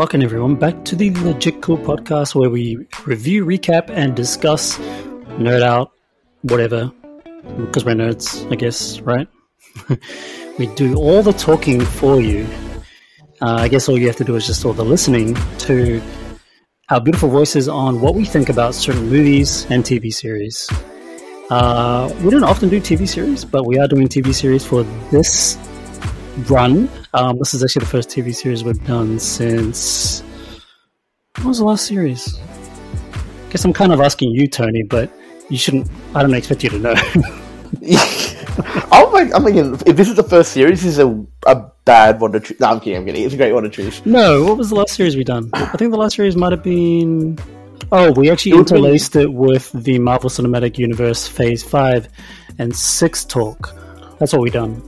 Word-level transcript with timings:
Welcome, 0.00 0.22
everyone, 0.22 0.54
back 0.54 0.82
to 0.86 0.96
the 0.96 1.10
Legit 1.10 1.60
Cool 1.60 1.76
podcast 1.76 2.34
where 2.34 2.48
we 2.48 2.86
review, 3.04 3.44
recap, 3.44 3.90
and 3.90 4.16
discuss 4.16 4.78
nerd 5.36 5.60
out, 5.60 5.92
whatever, 6.40 6.90
because 7.58 7.84
we're 7.84 7.96
nerds, 7.96 8.50
I 8.50 8.54
guess, 8.54 8.98
right? 9.00 9.28
we 10.58 10.68
do 10.68 10.94
all 10.94 11.22
the 11.22 11.34
talking 11.34 11.84
for 11.84 12.18
you. 12.18 12.46
Uh, 13.42 13.56
I 13.56 13.68
guess 13.68 13.90
all 13.90 13.98
you 13.98 14.06
have 14.06 14.16
to 14.16 14.24
do 14.24 14.36
is 14.36 14.46
just 14.46 14.64
all 14.64 14.72
the 14.72 14.86
listening 14.86 15.36
to 15.68 16.00
our 16.88 17.02
beautiful 17.02 17.28
voices 17.28 17.68
on 17.68 18.00
what 18.00 18.14
we 18.14 18.24
think 18.24 18.48
about 18.48 18.74
certain 18.74 19.10
movies 19.10 19.66
and 19.68 19.84
TV 19.84 20.10
series. 20.10 20.66
Uh, 21.50 22.10
we 22.24 22.30
don't 22.30 22.44
often 22.44 22.70
do 22.70 22.80
TV 22.80 23.06
series, 23.06 23.44
but 23.44 23.66
we 23.66 23.78
are 23.78 23.86
doing 23.86 24.08
TV 24.08 24.32
series 24.32 24.64
for 24.64 24.82
this 25.12 25.58
run. 26.48 26.88
Um, 27.14 27.38
this 27.38 27.54
is 27.54 27.62
actually 27.62 27.80
the 27.80 27.90
first 27.90 28.08
TV 28.10 28.34
series 28.34 28.64
we've 28.64 28.84
done 28.86 29.18
since. 29.18 30.22
What 31.36 31.46
was 31.46 31.58
the 31.58 31.64
last 31.64 31.86
series? 31.86 32.38
I 32.38 33.50
guess 33.50 33.64
I'm 33.64 33.72
kind 33.72 33.92
of 33.92 34.00
asking 34.00 34.30
you, 34.30 34.46
Tony, 34.48 34.82
but 34.82 35.10
you 35.48 35.56
shouldn't. 35.58 35.88
I 36.14 36.22
don't 36.22 36.34
expect 36.34 36.62
you 36.64 36.70
to 36.70 36.78
know. 36.78 36.94
I'm 38.92 39.12
like, 39.12 39.34
I'm 39.34 39.44
thinking, 39.44 39.74
if 39.86 39.96
this 39.96 40.08
is 40.08 40.16
the 40.16 40.22
first 40.22 40.52
series, 40.52 40.82
this 40.82 40.92
is 40.92 40.98
a, 40.98 41.08
a 41.46 41.70
bad 41.84 42.20
one 42.20 42.32
to 42.32 42.40
choose. 42.40 42.60
No, 42.60 42.68
I'm 42.68 42.80
kidding, 42.80 42.96
I'm 42.98 43.06
kidding. 43.06 43.22
It's 43.24 43.34
a 43.34 43.36
great 43.36 43.52
one 43.52 43.62
to 43.62 43.68
choose. 43.70 44.04
no, 44.04 44.44
what 44.44 44.56
was 44.58 44.70
the 44.70 44.74
last 44.74 44.94
series 44.94 45.16
we 45.16 45.24
done? 45.24 45.50
I 45.54 45.76
think 45.76 45.90
the 45.92 45.96
last 45.98 46.16
series 46.16 46.36
might 46.36 46.52
have 46.52 46.62
been. 46.62 47.38
Oh, 47.92 48.12
we 48.12 48.30
actually 48.30 48.52
It 48.52 48.56
would've 48.56 48.68
been- 48.68 48.76
interlaced 48.78 49.16
it 49.16 49.32
with 49.32 49.72
the 49.72 49.98
Marvel 49.98 50.30
Cinematic 50.30 50.78
Universe 50.78 51.26
Phase 51.26 51.62
5 51.62 52.08
and 52.58 52.74
6 52.74 53.24
talk. 53.24 53.74
That's 54.18 54.32
what 54.32 54.42
we 54.42 54.50
done. 54.50 54.82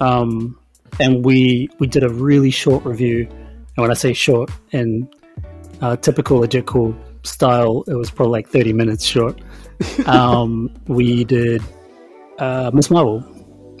Um, 0.00 0.58
and 1.00 1.24
we 1.24 1.68
we 1.78 1.86
did 1.86 2.02
a 2.02 2.08
really 2.08 2.50
short 2.50 2.84
review. 2.84 3.26
And 3.76 3.82
when 3.82 3.90
I 3.90 3.94
say 3.94 4.12
short, 4.12 4.50
in 4.72 5.08
uh, 5.80 5.96
typical 5.96 6.38
legit 6.38 6.66
cool 6.66 6.96
style, 7.22 7.84
it 7.86 7.94
was 7.94 8.10
probably 8.10 8.32
like 8.32 8.48
30 8.48 8.72
minutes 8.72 9.04
short. 9.04 9.40
Um, 10.06 10.74
we 10.86 11.24
did 11.24 11.62
uh, 12.38 12.70
Miss 12.72 12.90
Marvel. 12.90 13.22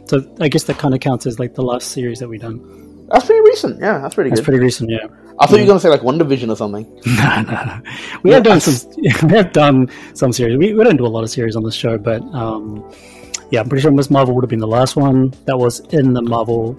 So 0.04 0.20
I 0.40 0.48
guess 0.48 0.64
that 0.64 0.78
kind 0.78 0.92
of 0.92 1.00
counts 1.00 1.24
as 1.24 1.38
like 1.38 1.54
the 1.54 1.62
last 1.62 1.92
series 1.92 2.18
that 2.18 2.28
we 2.28 2.36
done. 2.36 3.06
That's 3.08 3.24
pretty 3.24 3.40
recent. 3.40 3.80
Yeah, 3.80 3.98
that's 3.98 4.14
pretty 4.14 4.30
That's 4.30 4.40
good. 4.40 4.44
pretty 4.44 4.60
recent, 4.60 4.90
yeah. 4.90 5.06
I 5.38 5.46
thought 5.46 5.56
you 5.56 5.62
were 5.62 5.66
going 5.66 5.78
to 5.78 5.80
say 5.80 5.88
like 5.88 6.00
WandaVision 6.00 6.50
or 6.50 6.56
something. 6.56 6.84
no, 7.06 7.42
no, 7.42 7.64
no. 7.64 7.80
We 8.22 8.30
have 8.32 8.42
done 8.42 8.60
some. 8.60 8.92
We 9.28 9.36
have 9.36 9.52
done 9.52 9.88
some 10.14 10.32
series. 10.32 10.58
We, 10.58 10.74
we 10.74 10.84
don't 10.84 10.96
do 10.96 11.06
a 11.06 11.08
lot 11.08 11.24
of 11.24 11.30
series 11.30 11.56
on 11.56 11.62
this 11.62 11.74
show, 11.74 11.98
but 11.98 12.20
um, 12.34 12.84
yeah, 13.50 13.60
I'm 13.60 13.68
pretty 13.68 13.82
sure 13.82 13.90
Miss 13.90 14.10
Marvel 14.10 14.34
would 14.34 14.44
have 14.44 14.50
been 14.50 14.60
the 14.60 14.66
last 14.66 14.96
one 14.96 15.32
that 15.44 15.58
was 15.58 15.80
in 15.92 16.14
the 16.14 16.22
Marvel 16.22 16.74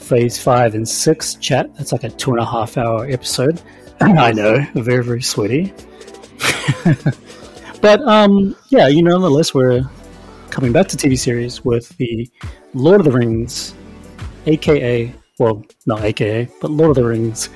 Phase 0.00 0.42
Five 0.42 0.74
and 0.74 0.88
Six 0.88 1.34
chat. 1.36 1.74
That's 1.76 1.92
like 1.92 2.04
a 2.04 2.10
two 2.10 2.30
and 2.32 2.40
a 2.40 2.44
half 2.44 2.76
hour 2.76 3.06
episode. 3.08 3.60
I 4.00 4.32
know, 4.32 4.64
very 4.74 5.04
very 5.04 5.22
sweaty. 5.22 5.72
but 7.80 8.00
um, 8.02 8.56
yeah, 8.68 8.88
you 8.88 9.02
know, 9.02 9.12
nonetheless, 9.12 9.54
we're 9.54 9.82
coming 10.50 10.72
back 10.72 10.88
to 10.88 10.96
TV 10.96 11.18
series 11.18 11.64
with 11.64 11.88
the 11.98 12.28
Lord 12.74 13.00
of 13.00 13.04
the 13.06 13.12
Rings, 13.12 13.74
aka 14.46 15.14
well, 15.38 15.64
not 15.86 16.02
aka, 16.02 16.48
but 16.60 16.70
Lord 16.70 16.90
of 16.90 16.96
the 16.96 17.04
Rings 17.08 17.48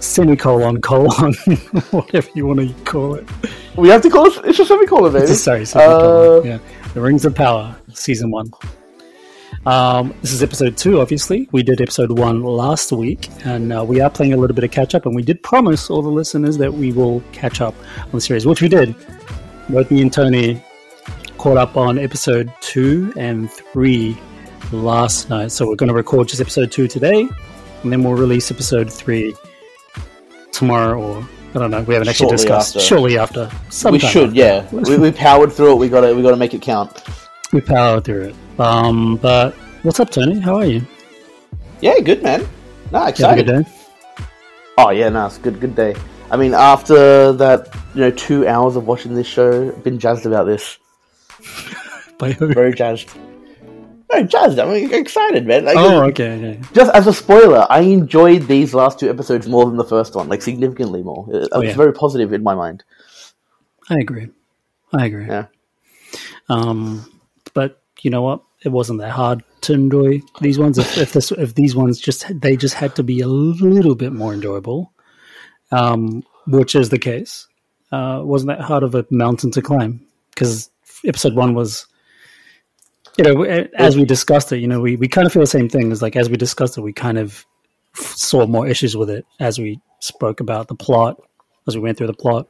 semicolon 0.00 0.80
colon 0.80 1.34
whatever 1.90 2.28
you 2.34 2.46
want 2.46 2.60
to 2.60 2.72
call 2.84 3.14
it. 3.16 3.26
We 3.76 3.88
have 3.88 4.02
to 4.02 4.10
call 4.10 4.26
it. 4.26 4.44
It's 4.44 4.58
a 4.60 4.64
semicolon, 4.64 5.12
baby. 5.12 5.26
Sorry, 5.34 5.62
Uh, 5.62 5.64
semicolon. 5.64 6.46
yeah, 6.46 6.58
the 6.94 7.00
Rings 7.00 7.24
of 7.24 7.34
Power, 7.34 7.76
season 7.92 8.30
one. 8.30 8.50
Um, 9.66 10.14
this 10.22 10.32
is 10.32 10.42
episode 10.42 10.76
two. 10.76 11.00
Obviously, 11.00 11.48
we 11.52 11.62
did 11.62 11.80
episode 11.80 12.16
one 12.18 12.42
last 12.42 12.92
week, 12.92 13.28
and 13.44 13.72
uh, 13.72 13.84
we 13.84 14.00
are 14.00 14.08
playing 14.08 14.32
a 14.32 14.36
little 14.36 14.54
bit 14.54 14.64
of 14.64 14.70
catch 14.70 14.94
up. 14.94 15.04
And 15.06 15.14
we 15.14 15.22
did 15.22 15.42
promise 15.42 15.90
all 15.90 16.00
the 16.02 16.08
listeners 16.08 16.56
that 16.58 16.72
we 16.72 16.92
will 16.92 17.22
catch 17.32 17.60
up 17.60 17.74
on 18.04 18.10
the 18.12 18.20
series, 18.20 18.46
which 18.46 18.62
we 18.62 18.68
did. 18.68 18.94
Both 19.68 19.90
me 19.90 20.00
and 20.02 20.12
Tony 20.12 20.62
caught 21.36 21.56
up 21.56 21.76
on 21.76 21.98
episode 21.98 22.52
two 22.60 23.12
and 23.16 23.50
three 23.50 24.16
last 24.72 25.28
night. 25.28 25.52
So 25.52 25.68
we're 25.68 25.76
going 25.76 25.88
to 25.88 25.94
record 25.94 26.28
just 26.28 26.40
episode 26.40 26.72
two 26.72 26.88
today, 26.88 27.28
and 27.82 27.92
then 27.92 28.02
we'll 28.02 28.14
release 28.14 28.50
episode 28.50 28.90
three 28.90 29.34
tomorrow, 30.52 31.00
or 31.00 31.28
I 31.54 31.58
don't 31.58 31.70
know. 31.70 31.82
We 31.82 31.94
haven't 31.94 32.08
actually 32.08 32.28
Shortly 32.28 32.36
discussed. 32.36 32.76
after. 32.76 32.86
Shortly 32.86 33.18
after. 33.18 33.44
we 33.64 33.70
Sometime 33.70 34.10
should, 34.10 34.34
yeah. 34.36 34.66
we, 34.72 34.96
we 34.96 35.12
powered 35.12 35.52
through 35.52 35.72
it. 35.72 35.76
We 35.76 35.88
got 35.90 36.02
to. 36.02 36.14
We 36.14 36.22
got 36.22 36.30
to 36.30 36.36
make 36.36 36.54
it 36.54 36.62
count. 36.62 37.02
we 37.52 37.60
powered 37.60 38.04
through 38.04 38.22
it. 38.28 38.34
Um, 38.58 39.16
but 39.16 39.54
what's 39.82 40.00
up, 40.00 40.10
Tony? 40.10 40.38
How 40.40 40.56
are 40.56 40.66
you? 40.66 40.82
Yeah, 41.80 41.98
good 42.00 42.22
man. 42.22 42.40
You 42.40 42.48
Nah, 42.92 42.98
have 43.00 43.06
a 43.08 43.10
excited. 43.10 43.46
good 43.46 43.64
day. 43.64 43.70
Oh 44.78 44.90
yeah, 44.90 45.08
no, 45.08 45.26
it's 45.26 45.38
good, 45.38 45.60
good 45.60 45.74
day. 45.74 45.94
I 46.30 46.36
mean, 46.36 46.54
after 46.54 47.32
that, 47.32 47.68
you 47.94 48.00
know, 48.02 48.10
two 48.10 48.46
hours 48.46 48.76
of 48.76 48.86
watching 48.86 49.14
this 49.14 49.26
show, 49.26 49.70
been 49.72 49.98
jazzed 49.98 50.26
about 50.26 50.44
this. 50.44 50.78
By 52.18 52.32
who? 52.32 52.52
Very 52.52 52.72
jazzed. 52.74 53.10
Very 54.10 54.24
jazzed. 54.24 54.58
I'm 54.58 54.70
excited, 54.92 55.46
man. 55.46 55.64
Like, 55.64 55.76
Oh, 55.76 56.02
okay, 56.04 56.32
okay. 56.36 56.60
Just 56.72 56.92
as 56.94 57.06
a 57.06 57.12
spoiler, 57.12 57.66
I 57.68 57.80
enjoyed 57.80 58.42
these 58.48 58.72
last 58.74 58.98
two 58.98 59.08
episodes 59.10 59.46
more 59.46 59.66
than 59.66 59.76
the 59.76 59.84
first 59.84 60.14
one, 60.14 60.28
like 60.28 60.42
significantly 60.42 61.02
more. 61.02 61.26
It- 61.30 61.48
Oh, 61.52 61.60
it's 61.60 61.70
yeah. 61.70 61.76
very 61.76 61.92
positive 61.92 62.32
in 62.32 62.42
my 62.42 62.54
mind. 62.54 62.84
I 63.90 63.98
agree. 64.00 64.28
I 64.92 65.06
agree. 65.06 65.26
Yeah. 65.26 65.46
Um, 66.48 67.10
but 67.54 67.80
you 68.02 68.10
know 68.10 68.22
what? 68.22 68.42
It 68.64 68.70
wasn't 68.70 69.00
that 69.00 69.12
hard 69.12 69.44
to 69.62 69.72
enjoy 69.72 70.20
these 70.40 70.58
ones. 70.58 70.78
If, 70.78 70.98
if 70.98 71.12
this, 71.12 71.30
if 71.32 71.54
these 71.54 71.76
ones 71.76 72.00
just 72.00 72.26
they 72.40 72.56
just 72.56 72.74
had 72.74 72.96
to 72.96 73.02
be 73.02 73.20
a 73.20 73.28
little 73.28 73.94
bit 73.94 74.12
more 74.12 74.34
enjoyable, 74.34 74.92
um, 75.70 76.24
which 76.46 76.74
is 76.74 76.88
the 76.88 76.98
case. 76.98 77.46
Uh, 77.90 78.20
wasn't 78.22 78.48
that 78.48 78.60
hard 78.60 78.82
of 78.82 78.94
a 78.94 79.06
mountain 79.10 79.50
to 79.50 79.62
climb 79.62 80.06
because 80.30 80.70
episode 81.06 81.34
one 81.34 81.54
was, 81.54 81.86
you 83.16 83.24
know, 83.24 83.42
as 83.44 83.96
we 83.96 84.04
discussed 84.04 84.52
it, 84.52 84.58
you 84.58 84.66
know, 84.66 84.80
we, 84.80 84.96
we 84.96 85.08
kind 85.08 85.26
of 85.26 85.32
feel 85.32 85.40
the 85.40 85.46
same 85.46 85.68
thing. 85.68 85.90
Is 85.90 86.02
like 86.02 86.16
as 86.16 86.28
we 86.28 86.36
discussed 86.36 86.76
it, 86.76 86.82
we 86.82 86.92
kind 86.92 87.18
of 87.18 87.46
saw 87.94 88.46
more 88.46 88.66
issues 88.66 88.96
with 88.96 89.08
it 89.08 89.24
as 89.40 89.58
we 89.58 89.80
spoke 90.00 90.40
about 90.40 90.68
the 90.68 90.74
plot, 90.74 91.16
as 91.66 91.76
we 91.76 91.82
went 91.82 91.96
through 91.96 92.08
the 92.08 92.14
plot. 92.14 92.48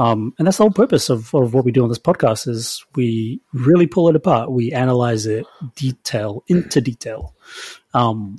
Um, 0.00 0.32
and 0.38 0.46
that's 0.46 0.56
the 0.56 0.62
whole 0.62 0.70
purpose 0.70 1.10
of, 1.10 1.34
of 1.34 1.52
what 1.52 1.66
we 1.66 1.72
do 1.72 1.82
on 1.82 1.90
this 1.90 1.98
podcast 1.98 2.48
is 2.48 2.82
we 2.94 3.42
really 3.52 3.86
pull 3.86 4.08
it 4.08 4.16
apart. 4.16 4.50
We 4.50 4.72
analyze 4.72 5.26
it 5.26 5.44
detail 5.76 6.42
into 6.48 6.80
detail. 6.80 7.34
Um, 7.92 8.38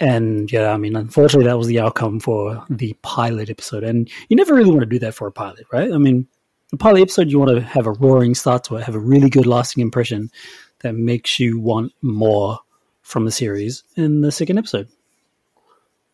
and 0.00 0.50
yeah, 0.50 0.72
I 0.72 0.76
mean, 0.76 0.96
unfortunately, 0.96 1.46
that 1.46 1.56
was 1.56 1.68
the 1.68 1.78
outcome 1.78 2.18
for 2.18 2.64
the 2.68 2.96
pilot 3.02 3.48
episode. 3.48 3.84
And 3.84 4.10
you 4.28 4.36
never 4.36 4.54
really 4.54 4.70
want 4.70 4.80
to 4.80 4.86
do 4.86 4.98
that 4.98 5.14
for 5.14 5.28
a 5.28 5.32
pilot, 5.32 5.66
right? 5.72 5.92
I 5.92 5.98
mean, 5.98 6.26
the 6.72 6.76
pilot 6.76 7.02
episode, 7.02 7.30
you 7.30 7.38
want 7.38 7.52
to 7.52 7.60
have 7.60 7.86
a 7.86 7.92
roaring 7.92 8.34
start 8.34 8.64
to 8.64 8.76
it, 8.76 8.82
have 8.82 8.96
a 8.96 9.00
really 9.00 9.30
good 9.30 9.46
lasting 9.46 9.82
impression 9.82 10.32
that 10.80 10.96
makes 10.96 11.38
you 11.38 11.60
want 11.60 11.92
more 12.02 12.58
from 13.02 13.24
the 13.24 13.30
series 13.30 13.84
in 13.94 14.22
the 14.22 14.32
second 14.32 14.58
episode. 14.58 14.88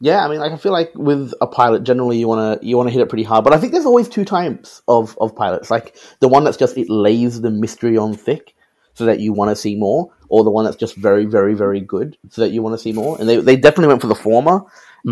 Yeah, 0.00 0.24
I 0.24 0.28
mean, 0.28 0.40
like 0.40 0.52
I 0.52 0.56
feel 0.56 0.72
like 0.72 0.92
with 0.94 1.32
a 1.40 1.46
pilot, 1.46 1.84
generally 1.84 2.18
you 2.18 2.28
wanna 2.28 2.58
you 2.62 2.76
wanna 2.76 2.90
hit 2.90 3.00
it 3.00 3.08
pretty 3.08 3.24
hard. 3.24 3.44
But 3.44 3.52
I 3.52 3.58
think 3.58 3.72
there's 3.72 3.86
always 3.86 4.08
two 4.08 4.24
types 4.24 4.82
of 4.88 5.16
of 5.20 5.34
pilots. 5.34 5.70
Like 5.70 5.96
the 6.20 6.28
one 6.28 6.44
that's 6.44 6.56
just 6.56 6.76
it 6.76 6.90
lays 6.90 7.40
the 7.40 7.50
mystery 7.50 7.96
on 7.96 8.14
thick, 8.14 8.54
so 8.94 9.04
that 9.06 9.20
you 9.20 9.32
want 9.32 9.50
to 9.50 9.56
see 9.56 9.76
more, 9.76 10.10
or 10.28 10.44
the 10.44 10.50
one 10.50 10.64
that's 10.64 10.76
just 10.76 10.96
very, 10.96 11.26
very, 11.26 11.54
very 11.54 11.80
good, 11.80 12.16
so 12.30 12.42
that 12.42 12.50
you 12.50 12.62
want 12.62 12.74
to 12.74 12.78
see 12.78 12.92
more. 12.92 13.18
And 13.18 13.28
they 13.28 13.36
they 13.36 13.56
definitely 13.56 13.88
went 13.88 14.00
for 14.00 14.06
the 14.06 14.14
former, 14.14 14.62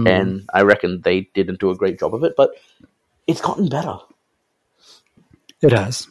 and 0.06 0.48
I 0.54 0.62
reckon 0.62 1.00
they 1.02 1.22
didn't 1.34 1.60
do 1.60 1.70
a 1.70 1.76
great 1.76 1.98
job 1.98 2.14
of 2.14 2.24
it. 2.24 2.34
But 2.36 2.50
it's 3.26 3.40
gotten 3.40 3.68
better. 3.68 3.98
It 5.60 5.72
has. 5.72 6.08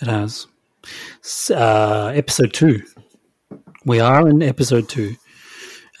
It 0.00 0.08
has. 0.08 0.46
Uh, 1.50 2.12
episode 2.14 2.52
two. 2.52 2.82
We 3.84 4.00
are 4.00 4.28
in 4.28 4.42
episode 4.42 4.88
two. 4.88 5.16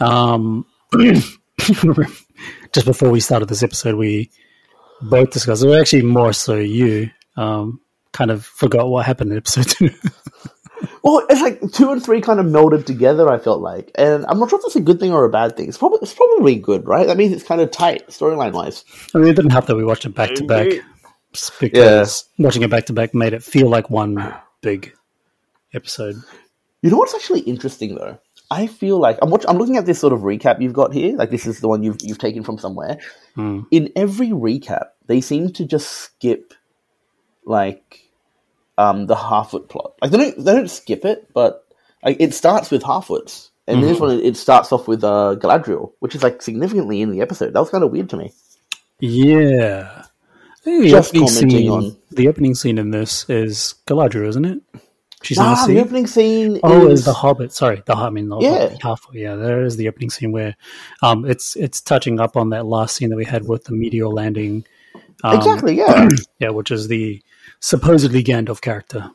Um, 0.00 0.66
just 2.72 2.86
before 2.86 3.10
we 3.10 3.20
started 3.20 3.48
this 3.48 3.62
episode, 3.62 3.96
we 3.96 4.30
both 5.00 5.30
discussed. 5.30 5.64
Well, 5.64 5.80
actually, 5.80 6.02
more 6.02 6.32
so 6.32 6.56
you 6.56 7.10
um, 7.36 7.80
kind 8.12 8.30
of 8.30 8.44
forgot 8.44 8.88
what 8.88 9.06
happened 9.06 9.32
in 9.32 9.38
episode 9.38 9.68
two. 9.68 9.90
Well, 11.04 11.24
it's 11.28 11.40
like 11.40 11.60
two 11.72 11.90
and 11.92 12.02
three 12.02 12.20
kind 12.20 12.40
of 12.40 12.46
melded 12.46 12.86
together. 12.86 13.28
I 13.28 13.38
felt 13.38 13.60
like, 13.60 13.90
and 13.94 14.24
I'm 14.26 14.38
not 14.38 14.50
sure 14.50 14.58
if 14.58 14.64
that's 14.64 14.76
a 14.76 14.80
good 14.80 14.98
thing 14.98 15.12
or 15.12 15.24
a 15.24 15.30
bad 15.30 15.56
thing. 15.56 15.68
It's 15.68 15.78
probably 15.78 16.00
it's 16.02 16.14
probably 16.14 16.56
good, 16.56 16.86
right? 16.86 17.06
That 17.06 17.16
means 17.16 17.32
it's 17.32 17.44
kind 17.44 17.60
of 17.60 17.70
tight 17.70 18.08
storyline 18.08 18.52
wise. 18.52 18.84
I 19.14 19.18
mean, 19.18 19.28
it 19.28 19.36
didn't 19.36 19.50
help 19.50 19.66
that 19.66 19.76
we 19.76 19.84
watched 19.84 20.06
it 20.06 20.14
back 20.14 20.34
to 20.34 20.44
back 20.44 20.68
because 21.60 22.24
watching 22.38 22.62
it 22.62 22.70
back 22.70 22.86
to 22.86 22.92
back 22.92 23.14
made 23.14 23.32
it 23.32 23.42
feel 23.42 23.68
like 23.68 23.90
one 23.90 24.34
big 24.60 24.92
episode. 25.74 26.16
You 26.82 26.90
know 26.90 26.96
what's 26.96 27.14
actually 27.14 27.40
interesting 27.40 27.94
though? 27.94 28.18
I 28.52 28.66
feel 28.66 28.98
like 28.98 29.18
I'm 29.22 29.30
watch- 29.30 29.46
I'm 29.48 29.56
looking 29.58 29.76
at 29.78 29.86
this 29.86 29.98
sort 29.98 30.12
of 30.12 30.20
recap 30.20 30.60
you've 30.60 30.72
got 30.74 30.92
here. 30.92 31.16
Like 31.16 31.30
this 31.30 31.46
is 31.46 31.60
the 31.60 31.68
one 31.68 31.82
you've 31.82 31.98
you've 32.02 32.18
taken 32.18 32.42
from 32.44 32.58
somewhere. 32.58 32.98
In 33.36 33.90
every 33.96 34.28
recap, 34.28 34.88
they 35.06 35.20
seem 35.20 35.52
to 35.54 35.64
just 35.64 35.88
skip 35.90 36.52
like 37.44 38.10
um, 38.78 39.06
the 39.06 39.14
Harfoot 39.14 39.68
plot. 39.68 39.94
Like 40.02 40.10
they 40.10 40.18
don't 40.18 40.44
they 40.44 40.52
don't 40.52 40.70
skip 40.70 41.04
it, 41.04 41.28
but 41.32 41.64
like 42.04 42.18
it 42.20 42.34
starts 42.34 42.70
with 42.70 42.82
Harfoots, 42.82 43.50
and 43.66 43.80
in 43.82 43.88
this 43.88 44.00
one 44.00 44.20
it 44.20 44.36
starts 44.36 44.72
off 44.72 44.86
with 44.88 45.02
uh, 45.04 45.36
Galadriel, 45.40 45.92
which 46.00 46.14
is 46.14 46.22
like 46.22 46.42
significantly 46.42 47.00
in 47.00 47.10
the 47.10 47.20
episode. 47.22 47.52
That 47.54 47.60
was 47.60 47.70
kind 47.70 47.84
of 47.84 47.90
weird 47.90 48.10
to 48.10 48.16
me. 48.16 48.32
Yeah. 49.00 50.04
The 50.64 50.90
Just 50.90 51.10
opening 51.16 51.28
scene. 51.28 51.70
on- 51.70 51.96
The 52.10 52.28
opening 52.28 52.54
scene 52.54 52.78
in 52.78 52.90
this 52.92 53.28
is 53.28 53.74
Galadriel, 53.88 54.28
isn't 54.28 54.44
it? 54.44 54.60
She's 55.22 55.38
in 55.38 55.44
the 55.44 55.50
Ah, 55.50 55.66
the 55.66 55.80
opening 55.80 56.06
scene. 56.06 56.58
Oh, 56.62 56.88
is 56.88 57.00
is 57.00 57.04
the 57.06 57.12
Hobbit? 57.12 57.52
Sorry, 57.52 57.82
the 57.86 57.94
I 57.94 58.10
mean, 58.10 58.28
the 58.28 58.38
Yeah. 58.40 58.74
Hobbit. 58.82 59.14
Yeah, 59.14 59.36
there 59.36 59.62
is 59.64 59.76
the 59.76 59.88
opening 59.88 60.10
scene 60.10 60.32
where, 60.32 60.56
um, 61.02 61.24
it's 61.24 61.56
it's 61.56 61.80
touching 61.80 62.20
up 62.20 62.36
on 62.36 62.50
that 62.50 62.66
last 62.66 62.96
scene 62.96 63.10
that 63.10 63.16
we 63.16 63.24
had 63.24 63.46
with 63.48 63.64
the 63.64 63.72
meteor 63.72 64.08
landing. 64.08 64.64
Um, 65.24 65.36
exactly 65.36 65.76
yeah. 65.78 66.08
Yeah, 66.38 66.50
which 66.50 66.70
is 66.70 66.88
the 66.88 67.22
supposedly 67.60 68.22
Gandalf 68.24 68.60
character. 68.60 69.10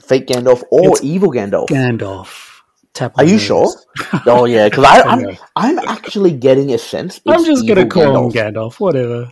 Fake 0.00 0.26
Gandalf 0.28 0.62
or 0.70 0.80
It's- 0.96 1.04
evil 1.04 1.30
Gandalf. 1.30 1.68
Gandalf. 1.68 2.46
Tap 2.92 3.12
Are 3.18 3.24
you 3.24 3.38
sure? 3.38 3.68
oh 4.26 4.46
yeah, 4.46 4.68
because 4.68 4.84
I'm 4.84 5.36
I'm 5.54 5.78
actually 5.80 6.32
getting 6.32 6.72
a 6.72 6.78
sense. 6.78 7.20
I'm 7.26 7.44
just 7.44 7.66
gonna 7.68 7.86
call 7.86 8.02
him 8.26 8.32
Gandalf. 8.32 8.54
Gandalf. 8.54 8.80
Whatever. 8.80 9.30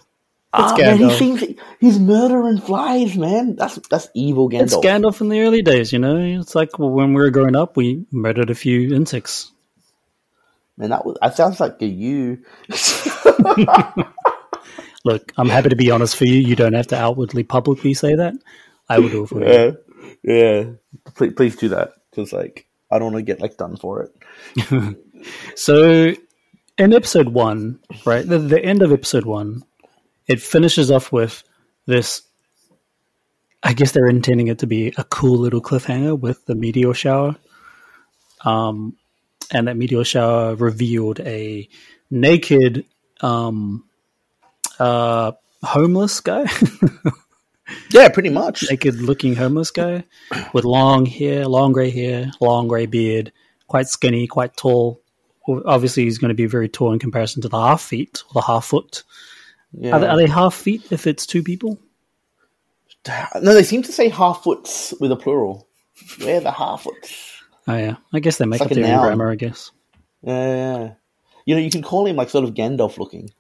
Ah, 0.53 0.75
It's 0.75 0.83
man, 0.83 0.99
he 0.99 1.11
seems 1.17 1.45
he's 1.79 1.99
murdering 1.99 2.59
flies, 2.59 3.17
man. 3.17 3.57
That's 3.57 3.79
that's 3.91 4.09
evil 4.15 4.49
Gandalf. 4.49 4.63
It's 4.63 4.77
Gandalf 4.77 5.21
in 5.21 5.29
the 5.29 5.41
early 5.41 5.63
days, 5.63 5.93
you 5.93 5.99
know. 5.99 6.17
It's 6.17 6.55
like 6.55 6.79
when 6.79 7.13
we 7.13 7.21
were 7.21 7.31
growing 7.31 7.55
up, 7.57 7.77
we 7.77 8.07
murdered 8.11 8.49
a 8.51 8.55
few 8.55 8.95
insects. 8.95 9.53
Man, 10.77 10.91
that 10.91 11.05
was 11.05 11.19
that 11.21 11.37
sounds 11.37 11.61
like 11.61 11.83
a 11.83 11.87
you. 11.87 12.45
Look, 15.05 15.33
I'm 15.37 15.49
happy 15.49 15.69
to 15.69 15.77
be 15.77 15.91
honest 15.91 16.17
for 16.17 16.25
you. 16.25 16.41
You 16.41 16.57
don't 16.57 16.73
have 16.75 16.89
to 16.89 16.97
outwardly, 16.97 17.43
publicly 17.45 17.95
say 17.95 18.15
that. 18.17 18.35
I 18.89 18.99
will 18.99 19.09
do 19.11 19.25
it 19.25 19.29
for 19.29 19.41
you. 19.45 19.47
Yeah, 19.53 20.35
yeah. 20.35 20.65
Please, 21.15 21.35
please 21.35 21.57
do 21.57 21.69
that 21.71 21.93
because 22.11 22.33
like 22.33 22.67
I 22.91 22.99
don't 22.99 23.13
want 23.13 23.17
to 23.17 23.23
get 23.23 23.41
like 23.41 23.57
done 23.57 23.77
for 23.77 24.03
it. 24.03 24.97
So, 25.57 26.13
in 26.79 26.93
episode 26.95 27.29
one, 27.31 27.81
right, 28.07 28.25
the, 28.25 28.39
the 28.39 28.65
end 28.65 28.83
of 28.83 28.93
episode 28.93 29.25
one, 29.25 29.65
it 30.29 30.41
finishes 30.41 30.91
off 30.91 31.11
with 31.13 31.43
this. 31.87 32.23
I 33.63 33.73
guess 33.73 33.91
they're 33.93 34.07
intending 34.07 34.47
it 34.49 34.61
to 34.61 34.67
be 34.67 34.93
a 34.97 35.05
cool 35.05 35.39
little 35.39 35.61
cliffhanger 35.61 36.19
with 36.19 36.45
the 36.47 36.55
meteor 36.55 36.95
shower. 36.95 37.35
Um, 38.45 38.97
and 39.53 39.67
that 39.67 39.77
meteor 39.77 40.05
shower 40.05 40.55
revealed 40.55 41.19
a 41.21 41.69
naked, 42.11 42.85
um, 43.21 43.85
uh, 44.79 45.33
homeless 45.63 46.21
guy, 46.21 46.47
Yeah, 47.91 48.09
pretty 48.09 48.31
much. 48.31 48.65
naked 48.71 48.97
looking 49.01 49.35
homeless 49.35 49.71
guy 49.71 50.05
with 50.53 50.65
long 50.65 51.05
hair, 51.05 51.47
long 51.47 51.73
gray 51.73 51.91
hair, 51.91 52.31
long 52.41 52.69
gray 52.69 52.87
beard, 52.87 53.33
quite 53.67 53.89
skinny, 53.89 54.27
quite 54.27 54.57
tall. 54.57 55.03
Obviously, 55.47 56.05
he's 56.05 56.19
going 56.19 56.29
to 56.31 56.35
be 56.35 56.47
very 56.47 56.69
tall 56.69 56.93
in 56.93 56.99
comparison 56.99 57.43
to 57.43 57.49
the 57.49 57.59
half 57.59 57.83
feet 57.83 58.23
or 58.29 58.35
the 58.35 58.47
half 58.47 58.67
foot. 58.67 59.03
Yeah. 59.73 59.97
Are, 59.97 60.01
they, 60.01 60.07
are 60.07 60.17
they 60.17 60.27
half 60.27 60.55
feet 60.55 60.91
if 60.91 61.07
it's 61.07 61.27
two 61.27 61.43
people? 61.43 61.79
no, 63.07 63.55
they 63.55 63.63
seem 63.63 63.83
to 63.83 63.93
say 63.93 64.09
half 64.09 64.43
foots 64.43 64.95
with 65.01 65.13
a 65.13 65.17
plural. 65.17 65.69
Where 66.19 66.41
the 66.41 66.53
half 66.53 66.83
foots? 66.83 67.43
Oh 67.67 67.77
yeah, 67.77 67.97
I 68.13 68.21
guess 68.21 68.39
they 68.39 68.47
make 68.47 68.61
like 68.61 68.71
up 68.71 68.75
their 68.75 68.99
own 68.99 69.05
grammar. 69.05 69.31
I 69.31 69.35
guess 69.35 69.73
Yeah, 70.23 70.55
yeah, 70.55 70.93
you 71.45 71.55
know, 71.55 71.61
you 71.61 71.71
can 71.71 71.83
call 71.83 72.07
him 72.07 72.17
like 72.17 72.31
sort 72.31 72.45
of 72.45 72.55
Gandalf 72.55 72.99
looking. 72.99 73.31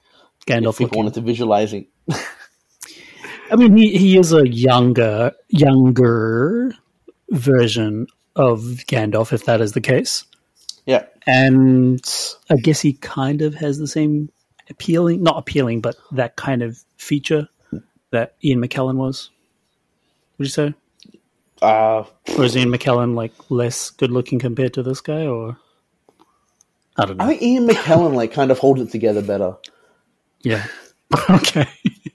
Gandalf. 0.46 0.70
If 0.70 0.78
people 0.78 0.84
looking. 0.84 0.98
wanted 0.98 1.14
to 1.14 1.20
visualize 1.22 1.72
it. 1.72 1.86
I 3.50 3.56
mean, 3.56 3.76
he 3.76 3.96
he 3.96 4.18
is 4.18 4.32
a 4.32 4.46
younger 4.46 5.32
younger 5.48 6.74
version 7.30 8.06
of 8.36 8.60
Gandalf, 8.86 9.32
if 9.32 9.44
that 9.44 9.60
is 9.60 9.72
the 9.72 9.80
case. 9.80 10.24
Yeah, 10.84 11.04
and 11.26 12.02
I 12.50 12.56
guess 12.56 12.80
he 12.80 12.94
kind 12.94 13.42
of 13.42 13.54
has 13.54 13.78
the 13.78 13.88
same 13.88 14.30
appealing, 14.70 15.22
not 15.22 15.38
appealing, 15.38 15.80
but 15.80 15.96
that 16.12 16.36
kind 16.36 16.62
of 16.62 16.78
feature 16.96 17.48
that 18.10 18.34
Ian 18.44 18.60
McKellen 18.60 18.96
was. 18.96 19.30
Would 20.38 20.46
you 20.46 20.50
say? 20.50 20.74
uh, 21.62 22.04
Or 22.36 22.44
is 22.44 22.56
Ian 22.56 22.70
McKellen 22.70 23.14
like 23.14 23.32
less 23.50 23.90
good 23.90 24.10
looking 24.10 24.38
compared 24.38 24.74
to 24.74 24.82
this 24.82 25.00
guy, 25.00 25.26
or 25.26 25.56
I 26.96 27.04
don't 27.06 27.16
know. 27.16 27.24
I 27.24 27.28
think 27.28 27.42
Ian 27.42 27.66
McKellen 27.68 28.14
like 28.14 28.32
kind 28.32 28.50
of 28.50 28.58
holds 28.58 28.80
it 28.80 28.90
together 28.90 29.22
better. 29.22 29.56
yeah. 30.42 30.66
okay. 31.30 31.66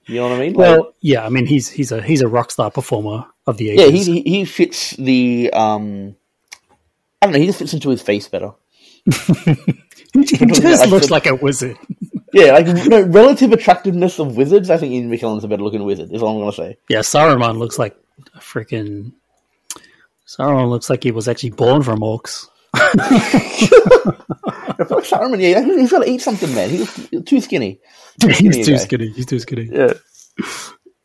You 0.05 0.17
know 0.17 0.29
what 0.29 0.35
I 0.35 0.39
mean? 0.39 0.53
Like, 0.53 0.57
Well, 0.57 0.93
yeah. 1.01 1.25
I 1.25 1.29
mean, 1.29 1.47
he's 1.47 1.67
he's 1.69 1.91
a 1.91 1.99
he's 2.01 2.21
a 2.21 2.27
rock 2.27 2.51
star 2.51 2.69
performer 2.69 3.25
of 3.47 3.57
the 3.57 3.65
yeah, 3.65 3.85
eighties. 3.85 4.05
he 4.05 4.21
he 4.21 4.29
he 4.39 4.45
fits 4.45 4.91
the 4.97 5.49
um. 5.53 6.15
I 7.21 7.25
don't 7.25 7.33
know. 7.33 7.39
He 7.39 7.47
just 7.47 7.57
fits 7.59 7.73
into 7.73 7.89
his 7.89 8.01
face 8.01 8.27
better. 8.27 8.51
He, 10.13 10.23
just 10.45 10.87
looks 10.89 11.09
like 11.09 11.25
a 11.25 11.33
wizard. 11.33 11.75
Yeah, 12.33 12.51
like 12.53 12.65
no 12.87 13.01
relative 13.03 13.51
attractiveness 13.51 14.19
of 14.19 14.35
wizards. 14.35 14.69
I 14.69 14.77
think 14.77 14.91
Ian 14.91 15.09
McKellen's 15.09 15.43
a 15.43 15.47
better 15.47 15.63
looking 15.63 15.83
wizard. 15.83 16.11
Is 16.11 16.23
all 16.23 16.35
I'm 16.35 16.39
gonna 16.41 16.51
say. 16.51 16.77
Yeah, 16.89 16.99
Saruman 16.99 17.57
looks 17.57 17.77
like 17.77 17.95
a 18.35 18.39
freaking. 18.39 19.13
Saruman 20.27 20.69
looks 20.69 20.89
like 20.89 21.03
he 21.03 21.11
was 21.11 21.27
actually 21.27 21.51
born 21.51 21.83
from 21.83 21.99
orcs. 21.99 22.47
I 22.73 22.89
feel 24.87 24.97
like 24.97 25.05
Saruman, 25.05 25.39
yeah, 25.41 25.63
he's 25.63 25.91
got 25.91 25.99
to 26.03 26.09
eat 26.09 26.21
something, 26.21 26.53
man. 26.55 26.69
He's 26.69 27.23
too 27.23 27.39
skinny. 27.39 27.79
skinny 28.19 28.33
he's 28.35 28.65
too 28.65 28.71
guy. 28.73 28.77
skinny. 28.77 29.09
He's 29.09 29.25
too 29.25 29.39
skinny. 29.39 29.69
Yeah. 29.71 29.93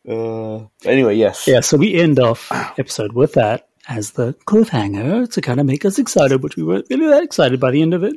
Uh, 0.09 0.67
anyway, 0.85 1.15
yes. 1.17 1.47
Yeah, 1.47 1.61
so 1.61 1.77
we 1.77 1.95
end 1.95 2.19
off 2.19 2.51
episode 2.79 3.13
with 3.13 3.35
that 3.35 3.69
as 3.89 4.13
the 4.13 4.33
cliffhanger 4.47 5.31
to 5.33 5.41
kind 5.43 5.61
of 5.61 5.67
make 5.67 5.85
us 5.85 5.99
excited, 5.99 6.43
which 6.43 6.57
we 6.57 6.63
weren't 6.63 6.87
really 6.89 7.09
that 7.09 7.23
excited 7.23 7.61
by 7.61 7.71
the 7.71 7.83
end 7.83 7.93
of 7.93 8.05
it. 8.05 8.15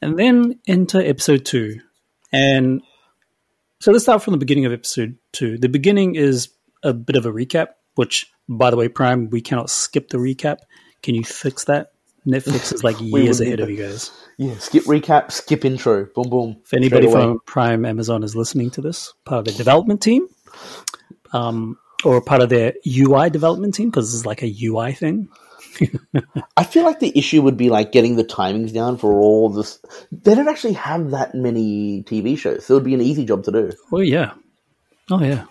And 0.00 0.18
then 0.18 0.58
enter 0.66 1.00
episode 1.00 1.44
two. 1.44 1.80
And 2.32 2.82
so 3.80 3.92
let's 3.92 4.04
start 4.04 4.22
from 4.22 4.32
the 4.32 4.38
beginning 4.38 4.66
of 4.66 4.72
episode 4.72 5.16
two. 5.32 5.58
The 5.58 5.68
beginning 5.68 6.14
is 6.14 6.50
a 6.82 6.92
bit 6.92 7.16
of 7.16 7.26
a 7.26 7.32
recap, 7.32 7.68
which, 7.94 8.30
by 8.48 8.70
the 8.70 8.76
way, 8.76 8.88
Prime, 8.88 9.30
we 9.30 9.40
cannot 9.40 9.70
skip 9.70 10.08
the 10.08 10.18
recap. 10.18 10.58
Can 11.02 11.14
you 11.14 11.24
fix 11.24 11.64
that? 11.64 11.92
Netflix 12.26 12.72
is 12.72 12.84
like 12.84 12.96
years 13.00 13.40
ahead 13.40 13.60
of 13.60 13.70
you 13.70 13.76
guys. 13.76 14.10
Yeah, 14.36 14.58
skip 14.58 14.84
recap, 14.84 15.32
skip 15.32 15.64
intro, 15.64 16.06
boom, 16.14 16.28
boom. 16.28 16.56
If 16.64 16.74
anybody 16.74 17.10
from 17.10 17.40
Prime 17.46 17.84
Amazon 17.84 18.22
is 18.22 18.36
listening 18.36 18.70
to 18.72 18.80
this, 18.80 19.12
part 19.24 19.40
of 19.40 19.44
the 19.46 19.52
development 19.52 20.02
team, 20.02 20.28
um, 21.32 21.78
or 22.04 22.20
part 22.20 22.42
of 22.42 22.48
their 22.48 22.74
UI 22.86 23.30
development 23.30 23.74
team, 23.74 23.90
because 23.90 24.08
this 24.08 24.14
is 24.14 24.26
like 24.26 24.42
a 24.42 24.54
UI 24.62 24.92
thing. 24.92 25.28
I 26.56 26.64
feel 26.64 26.84
like 26.84 27.00
the 27.00 27.16
issue 27.18 27.42
would 27.42 27.56
be 27.56 27.70
like 27.70 27.92
getting 27.92 28.16
the 28.16 28.24
timings 28.24 28.72
down 28.72 28.96
for 28.98 29.12
all 29.12 29.48
this. 29.50 29.78
They 30.12 30.34
don't 30.34 30.48
actually 30.48 30.74
have 30.74 31.10
that 31.12 31.34
many 31.34 32.02
TV 32.04 32.36
shows, 32.38 32.66
so 32.66 32.74
it 32.74 32.76
would 32.78 32.84
be 32.84 32.94
an 32.94 33.00
easy 33.00 33.24
job 33.24 33.44
to 33.44 33.52
do. 33.52 33.72
Oh 33.92 34.00
yeah, 34.00 34.32
oh 35.10 35.22
yeah. 35.22 35.44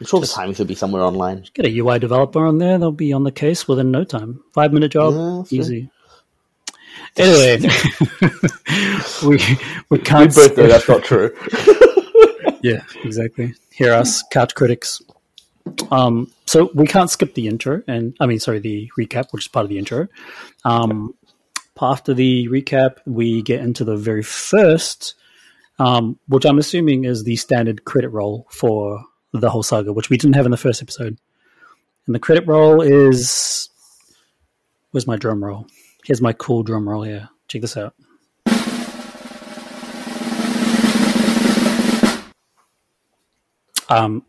I'm 0.00 0.06
sure 0.06 0.20
the 0.20 0.26
timings 0.26 0.58
would 0.58 0.68
be 0.68 0.74
somewhere 0.76 1.02
online. 1.02 1.44
Get 1.54 1.66
a 1.66 1.78
UI 1.78 1.98
developer 1.98 2.44
on 2.46 2.58
there; 2.58 2.78
they'll 2.78 2.92
be 2.92 3.12
on 3.12 3.24
the 3.24 3.32
case 3.32 3.66
within 3.66 3.90
no 3.90 4.04
time. 4.04 4.42
Five 4.52 4.72
minute 4.72 4.92
job, 4.92 5.14
Yeah, 5.14 5.36
that's 5.38 5.48
true. 5.50 5.58
easy. 5.58 5.90
Anyway, 7.16 7.68
we 9.22 9.28
we 9.38 9.38
We 9.90 9.98
can't. 9.98 10.32
both 10.34 10.56
know 10.56 10.66
that's 10.68 10.88
not 10.88 11.02
true. 11.02 11.34
yeah, 12.62 12.82
exactly. 13.02 13.54
Hear 13.72 13.92
us, 13.94 14.22
couch 14.30 14.54
critics. 14.54 15.00
Um, 15.90 16.30
so 16.46 16.70
we 16.74 16.86
can't 16.86 17.10
skip 17.10 17.34
the 17.34 17.46
intro, 17.46 17.82
and 17.86 18.16
I 18.20 18.26
mean, 18.26 18.40
sorry, 18.40 18.58
the 18.58 18.90
recap, 18.98 19.32
which 19.32 19.44
is 19.44 19.48
part 19.48 19.64
of 19.64 19.70
the 19.70 19.78
intro. 19.78 20.08
Um, 20.64 21.14
after 21.80 22.14
the 22.14 22.48
recap, 22.48 22.96
we 23.06 23.42
get 23.42 23.60
into 23.60 23.84
the 23.84 23.96
very 23.96 24.22
first, 24.22 25.14
um, 25.78 26.18
which 26.26 26.44
I'm 26.44 26.58
assuming 26.58 27.04
is 27.04 27.24
the 27.24 27.36
standard 27.36 27.84
credit 27.84 28.08
roll 28.08 28.46
for 28.50 29.04
the 29.32 29.50
whole 29.50 29.62
saga, 29.62 29.92
which 29.92 30.10
we 30.10 30.16
didn't 30.16 30.34
have 30.34 30.46
in 30.46 30.50
the 30.50 30.56
first 30.56 30.82
episode. 30.82 31.18
And 32.06 32.14
the 32.14 32.18
credit 32.18 32.46
roll 32.46 32.80
is 32.80 33.68
where's 34.90 35.06
my 35.06 35.16
drum 35.16 35.44
roll? 35.44 35.66
Here's 36.04 36.22
my 36.22 36.32
cool 36.32 36.62
drum 36.62 36.88
roll 36.88 37.02
here. 37.02 37.28
Check 37.48 37.60
this 37.60 37.76
out. 37.76 37.94
Um, 43.90 44.24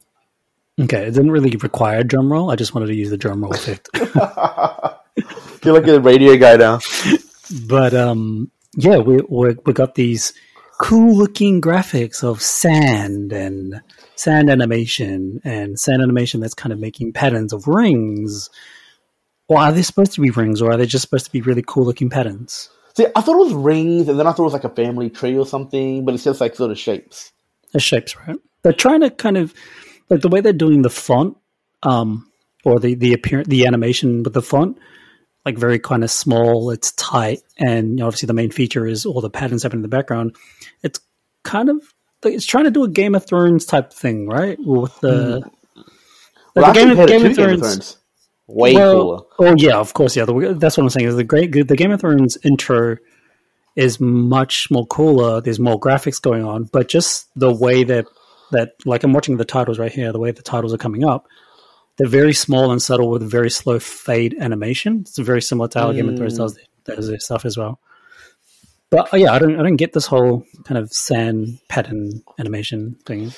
okay, 0.80 1.04
it 1.04 1.14
didn't 1.14 1.32
really 1.32 1.56
require 1.58 2.00
a 2.00 2.04
drum 2.04 2.32
roll. 2.32 2.52
I 2.52 2.56
just 2.56 2.74
wanted 2.74 2.88
to 2.88 2.96
use 2.96 3.10
the 3.10 3.18
drum 3.18 3.42
roll 3.42 3.54
effect. 3.54 3.90
Feel 5.62 5.74
like 5.74 5.88
a 5.88 6.00
radio 6.00 6.38
guy 6.38 6.56
now. 6.56 6.80
but 7.68 7.94
um, 7.94 8.52
yeah, 8.76 8.98
we 8.98 9.18
we 9.30 9.56
we 9.66 9.74
got 9.74 9.96
these 9.96 10.34
cool 10.80 11.16
looking 11.16 11.62
graphics 11.62 12.24
of 12.24 12.42
sand 12.42 13.34
and 13.34 13.82
sand 14.16 14.50
animation 14.50 15.42
and 15.44 15.78
sand 15.80 16.02
animation 16.02 16.40
that's 16.40 16.54
kind 16.54 16.72
of 16.72 16.80
making 16.80 17.14
patterns 17.14 17.54
of 17.54 17.68
rings. 17.68 18.50
Or 19.48 19.60
are 19.60 19.72
they 19.72 19.82
supposed 19.82 20.14
to 20.14 20.22
be 20.22 20.30
rings, 20.30 20.62
or 20.62 20.72
are 20.72 20.78
they 20.78 20.86
just 20.86 21.02
supposed 21.02 21.26
to 21.26 21.32
be 21.32 21.42
really 21.42 21.64
cool 21.66 21.84
looking 21.84 22.10
patterns? 22.10 22.70
See, 22.96 23.08
I 23.16 23.22
thought 23.22 23.36
it 23.36 23.46
was 23.46 23.54
rings, 23.54 24.08
and 24.08 24.20
then 24.20 24.28
I 24.28 24.32
thought 24.32 24.44
it 24.44 24.52
was 24.52 24.54
like 24.54 24.64
a 24.64 24.70
family 24.70 25.10
tree 25.10 25.38
or 25.38 25.46
something, 25.46 26.06
but 26.06 26.14
it's 26.14 26.24
just 26.24 26.40
like 26.40 26.56
sort 26.56 26.72
of 26.72 26.78
shapes. 26.78 27.32
The 27.74 27.80
shapes, 27.80 28.16
right? 28.16 28.38
They're 28.62 28.74
trying 28.74 29.02
to 29.02 29.10
kind 29.10 29.38
of 29.38 29.54
like 30.10 30.22
the 30.22 30.30
way 30.30 30.42
they're 30.42 30.54
doing 30.54 30.82
the 30.82 30.90
font, 30.90 31.38
um, 31.84 32.32
or 32.64 32.80
the 32.80 32.96
the 32.96 33.14
appearance, 33.14 33.48
the 33.48 33.66
animation 33.66 34.24
with 34.24 34.34
the 34.34 34.42
font, 34.42 34.78
like 35.46 35.58
very 35.58 35.80
kind 35.80 36.04
of 36.04 36.12
small. 36.12 36.72
It's 36.72 36.92
tight, 36.94 37.42
and 37.58 37.92
you 37.92 37.96
know, 37.98 38.08
obviously 38.08 38.28
the 38.28 38.34
main 38.34 38.52
feature 38.52 38.86
is 38.86 39.06
all 39.06 39.22
the 39.22 39.30
patterns 39.30 39.64
happening 39.64 39.80
in 39.80 39.90
the 39.90 39.96
background. 39.96 40.36
It's 40.84 41.00
kind 41.44 41.70
of 41.70 41.82
like 42.24 42.34
it's 42.34 42.46
trying 42.46 42.66
to 42.66 42.72
do 42.72 42.84
a 42.84 42.90
Game 42.90 43.16
of 43.16 43.26
Thrones 43.26 43.66
type 43.66 43.94
thing, 43.94 44.28
right? 44.28 44.58
With 44.60 45.00
the. 45.00 45.42
Well, 46.56 46.66
like 46.66 46.74
the 46.74 46.80
compared 46.82 47.00
it 47.00 47.14
to 47.14 47.20
Game 47.20 47.26
of 47.26 47.36
Thrones. 47.36 47.98
Way 48.48 48.74
cooler. 48.74 49.20
Oh 49.38 49.56
yeah, 49.58 49.78
of 49.78 49.94
course, 49.94 50.16
yeah. 50.16 50.26
The, 50.26 50.56
that's 50.60 50.76
what 50.76 50.84
I'm 50.84 50.90
saying. 50.90 51.08
Is 51.08 51.16
the 51.16 51.24
great 51.24 51.52
the 51.52 51.76
Game 51.76 51.92
of 51.92 52.02
Thrones 52.02 52.38
intro 52.44 52.98
is 53.76 54.00
much 54.00 54.72
more 54.72 54.88
cooler. 54.88 55.40
There's 55.40 55.60
more 55.60 55.80
graphics 55.80 56.20
going 56.22 56.44
on, 56.44 56.64
but 56.64 56.90
just 56.90 57.28
the 57.36 57.54
way 57.54 57.84
that 57.84 58.08
that 58.52 58.74
like 58.86 59.04
I'm 59.04 59.14
watching 59.14 59.38
the 59.38 59.46
titles 59.46 59.80
right 59.80 59.92
here, 59.92 60.12
the 60.12 60.20
way 60.20 60.32
the 60.32 60.42
titles 60.42 60.74
are 60.74 60.78
coming 60.78 61.04
up, 61.04 61.28
they're 61.98 62.08
very 62.08 62.34
small 62.34 62.72
and 62.72 62.82
subtle 62.82 63.10
with 63.10 63.24
a 63.24 63.28
very 63.28 63.50
slow 63.50 63.80
fade 63.80 64.36
animation. 64.40 65.02
It's 65.02 65.18
very 65.18 65.42
similar 65.42 65.68
to 65.70 65.80
how 65.80 65.92
Game 65.92 66.10
of 66.10 66.18
Thrones 66.18 66.38
does, 66.38 66.58
does 66.86 67.08
their 67.08 67.20
stuff 67.20 67.46
as 67.46 67.58
well. 67.58 67.80
But 68.90 69.14
uh, 69.14 69.18
yeah, 69.18 69.34
I 69.34 69.40
don't 69.40 69.60
I 69.60 69.64
don't 69.64 69.76
get 69.76 69.94
this 69.94 70.08
whole 70.08 70.46
kind 70.64 70.78
of 70.78 70.92
sand 70.92 71.60
pattern 71.68 72.24
animation 72.40 72.98
thing. 73.06 73.32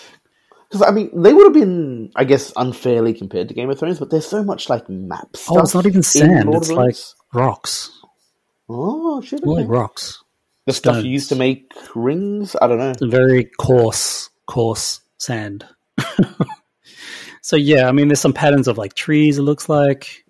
Because 0.70 0.88
I 0.88 0.92
mean, 0.92 1.10
they 1.22 1.34
would 1.34 1.44
have 1.44 1.54
been, 1.54 2.12
I 2.16 2.24
guess, 2.24 2.54
unfairly 2.56 3.14
compared 3.14 3.50
to 3.50 3.54
Game 3.54 3.70
of 3.70 3.78
Thrones, 3.78 4.00
but 4.00 4.10
there's 4.10 4.28
so 4.28 4.44
much 4.44 4.70
like 4.70 4.88
maps. 4.88 5.48
Oh, 5.50 5.60
it's 5.60 5.74
not 5.74 5.86
even 5.86 6.04
sand. 6.04 6.54
It's 6.56 6.72
like 6.72 6.96
rocks. 7.34 7.92
oh 8.70 9.22
shit, 9.22 9.46
like 9.46 9.68
rocks. 9.68 10.24
the 10.66 10.74
stuff 10.74 11.04
you 11.04 11.12
used 11.12 11.30
to 11.30 11.36
make 11.36 11.74
rings. 11.94 12.56
I 12.62 12.68
don't 12.68 12.78
know. 12.78 12.92
It's 12.92 13.02
very 13.02 13.46
coarse, 13.60 14.30
coarse 14.46 15.02
sand. 15.18 15.66
so 17.42 17.56
yeah, 17.56 17.88
I 17.88 17.92
mean, 17.92 18.08
there's 18.08 18.20
some 18.20 18.34
patterns 18.34 18.68
of 18.68 18.78
like 18.78 18.94
trees. 18.94 19.38
It 19.38 19.44
looks 19.44 19.70
like 19.70 20.24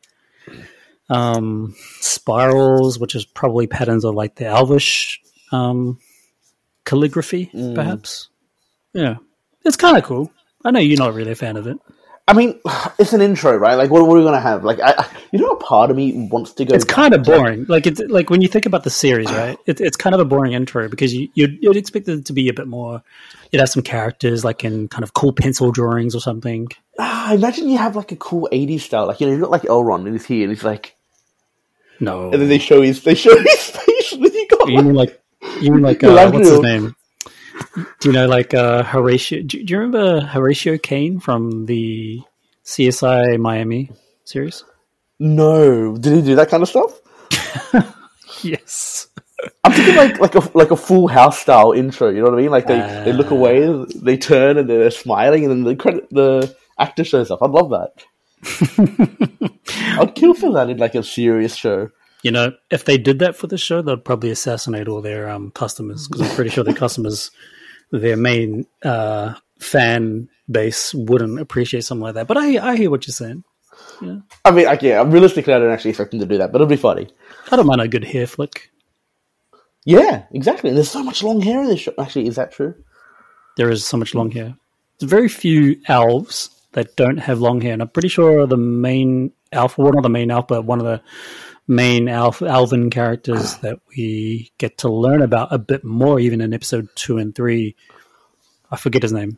um, 1.10 1.76
spirals, 2.00 3.00
which 3.00 3.16
is 3.16 3.26
probably 3.26 3.68
patterns 3.68 4.06
of 4.06 4.16
like 4.16 4.36
the 4.36 4.46
Elvish 4.46 5.20
um, 5.52 6.00
calligraphy, 6.86 7.52
Mm. 7.54 7.76
perhaps. 7.76 8.30
Yeah, 8.94 9.16
it's 9.66 9.78
kind 9.78 9.98
of 9.98 10.04
cool. 10.04 10.32
I 10.64 10.72
know 10.72 10.80
you're 10.80 10.98
not 11.00 11.14
really 11.14 11.32
a 11.32 11.36
fan 11.36 11.58
of 11.58 11.68
it. 11.68 11.78
I 12.32 12.34
mean, 12.34 12.60
it's 13.00 13.12
an 13.14 13.22
intro, 13.22 13.56
right? 13.58 13.76
Like, 13.76 13.90
what, 13.90 14.02
are 14.02 14.06
we 14.06 14.24
gonna 14.24 14.40
have? 14.40 14.64
Like, 14.64 14.80
I, 14.80 14.96
I, 14.98 15.08
you 15.32 15.40
know, 15.40 15.52
a 15.52 15.58
part 15.58 15.92
of 15.92 15.98
me 15.98 16.30
wants 16.32 16.54
to 16.54 16.66
go. 16.66 16.74
It's 16.74 16.86
kind 16.86 17.14
of 17.14 17.24
to, 17.24 17.32
boring. 17.32 17.66
Like 17.68 17.86
it's 17.86 18.00
like 18.08 18.30
when 18.30 18.42
you 18.42 18.48
think 18.48 18.66
about 18.66 18.84
the 18.84 18.90
series, 18.90 19.30
right? 19.30 19.58
It, 19.66 19.82
it's 19.82 19.98
kind 19.98 20.16
of 20.16 20.22
a 20.22 20.26
boring 20.26 20.54
intro 20.54 20.88
because 20.88 21.14
you 21.14 21.28
you'd, 21.34 21.62
you'd 21.62 21.76
expect 21.76 22.08
it 22.08 22.26
to 22.26 22.34
be 22.34 22.48
a 22.48 22.54
bit 22.54 22.68
more. 22.68 23.04
You'd 23.52 23.60
have 23.60 23.70
some 23.70 23.84
characters 23.84 24.46
like 24.46 24.64
in 24.64 24.88
kind 24.88 25.04
of 25.04 25.14
cool 25.14 25.34
pencil 25.34 25.72
drawings 25.72 26.16
or 26.16 26.22
something. 26.22 26.70
ah, 26.98 27.34
imagine 27.34 27.68
you 27.68 27.78
have 27.78 27.98
like 27.98 28.14
a 28.14 28.16
cool 28.16 28.48
'80s 28.52 28.82
style. 28.82 29.08
Like, 29.08 29.20
you 29.20 29.28
know, 29.28 29.34
you 29.34 29.42
got 29.42 29.52
like 29.52 29.64
Elrond, 29.64 30.06
and 30.06 30.14
he's 30.14 30.26
here, 30.26 30.44
and 30.44 30.52
he's 30.52 30.64
like, 30.64 30.96
No, 32.00 32.32
and 32.32 32.42
then 32.42 32.48
they 32.48 32.60
show 32.60 32.82
his, 32.82 33.04
they 33.04 33.16
show 33.16 33.38
his 33.44 33.70
face, 33.70 34.14
and 34.14 34.24
then 34.24 34.34
you 34.34 34.48
got 34.48 34.70
You 34.70 34.76
like, 34.78 34.86
mean 34.86 34.96
like 34.96 35.24
you 35.60 35.72
mean 35.74 35.82
like 35.82 36.02
uh, 36.02 36.32
what's 36.32 36.48
his 36.48 36.62
name? 36.62 36.96
Do 38.00 38.10
you 38.10 38.12
know 38.12 38.28
like 38.28 38.54
uh, 38.54 38.84
Horatio? 38.84 39.42
Do, 39.42 39.64
do 39.64 39.74
you 39.74 39.80
remember 39.80 40.22
Horatio 40.22 40.78
Kane 40.78 41.20
from 41.20 41.66
the 41.66 42.22
CSI 42.66 43.40
Miami 43.40 43.92
series? 44.26 44.64
no, 45.20 45.96
did 45.98 46.14
he 46.16 46.22
do 46.24 46.36
that 46.36 46.50
kind 46.50 46.64
of 46.64 46.70
stuff? 46.70 47.00
Yes. 48.44 49.08
I'm 49.64 49.72
thinking 49.72 49.96
like 49.96 50.20
like 50.20 50.36
a 50.36 50.58
like 50.58 50.72
a 50.72 50.76
Full 50.76 51.08
House 51.08 51.40
style 51.40 51.72
intro. 51.72 52.10
You 52.10 52.18
know 52.20 52.26
what 52.26 52.34
I 52.34 52.42
mean? 52.42 52.52
Like 52.52 52.68
they, 52.68 52.80
they 53.06 53.14
look 53.14 53.32
away, 53.32 53.86
they 53.96 54.18
turn, 54.18 54.58
and 54.58 54.70
they're 54.70 54.92
smiling, 54.92 55.44
and 55.44 55.52
then 55.52 55.64
the 55.64 55.76
credit 55.76 56.08
the 56.12 56.56
actor 56.78 57.04
shows 57.04 57.32
up. 57.32 57.40
I'd 57.42 57.52
love 57.52 57.72
that. 57.72 59.52
I'd 60.00 60.16
kill 60.16 60.34
for 60.34 60.54
that 60.54 60.70
in 60.70 60.78
like 60.78 60.96
a 60.96 61.04
serious 61.04 61.56
show. 61.56 61.90
You 62.24 62.32
know, 62.32 62.54
if 62.70 62.86
they 62.86 62.98
did 62.98 63.20
that 63.20 63.36
for 63.36 63.48
the 63.48 63.58
show, 63.58 63.82
they'd 63.82 64.06
probably 64.06 64.30
assassinate 64.30 64.88
all 64.88 65.02
their 65.02 65.30
um, 65.30 65.52
customers 65.52 66.08
because 66.08 66.22
I'm 66.22 66.36
pretty 66.36 66.52
sure 66.52 66.64
their 66.64 66.74
customers, 66.74 67.32
their 67.92 68.16
main 68.16 68.68
uh, 68.84 69.34
fan 69.60 70.30
base, 70.50 70.94
wouldn't 70.94 71.40
appreciate 71.40 71.84
something 71.84 72.04
like 72.04 72.16
that. 72.16 72.28
But 72.28 72.38
I, 72.38 72.72
I 72.72 72.76
hear 72.76 72.92
what 72.92 73.08
you're 73.08 73.14
saying. 73.14 73.44
I 74.46 74.52
mean, 74.52 74.66
like, 74.66 74.82
yeah, 74.82 75.04
realistically, 75.06 75.54
I 75.54 75.60
don't 75.60 75.72
actually 75.72 75.92
expect 75.92 76.12
them 76.12 76.20
to 76.20 76.26
do 76.26 76.38
that, 76.38 76.52
but 76.52 76.58
it'll 76.58 76.68
be 76.68 76.76
funny. 76.76 77.08
I 77.52 77.56
don't 77.56 77.66
mind 77.66 77.82
a 77.82 77.88
good 77.88 78.04
hair 78.04 78.28
flick. 78.28 78.70
Yeah, 79.86 80.24
exactly. 80.32 80.70
And 80.70 80.78
there's 80.78 80.92
so 80.92 81.04
much 81.04 81.24
long 81.24 81.42
hair 81.42 81.62
in 81.62 81.68
this 81.68 81.80
show. 81.82 81.94
Actually, 81.98 82.28
is 82.28 82.36
that 82.36 82.52
true? 82.52 82.76
There 83.58 83.72
is 83.72 83.86
so 83.86 83.98
much 83.98 84.14
long 84.14 84.30
hair. 84.32 84.56
There's 85.00 85.10
very 85.10 85.28
few 85.28 85.82
elves 85.88 86.50
that 86.74 86.96
don't 86.96 87.18
have 87.18 87.40
long 87.40 87.62
hair, 87.62 87.74
and 87.74 87.82
I'm 87.82 87.90
pretty 87.90 88.08
sure 88.08 88.46
the 88.46 88.58
main 88.58 89.32
elf, 89.52 89.78
well, 89.78 89.92
not 89.92 90.04
the 90.04 90.10
main 90.10 90.32
elf, 90.32 90.48
but 90.48 90.66
one 90.66 90.80
of 90.80 90.86
the 90.86 91.02
main 91.68 92.08
elven 92.08 92.90
characters 92.90 93.56
that 93.58 93.80
we 93.96 94.52
get 94.58 94.80
to 94.80 94.90
learn 94.90 95.22
about 95.22 95.54
a 95.54 95.58
bit 95.58 95.84
more, 95.84 96.20
even 96.20 96.42
in 96.42 96.54
episode 96.54 96.90
two 96.96 97.18
and 97.18 97.34
three. 97.36 97.76
I 98.70 98.78
forget 98.78 99.04
his 99.04 99.14
name. 99.14 99.38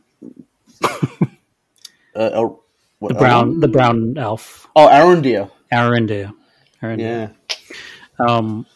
Uh, 2.14 2.48
what, 3.00 3.08
The 3.08 3.14
brown, 3.14 3.60
the 3.60 3.68
brown 3.68 4.16
elf, 4.16 4.68
oh, 4.76 4.86
Arondir. 4.88 5.50
Arendir. 5.72 6.32
Arondir. 6.80 6.98
Yeah. 7.00 7.28
Um, 8.24 8.66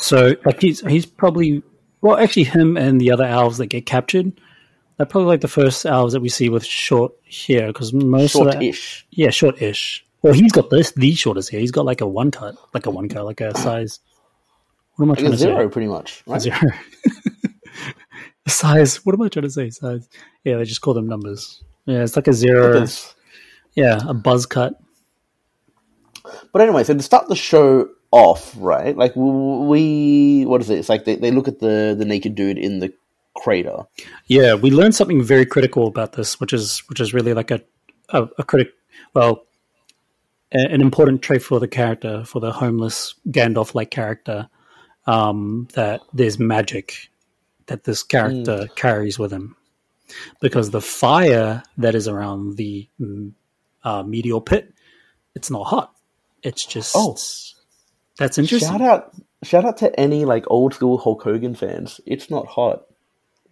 so 0.00 0.34
like 0.44 0.60
he's 0.60 0.80
he's 0.80 1.06
probably 1.06 1.62
well, 2.00 2.16
actually, 2.16 2.44
him 2.44 2.76
and 2.76 3.00
the 3.00 3.12
other 3.12 3.24
elves 3.24 3.58
that 3.58 3.66
get 3.66 3.86
captured. 3.86 4.40
They're 4.96 5.06
probably 5.06 5.28
like 5.28 5.42
the 5.42 5.48
first 5.48 5.86
elves 5.86 6.12
that 6.12 6.20
we 6.20 6.28
see 6.28 6.48
with 6.48 6.64
short 6.64 7.12
hair 7.24 7.68
because 7.68 7.92
most 7.92 8.34
of 8.34 8.46
the 8.46 8.52
Short-ish. 8.52 9.06
yeah, 9.10 9.30
short-ish. 9.30 10.04
Well, 10.22 10.32
he's 10.32 10.52
got 10.52 10.70
this 10.70 10.92
the 10.92 11.14
shortest 11.14 11.50
hair. 11.50 11.60
He's 11.60 11.70
got 11.70 11.84
like 11.84 12.00
a 12.00 12.06
one 12.06 12.30
cut, 12.30 12.56
like 12.74 12.86
a 12.86 12.90
one 12.90 13.08
cut, 13.08 13.24
like 13.24 13.40
a 13.40 13.56
size. 13.56 14.00
What 14.96 15.04
am 15.04 15.10
I 15.10 15.12
Like 15.12 15.18
trying 15.20 15.30
to 15.32 15.38
zero, 15.38 15.68
say? 15.68 15.72
pretty 15.72 15.88
much. 15.88 16.22
Right? 16.26 16.40
Zero. 16.40 16.58
size. 18.48 18.96
What 19.04 19.14
am 19.14 19.22
I 19.22 19.28
trying 19.28 19.44
to 19.44 19.50
say? 19.50 19.70
Size. 19.70 20.08
Yeah, 20.44 20.56
they 20.56 20.64
just 20.64 20.80
call 20.80 20.94
them 20.94 21.06
numbers. 21.06 21.62
Yeah, 21.86 22.02
it's 22.02 22.16
like 22.16 22.26
a 22.28 22.32
zero. 22.32 22.84
Yeah, 23.74 24.00
a 24.06 24.14
buzz 24.14 24.46
cut. 24.46 24.74
But 26.52 26.62
anyway, 26.62 26.84
so 26.84 26.94
to 26.94 27.02
start 27.02 27.28
the 27.28 27.36
show 27.36 27.88
off, 28.10 28.54
right? 28.58 28.96
Like 28.96 29.12
we, 29.14 30.44
what 30.46 30.60
is 30.60 30.68
it? 30.70 30.78
It's 30.78 30.88
like 30.88 31.04
they, 31.04 31.16
they 31.16 31.30
look 31.30 31.48
at 31.48 31.60
the 31.60 31.94
the 31.96 32.04
naked 32.04 32.34
dude 32.34 32.58
in 32.58 32.80
the 32.80 32.92
crater. 33.36 33.84
Yeah, 34.26 34.54
we 34.54 34.70
learned 34.70 34.94
something 34.94 35.22
very 35.22 35.46
critical 35.46 35.86
about 35.86 36.12
this, 36.14 36.40
which 36.40 36.52
is 36.52 36.80
which 36.88 37.00
is 37.00 37.14
really 37.14 37.34
like 37.34 37.50
a 37.50 37.60
a, 38.10 38.26
a 38.38 38.44
critic. 38.44 38.72
Well, 39.14 39.42
an 40.52 40.80
important 40.80 41.22
trait 41.22 41.42
for 41.42 41.60
the 41.60 41.68
character, 41.68 42.24
for 42.24 42.40
the 42.40 42.52
homeless 42.52 43.14
Gandalf 43.28 43.74
like 43.74 43.90
character, 43.90 44.48
um, 45.06 45.68
that 45.74 46.00
there's 46.12 46.38
magic 46.38 47.10
that 47.66 47.84
this 47.84 48.02
character 48.02 48.66
carries 48.76 49.18
with 49.18 49.30
him, 49.32 49.56
because 50.40 50.70
the 50.70 50.80
fire 50.80 51.62
that 51.76 51.94
is 51.94 52.08
around 52.08 52.56
the 52.56 52.88
mm, 53.00 53.32
uh, 53.84 54.02
medial 54.02 54.40
pit, 54.40 54.72
it's 55.34 55.50
not 55.50 55.64
hot. 55.64 55.94
It's 56.42 56.64
just 56.64 56.94
Oh. 56.96 57.16
that's 58.16 58.38
interesting. 58.38 58.70
Shout 58.70 58.80
out, 58.80 59.14
shout 59.42 59.64
out 59.64 59.76
to 59.78 60.00
any 60.00 60.24
like 60.24 60.44
old 60.48 60.72
school 60.74 60.96
Hulk 60.98 61.22
Hogan 61.22 61.54
fans. 61.54 62.00
It's 62.06 62.30
not 62.30 62.46
hot. 62.46 62.84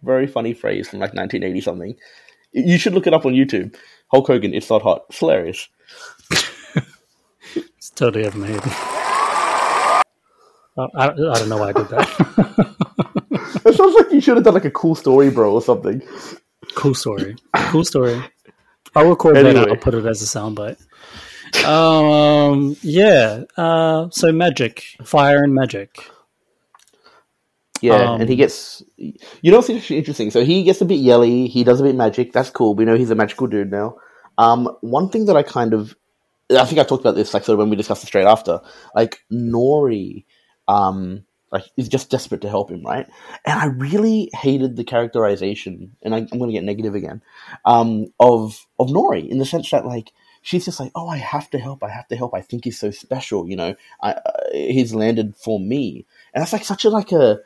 Very 0.03 0.25
funny 0.27 0.53
phrase 0.53 0.89
from 0.89 0.99
like 0.99 1.13
1980 1.13 1.61
something. 1.61 1.95
You 2.53 2.77
should 2.77 2.93
look 2.93 3.07
it 3.07 3.13
up 3.13 3.25
on 3.25 3.33
YouTube. 3.33 3.75
Hulk 4.07 4.27
Hogan, 4.27 4.53
it's 4.53 4.69
not 4.69 4.81
hot. 4.81 5.05
It's 5.09 5.19
hilarious. 5.19 5.67
Totally 7.97 8.25
over 8.25 8.37
my 8.37 8.47
head. 8.47 8.61
Oh, 10.79 10.87
I, 10.95 11.05
I 11.09 11.15
don't 11.15 11.49
know 11.49 11.57
why 11.57 11.69
I 11.69 11.73
did 11.73 11.87
that. 11.89 12.75
It 13.65 13.75
sounds 13.75 13.95
like 13.95 14.11
you 14.13 14.21
should 14.21 14.37
have 14.37 14.45
done 14.45 14.53
like 14.53 14.63
a 14.65 14.71
cool 14.71 14.95
story, 14.95 15.29
bro, 15.29 15.53
or 15.53 15.61
something. 15.61 16.01
cool 16.75 16.93
story. 16.95 17.35
Cool 17.71 17.83
story. 17.83 18.21
I'll 18.95 19.09
record 19.09 19.35
that. 19.35 19.57
I'll 19.57 19.75
put 19.75 19.93
it 19.93 20.05
as 20.05 20.21
a 20.21 20.25
soundbite. 20.25 20.79
Um. 21.65 22.77
Yeah. 22.81 23.43
Uh. 23.57 24.07
So 24.11 24.31
magic, 24.31 24.83
fire, 25.03 25.43
and 25.43 25.53
magic. 25.53 26.09
Yeah, 27.81 28.11
Um, 28.13 28.21
and 28.21 28.29
he 28.29 28.35
gets. 28.37 28.83
You 28.97 29.51
know 29.51 29.57
what's 29.57 29.69
interesting? 29.69 30.31
So 30.31 30.45
he 30.45 30.63
gets 30.63 30.79
a 30.81 30.85
bit 30.85 30.99
yelly. 30.99 31.47
He 31.47 31.63
does 31.65 31.81
a 31.81 31.83
bit 31.83 31.95
magic. 31.95 32.31
That's 32.31 32.49
cool. 32.49 32.73
We 32.73 32.85
know 32.85 32.95
he's 32.95 33.11
a 33.11 33.15
magical 33.15 33.47
dude 33.47 33.69
now. 33.71 33.97
Um, 34.37 34.77
one 34.81 35.09
thing 35.09 35.25
that 35.25 35.35
I 35.35 35.43
kind 35.43 35.73
of, 35.73 35.95
I 36.49 36.65
think 36.65 36.79
I 36.79 36.83
talked 36.83 37.01
about 37.01 37.15
this 37.15 37.33
like 37.33 37.43
sort 37.43 37.55
of 37.55 37.59
when 37.59 37.69
we 37.69 37.75
discussed 37.75 38.03
it 38.03 38.07
straight 38.07 38.25
after. 38.25 38.61
Like 38.95 39.21
Nori, 39.31 40.25
um, 40.67 41.25
like 41.51 41.63
is 41.75 41.89
just 41.89 42.09
desperate 42.09 42.41
to 42.41 42.49
help 42.49 42.71
him, 42.71 42.83
right? 42.83 43.07
And 43.45 43.59
I 43.59 43.65
really 43.65 44.29
hated 44.33 44.75
the 44.75 44.83
characterization, 44.83 45.95
and 46.01 46.15
I, 46.15 46.19
I'm 46.19 46.37
going 46.37 46.49
to 46.49 46.53
get 46.53 46.63
negative 46.63 46.95
again, 46.95 47.21
um, 47.65 48.07
of 48.19 48.65
of 48.79 48.87
Nori 48.87 49.27
in 49.27 49.39
the 49.39 49.45
sense 49.45 49.69
that 49.71 49.85
like 49.85 50.11
she's 50.41 50.65
just 50.65 50.79
like, 50.79 50.91
oh, 50.95 51.07
I 51.07 51.17
have 51.17 51.49
to 51.51 51.59
help. 51.59 51.83
I 51.83 51.89
have 51.89 52.07
to 52.09 52.15
help. 52.15 52.33
I 52.33 52.41
think 52.41 52.63
he's 52.63 52.79
so 52.79 52.91
special. 52.91 53.49
You 53.49 53.55
know, 53.55 53.75
I, 54.01 54.11
uh, 54.11 54.31
he's 54.53 54.93
landed 54.93 55.35
for 55.35 55.59
me, 55.59 56.05
and 56.33 56.41
that's 56.41 56.53
like 56.53 56.65
such 56.65 56.85
a 56.85 56.89
like 56.89 57.11
a 57.11 57.39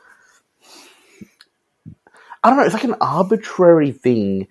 I 2.43 2.50
don't 2.50 2.58
know, 2.58 2.65
it's 2.65 2.74
like 2.74 2.84
an 2.84 2.96
arbitrary 3.01 3.91
thing 3.91 4.48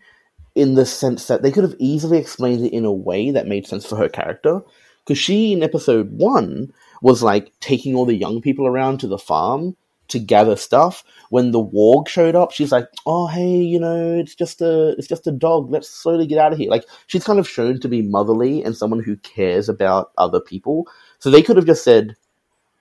in 0.54 0.74
the 0.74 0.86
sense 0.86 1.26
that 1.26 1.42
they 1.42 1.52
could 1.52 1.64
have 1.64 1.76
easily 1.78 2.18
explained 2.18 2.64
it 2.64 2.72
in 2.72 2.84
a 2.84 2.92
way 2.92 3.30
that 3.30 3.46
made 3.46 3.66
sense 3.66 3.86
for 3.86 3.96
her 3.96 4.08
character. 4.08 4.60
Because 5.04 5.18
she, 5.18 5.52
in 5.52 5.62
episode 5.62 6.10
one, 6.12 6.72
was 7.02 7.22
like 7.22 7.52
taking 7.60 7.94
all 7.94 8.04
the 8.04 8.14
young 8.14 8.40
people 8.40 8.66
around 8.66 8.98
to 8.98 9.08
the 9.08 9.18
farm 9.18 9.76
to 10.08 10.18
gather 10.18 10.56
stuff. 10.56 11.04
When 11.30 11.52
the 11.52 11.64
warg 11.64 12.08
showed 12.08 12.34
up, 12.34 12.52
she's 12.52 12.72
like, 12.72 12.88
"Oh, 13.06 13.26
hey, 13.28 13.56
you 13.56 13.80
know, 13.80 14.18
it's 14.18 14.34
just 14.34 14.60
a 14.60 14.90
it's 14.98 15.08
just 15.08 15.26
a 15.26 15.32
dog. 15.32 15.70
Let's 15.70 15.88
slowly 15.88 16.26
get 16.26 16.38
out 16.38 16.52
of 16.52 16.58
here." 16.58 16.70
Like 16.70 16.84
she's 17.06 17.24
kind 17.24 17.38
of 17.38 17.48
shown 17.48 17.80
to 17.80 17.88
be 17.88 18.02
motherly 18.02 18.62
and 18.62 18.76
someone 18.76 19.02
who 19.02 19.16
cares 19.16 19.68
about 19.68 20.12
other 20.18 20.40
people. 20.40 20.86
So 21.18 21.30
they 21.30 21.42
could 21.42 21.56
have 21.56 21.66
just 21.66 21.84
said, 21.84 22.16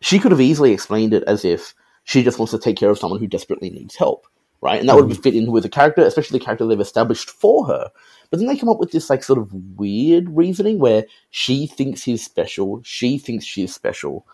she 0.02 0.20
could 0.20 0.32
have 0.32 0.42
easily 0.42 0.72
explained 0.72 1.14
it 1.14 1.24
as 1.24 1.46
if 1.46 1.74
she 2.04 2.24
just 2.24 2.40
wants 2.40 2.52
to 2.52 2.60
take 2.60 2.78
care 2.78 2.90
of 2.90 2.98
someone 2.98 3.20
who 3.20 3.28
desperately 3.28 3.70
needs 3.70 3.96
help, 3.96 4.28
right? 4.62 4.80
And 4.80 4.90
that 4.90 4.96
would 4.96 5.22
fit 5.22 5.36
in 5.36 5.52
with 5.52 5.64
the 5.64 5.70
character, 5.70 6.02
especially 6.02 6.40
the 6.40 6.46
character 6.46 6.66
they've 6.66 6.80
established 6.80 7.30
for 7.30 7.66
her. 7.68 7.90
But 8.30 8.40
then 8.40 8.48
they 8.48 8.58
come 8.58 8.70
up 8.70 8.80
with 8.80 8.92
this 8.92 9.10
like 9.10 9.24
sort 9.24 9.40
of 9.40 9.54
weird 9.54 10.36
reasoning 10.36 10.80
where 10.80 11.06
she 11.30 11.68
thinks 11.68 12.04
he's 12.04 12.24
special, 12.24 12.82
she 12.84 13.18
thinks 13.18 13.46
she's 13.46 13.74
special, 13.74 14.26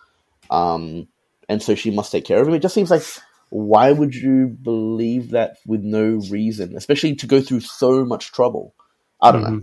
um, 0.50 1.08
and 1.48 1.62
so 1.62 1.74
she 1.74 1.90
must 1.90 2.12
take 2.12 2.24
care 2.24 2.40
of 2.40 2.48
him. 2.48 2.54
It 2.54 2.62
just 2.62 2.74
seems 2.74 2.90
like 2.90 3.02
why 3.50 3.92
would 3.92 4.14
you 4.14 4.48
believe 4.48 5.30
that 5.30 5.58
with 5.66 5.82
no 5.82 6.20
reason, 6.30 6.76
especially 6.76 7.14
to 7.16 7.26
go 7.26 7.40
through 7.40 7.60
so 7.60 8.04
much 8.04 8.32
trouble? 8.32 8.74
I 9.20 9.32
don't 9.32 9.42
know. 9.42 9.62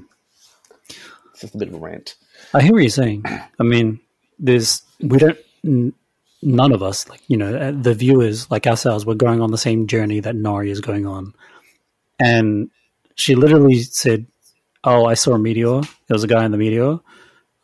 It's 1.32 1.41
just 1.41 1.55
a 1.55 1.58
bit 1.58 1.67
of 1.67 1.75
a 1.75 1.77
rant. 1.77 2.15
I 2.53 2.62
hear 2.62 2.72
what 2.72 2.82
you're 2.82 2.89
saying. 2.89 3.24
I 3.25 3.63
mean, 3.63 4.00
there's 4.39 4.82
we 5.00 5.17
don't 5.17 5.38
none 6.45 6.71
of 6.71 6.83
us 6.83 7.07
like 7.09 7.21
you 7.27 7.38
know 7.38 7.55
uh, 7.55 7.71
the 7.71 7.93
viewers 7.93 8.50
like 8.51 8.67
ourselves 8.67 9.05
we're 9.05 9.13
going 9.15 9.41
on 9.41 9.51
the 9.51 9.57
same 9.57 9.88
journey 9.88 10.19
that 10.19 10.35
Nori 10.35 10.69
is 10.69 10.81
going 10.81 11.05
on, 11.05 11.33
and 12.19 12.69
she 13.15 13.35
literally 13.35 13.81
said, 13.81 14.25
"Oh, 14.83 15.05
I 15.05 15.13
saw 15.15 15.33
a 15.33 15.39
meteor. 15.39 15.81
There 15.81 16.15
was 16.15 16.23
a 16.23 16.27
guy 16.27 16.45
in 16.45 16.51
the 16.51 16.57
meteor. 16.57 17.00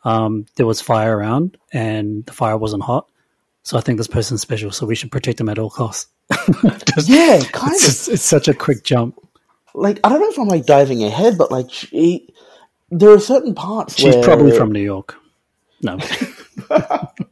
Um, 0.03 0.45
there 0.55 0.65
was 0.65 0.79
fire 0.81 1.17
around, 1.17 1.57
and 1.73 2.25
the 2.25 2.33
fire 2.33 2.57
wasn't 2.57 2.83
hot." 2.83 3.07
So 3.63 3.77
I 3.77 3.81
think 3.81 3.97
this 3.97 4.07
person's 4.07 4.41
special, 4.41 4.71
so 4.71 4.85
we 4.85 4.95
should 4.95 5.11
protect 5.11 5.37
them 5.37 5.49
at 5.49 5.59
all 5.59 5.69
costs. 5.69 6.07
Just- 6.95 7.09
Yeah, 7.09 7.39
kind 7.51 7.73
it's, 7.73 7.83
of. 7.83 7.89
just- 7.91 8.09
it's 8.09 8.23
such 8.23 8.47
a 8.47 8.53
quick 8.53 8.83
jump. 8.83 9.17
Like 9.75 9.99
I 10.03 10.09
don't 10.09 10.19
know 10.21 10.29
if 10.29 10.39
I'm 10.39 10.47
like 10.47 10.65
diving 10.65 11.03
ahead, 11.03 11.37
but 11.37 11.51
like 11.51 11.69
she, 11.71 12.27
there 12.89 13.11
are 13.11 13.19
certain 13.19 13.53
parts 13.53 13.95
She's 13.95 14.15
where 14.15 14.23
probably 14.23 14.55
from 14.57 14.71
New 14.71 14.81
York. 14.81 15.15
No, 15.83 15.97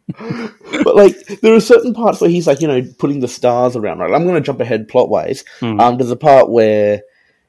but 0.84 0.96
like 0.96 1.16
there 1.42 1.54
are 1.54 1.60
certain 1.60 1.94
parts 1.94 2.20
where 2.22 2.30
he's 2.30 2.48
like 2.48 2.62
you 2.62 2.68
know 2.68 2.82
putting 2.98 3.20
the 3.20 3.28
stars 3.28 3.76
around 3.76 4.00
right? 4.00 4.12
I'm 4.14 4.24
going 4.24 4.36
to 4.36 4.42
jump 4.42 4.60
ahead 4.60 4.88
plot 4.88 5.10
wise 5.10 5.44
Hmm. 5.60 5.80
um 5.80 5.98
there's 5.98 6.12
a 6.12 6.16
part 6.16 6.50
where 6.50 7.02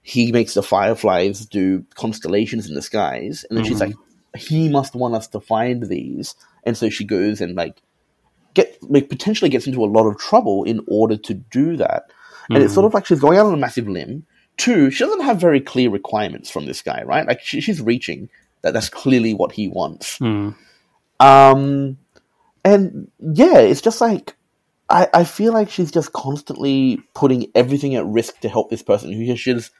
he 0.02 0.32
makes 0.32 0.54
the 0.54 0.62
fireflies 0.62 1.44
do 1.46 1.84
constellations 1.94 2.68
in 2.68 2.74
the 2.74 2.82
skies 2.82 3.44
and 3.48 3.56
then 3.56 3.64
she's 3.64 3.80
like 3.80 3.94
he 4.36 4.68
must 4.68 4.94
want 4.94 5.14
us 5.14 5.26
to 5.28 5.40
find 5.40 5.84
these. 5.84 6.34
And 6.64 6.76
so 6.76 6.90
she 6.90 7.04
goes 7.04 7.40
and 7.40 7.54
like 7.54 7.80
get 8.54 8.76
like 8.82 9.08
potentially 9.08 9.48
gets 9.50 9.66
into 9.66 9.82
a 9.82 9.86
lot 9.86 10.06
of 10.06 10.18
trouble 10.18 10.64
in 10.64 10.80
order 10.86 11.16
to 11.16 11.34
do 11.34 11.76
that. 11.76 12.04
And 12.50 12.62
it's 12.62 12.74
sort 12.74 12.86
of 12.86 12.94
like 12.94 13.06
she's 13.06 13.20
going 13.20 13.38
out 13.38 13.46
on 13.46 13.54
a 13.54 13.58
massive 13.58 13.88
limb. 13.88 14.26
Two 14.56 14.90
she 14.90 15.04
doesn't 15.04 15.22
have 15.22 15.40
very 15.40 15.60
clear 15.60 15.90
requirements 15.90 16.50
from 16.50 16.66
this 16.66 16.82
guy 16.82 17.02
right? 17.04 17.26
Like 17.26 17.40
she, 17.40 17.60
she's 17.60 17.80
reaching 17.80 18.28
that 18.62 18.74
that's 18.74 18.88
clearly 18.88 19.34
what 19.34 19.52
he 19.52 19.68
wants. 19.68 20.18
Hmm. 20.18 20.50
um, 21.20 21.98
and 22.68 23.10
yeah, 23.20 23.58
it's 23.58 23.80
just 23.80 24.00
like 24.00 24.34
I, 24.88 25.08
I 25.12 25.24
feel 25.24 25.52
like 25.52 25.70
she's 25.70 25.90
just 25.90 26.12
constantly 26.12 27.02
putting 27.14 27.50
everything 27.54 27.94
at 27.94 28.06
risk 28.06 28.40
to 28.40 28.48
help 28.48 28.70
this 28.70 28.82
person 28.82 29.12
who 29.12 29.36
she's 29.36 29.70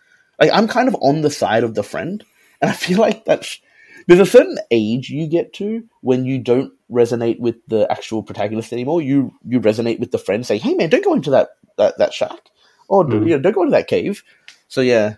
like 0.40 0.50
I'm 0.52 0.68
kind 0.68 0.88
of 0.88 0.96
on 1.00 1.22
the 1.22 1.30
side 1.30 1.64
of 1.64 1.74
the 1.74 1.82
friend, 1.82 2.24
and 2.60 2.70
I 2.70 2.74
feel 2.74 2.98
like 2.98 3.24
that's 3.24 3.60
there's 4.06 4.20
a 4.20 4.26
certain 4.26 4.58
age 4.70 5.10
you 5.10 5.26
get 5.26 5.52
to 5.54 5.84
when 6.00 6.24
you 6.24 6.38
don't 6.38 6.72
resonate 6.90 7.38
with 7.38 7.56
the 7.68 7.90
actual 7.90 8.22
protagonist 8.22 8.72
anymore. 8.72 9.02
You 9.02 9.34
you 9.46 9.60
resonate 9.60 10.00
with 10.00 10.10
the 10.12 10.18
friend 10.18 10.46
saying, 10.46 10.60
"Hey 10.62 10.74
man, 10.74 10.88
don't 10.90 11.04
go 11.04 11.14
into 11.14 11.30
that 11.30 11.50
that, 11.76 11.98
that 11.98 12.14
shack," 12.14 12.50
or 12.88 13.04
Mm. 13.04 13.24
you 13.28 13.36
know, 13.36 13.38
don't 13.40 13.52
go 13.52 13.62
into 13.62 13.72
that 13.72 13.88
cave. 13.88 14.22
So 14.68 14.80
yeah, 14.80 15.16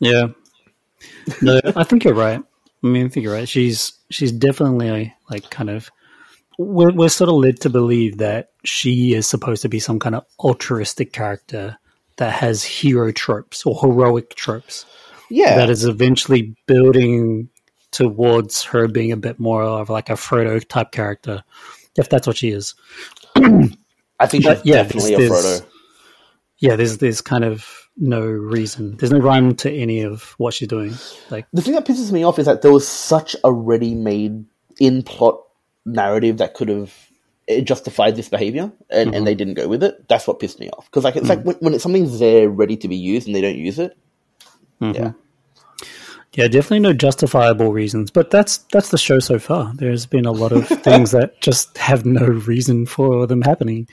Yeah. 0.00 0.28
No, 1.42 1.60
I 1.74 1.84
think 1.84 2.04
you're 2.04 2.14
right. 2.14 2.42
I 2.82 2.86
mean, 2.86 3.06
I 3.06 3.08
think 3.08 3.24
you're 3.24 3.34
right. 3.34 3.48
She's 3.48 3.92
she's 4.10 4.32
definitely 4.32 5.14
like 5.30 5.50
kind 5.50 5.70
of 5.70 5.90
we're 6.58 6.92
we're 6.92 7.08
sort 7.08 7.28
of 7.28 7.36
led 7.36 7.60
to 7.60 7.70
believe 7.70 8.18
that 8.18 8.50
she 8.64 9.14
is 9.14 9.26
supposed 9.26 9.62
to 9.62 9.68
be 9.68 9.78
some 9.78 9.98
kind 9.98 10.14
of 10.14 10.24
altruistic 10.40 11.12
character 11.12 11.78
that 12.16 12.32
has 12.32 12.64
hero 12.64 13.12
tropes 13.12 13.64
or 13.66 13.78
heroic 13.80 14.34
tropes 14.34 14.86
yeah, 15.30 15.56
that 15.56 15.70
is 15.70 15.84
eventually 15.84 16.56
building 16.66 17.48
towards 17.90 18.62
her 18.64 18.88
being 18.88 19.12
a 19.12 19.16
bit 19.16 19.38
more 19.38 19.62
of 19.62 19.90
like 19.90 20.10
a 20.10 20.14
Frodo 20.14 20.66
type 20.66 20.92
character, 20.92 21.42
if 21.96 22.08
that's 22.08 22.26
what 22.26 22.36
she 22.36 22.50
is. 22.50 22.74
I 23.36 24.26
think 24.26 24.44
but 24.44 24.58
she's 24.58 24.66
yeah, 24.66 24.82
definitely 24.82 25.14
a 25.14 25.18
Frodo. 25.18 25.66
Yeah, 26.58 26.76
there's 26.76 26.98
there's 26.98 27.20
kind 27.20 27.44
of 27.44 27.88
no 27.96 28.20
reason. 28.20 28.96
There's 28.96 29.12
no 29.12 29.18
rhyme 29.18 29.56
to 29.56 29.70
any 29.70 30.02
of 30.02 30.34
what 30.38 30.54
she's 30.54 30.68
doing. 30.68 30.94
Like 31.30 31.46
the 31.52 31.62
thing 31.62 31.74
that 31.74 31.86
pisses 31.86 32.12
me 32.12 32.24
off 32.24 32.38
is 32.38 32.46
that 32.46 32.62
there 32.62 32.72
was 32.72 32.86
such 32.86 33.36
a 33.44 33.52
ready-made 33.52 34.44
in-plot 34.78 35.40
narrative 35.86 36.38
that 36.38 36.54
could 36.54 36.68
have 36.68 36.92
justified 37.62 38.16
this 38.16 38.28
behavior, 38.28 38.72
and, 38.90 39.14
and 39.14 39.26
they 39.26 39.32
mm-hmm. 39.32 39.38
didn't 39.38 39.54
go 39.54 39.68
with 39.68 39.82
it. 39.82 40.08
That's 40.08 40.26
what 40.26 40.40
pissed 40.40 40.60
me 40.60 40.68
off 40.70 40.86
because 40.86 41.04
like 41.04 41.16
it's 41.16 41.28
like 41.28 41.40
mm. 41.40 41.44
when, 41.44 41.56
when 41.56 41.74
it's 41.74 41.82
something's 41.82 42.18
there 42.18 42.48
ready 42.48 42.76
to 42.78 42.88
be 42.88 42.96
used 42.96 43.26
and 43.26 43.36
they 43.36 43.40
don't 43.40 43.56
use 43.56 43.78
it. 43.78 43.96
Mm-hmm. 44.80 44.94
Yeah, 44.94 45.12
Yeah, 46.34 46.48
definitely 46.48 46.80
no 46.80 46.92
justifiable 46.92 47.72
reasons, 47.72 48.10
but 48.10 48.30
that's 48.30 48.58
that's 48.72 48.90
the 48.90 48.98
show 48.98 49.20
so 49.20 49.38
far. 49.38 49.72
There's 49.74 50.06
been 50.06 50.26
a 50.26 50.32
lot 50.32 50.52
of 50.52 50.66
things 50.82 51.12
that 51.12 51.40
just 51.40 51.78
have 51.78 52.04
no 52.04 52.26
reason 52.26 52.84
for 52.84 53.26
them 53.26 53.42
happening. 53.42 53.88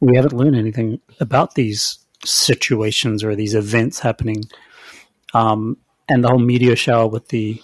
We 0.00 0.16
haven't 0.16 0.32
learned 0.32 0.56
anything 0.56 1.00
about 1.20 1.54
these 1.54 1.98
situations 2.24 3.24
or 3.24 3.34
these 3.34 3.54
events 3.54 3.98
happening. 3.98 4.44
Um, 5.34 5.76
and 6.08 6.22
the 6.22 6.28
whole 6.28 6.38
meteor 6.38 6.76
shower 6.76 7.08
with 7.08 7.28
the 7.28 7.60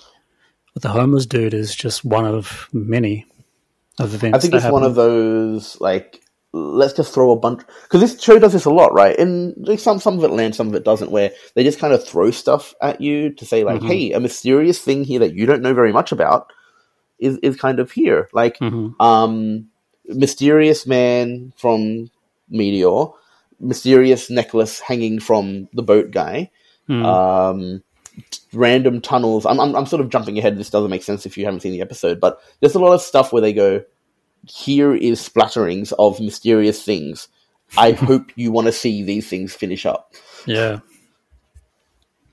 with 0.75 0.83
the 0.83 0.89
homeless 0.89 1.27
dude 1.27 1.55
is 1.55 1.75
just 1.75 2.05
one 2.05 2.25
of 2.25 2.69
many 2.73 3.27
of 3.99 4.15
events. 4.15 4.37
I 4.37 4.41
think 4.41 4.55
it's 4.55 4.71
one 4.71 4.83
of 4.83 4.95
those 4.95 5.81
like 5.81 6.21
let's 6.53 6.95
just 6.95 7.13
throw 7.13 7.31
a 7.31 7.37
bunch 7.37 7.63
because 7.83 8.01
this 8.01 8.23
show 8.23 8.39
does 8.39 8.53
this 8.53 8.65
a 8.65 8.71
lot, 8.71 8.93
right? 8.95 9.19
And 9.19 9.55
like, 9.67 9.79
some 9.79 9.99
some 9.99 10.19
of 10.19 10.25
it 10.25 10.31
lands, 10.31 10.57
some 10.57 10.69
of 10.69 10.75
it 10.75 10.85
doesn't. 10.85 11.11
Where 11.11 11.31
they 11.55 11.65
just 11.65 11.79
kind 11.79 11.93
of 11.93 12.07
throw 12.07 12.31
stuff 12.31 12.75
at 12.81 13.01
you 13.01 13.33
to 13.35 13.45
say 13.45 13.65
like, 13.65 13.83
"Hey, 13.89 14.13
a 14.13 14.21
mysterious 14.21 14.81
thing 14.81 15.05
here 15.05 15.21
that 15.21 15.35
you 15.35 15.47
don't 15.47 15.63
know 15.63 15.75
very 15.75 15.93
much 15.93 16.13
about 16.13 16.53
is 17.19 17.39
is 17.43 17.57
kind 17.57 17.81
of 17.81 17.91
here." 17.91 18.29
Like, 18.33 18.59
um, 19.01 19.69
mysterious 20.07 20.87
man 20.87 21.53
from 21.57 22.11
Meteor, 22.49 23.07
mysterious 23.61 24.31
necklace 24.31 24.81
hanging 24.81 25.21
from 25.21 25.69
the 25.75 25.83
boat 25.83 26.11
guy. 26.11 26.51
Um, 27.05 27.83
random 28.53 29.01
tunnels. 29.01 29.47
I'm, 29.47 29.61
I'm 29.61 29.75
I'm 29.75 29.87
sort 29.87 30.01
of 30.01 30.11
jumping 30.11 30.39
ahead. 30.39 30.57
This 30.57 30.71
doesn't 30.71 30.91
make 30.91 31.03
sense 31.03 31.27
if 31.27 31.37
you 31.37 31.45
haven't 31.45 31.61
seen 31.61 31.73
the 31.73 31.81
episode, 31.81 32.21
but 32.21 32.41
there's 32.61 32.75
a 32.75 32.79
lot 32.79 32.93
of 32.93 33.03
stuff 33.03 33.33
where 33.33 33.43
they 33.43 33.53
go, 33.53 33.83
"Here 34.49 34.95
is 34.95 35.27
splatterings 35.27 35.93
of 35.99 36.21
mysterious 36.21 36.83
things." 36.83 37.29
I 37.77 37.93
hope 37.93 38.31
you 38.37 38.51
want 38.53 38.67
to 38.67 38.73
see 38.73 39.03
these 39.03 39.29
things 39.29 39.55
finish 39.55 39.85
up. 39.85 40.15
Yeah. 40.47 40.81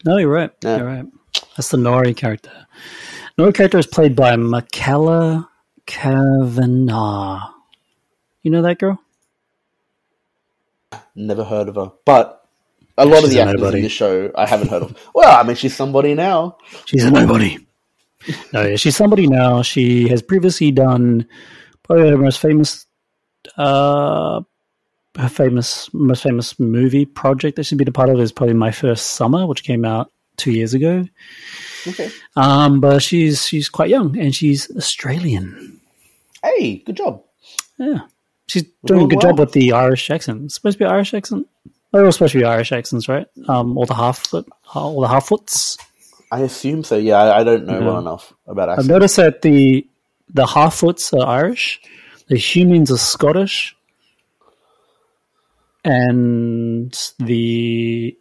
No, 0.05 0.17
you're 0.17 0.29
right. 0.29 0.51
Yeah. 0.63 0.77
You're 0.77 0.87
right. 0.87 1.05
That's 1.57 1.69
the 1.69 1.77
Nori 1.77 2.15
character. 2.15 2.51
Nori 3.37 3.53
character 3.53 3.77
is 3.77 3.87
played 3.87 4.15
by 4.15 4.35
Markella 4.35 5.47
Kavenagh. 5.87 7.51
You 8.43 8.51
know 8.51 8.61
that 8.61 8.79
girl? 8.79 9.01
Never 11.15 11.43
heard 11.43 11.67
of 11.67 11.75
her, 11.75 11.91
but 12.05 12.44
a 12.97 13.05
lot 13.05 13.23
of 13.23 13.29
the 13.29 13.39
actors 13.39 13.61
nobody. 13.61 13.77
in 13.79 13.83
the 13.83 13.89
show 13.89 14.31
I 14.35 14.45
haven't 14.45 14.69
heard 14.69 14.83
of. 14.83 15.09
Well, 15.13 15.39
I 15.39 15.43
mean, 15.43 15.55
she's 15.55 15.75
somebody 15.75 16.13
now. 16.13 16.57
She's 16.85 17.03
a 17.03 17.11
nobody. 17.11 17.59
no, 18.53 18.63
yeah, 18.63 18.75
she's 18.75 18.95
somebody 18.95 19.27
now. 19.27 19.61
She 19.61 20.07
has 20.09 20.21
previously 20.21 20.71
done 20.71 21.27
probably 21.83 22.09
her 22.09 22.17
most 22.17 22.39
famous, 22.39 22.85
uh, 23.57 24.41
her 25.17 25.29
famous, 25.29 25.93
most 25.93 26.23
famous 26.23 26.59
movie 26.59 27.05
project 27.05 27.57
that 27.57 27.65
she's 27.65 27.77
been 27.77 27.87
a 27.87 27.91
part 27.91 28.09
of 28.09 28.19
is 28.19 28.31
probably 28.31 28.55
My 28.55 28.71
First 28.71 29.11
Summer, 29.11 29.45
which 29.45 29.63
came 29.63 29.85
out 29.85 30.11
two 30.37 30.51
years 30.51 30.73
ago. 30.73 31.05
Okay. 31.87 32.09
Um, 32.35 32.79
but 32.79 33.01
she's 33.01 33.45
she's 33.45 33.69
quite 33.69 33.89
young 33.89 34.17
and 34.17 34.33
she's 34.33 34.75
Australian. 34.75 35.79
Hey, 36.43 36.77
good 36.77 36.97
job. 36.97 37.23
Yeah, 37.77 37.99
she's 38.47 38.63
doing 38.85 39.03
a 39.03 39.07
good 39.07 39.21
job 39.21 39.39
with 39.39 39.51
the 39.51 39.73
Irish 39.73 40.09
accent. 40.09 40.45
It's 40.45 40.55
supposed 40.55 40.77
to 40.77 40.85
be 40.85 40.89
Irish 40.89 41.13
accent. 41.13 41.47
They're 41.95 42.05
all 42.05 42.11
supposed 42.11 42.33
to 42.33 42.39
be 42.39 42.43
Irish 42.43 42.73
accents, 42.73 43.07
right? 43.07 43.25
Um, 43.47 43.77
all 43.77 43.85
the 43.85 43.93
half 43.93 44.17
foot, 44.27 44.45
all 44.73 44.99
the 44.99 45.07
half 45.07 45.27
foots. 45.27 45.77
I 46.29 46.41
assume 46.41 46.83
so. 46.83 46.97
Yeah, 46.97 47.15
I, 47.17 47.39
I 47.39 47.43
don't 47.45 47.65
know 47.65 47.79
Yeah. 47.79 47.85
well 47.85 47.99
enough 47.99 48.33
about 48.47 48.67
accents. 48.67 48.89
I've 48.89 48.93
noticed 48.93 49.15
that 49.15 49.41
the 49.43 49.87
the 50.33 50.45
half 50.45 50.75
foots 50.75 51.13
are 51.13 51.25
Irish, 51.25 51.79
the 52.27 52.35
humans 52.37 52.91
are 52.91 52.97
Scottish, 52.97 53.77
and 55.85 56.93
the 57.19 58.17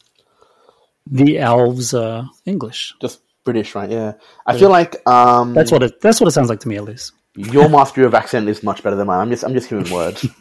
the 1.11 1.39
elves 1.39 1.95
are 1.95 2.31
English. 2.47 2.95
Just 3.01 3.21
British, 3.43 3.75
right? 3.75 3.91
Yeah. 3.91 4.13
I 4.47 4.57
feel 4.57 4.71
like 4.71 5.07
um, 5.09 5.53
That's 5.53 5.73
what 5.73 5.83
it. 5.83 6.01
That's 6.01 6.21
what 6.21 6.29
it 6.29 6.31
sounds 6.33 6.49
like 6.49 6.61
to 6.61 6.69
me, 6.69 6.77
at 6.77 6.85
least. 6.85 7.13
your 7.35 7.69
mastery 7.69 8.05
of 8.05 8.15
accent 8.15 8.49
is 8.49 8.63
much 8.63 8.83
better 8.85 8.95
than 8.97 9.09
mine. 9.09 9.21
I'm 9.21 9.31
just 9.31 9.43
I'm 9.45 9.53
just 9.53 9.69
hearing 9.69 9.91
words. 9.91 10.25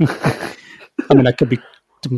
I 1.09 1.15
mean, 1.15 1.25
I 1.25 1.31
could 1.31 1.49
be 1.49 1.57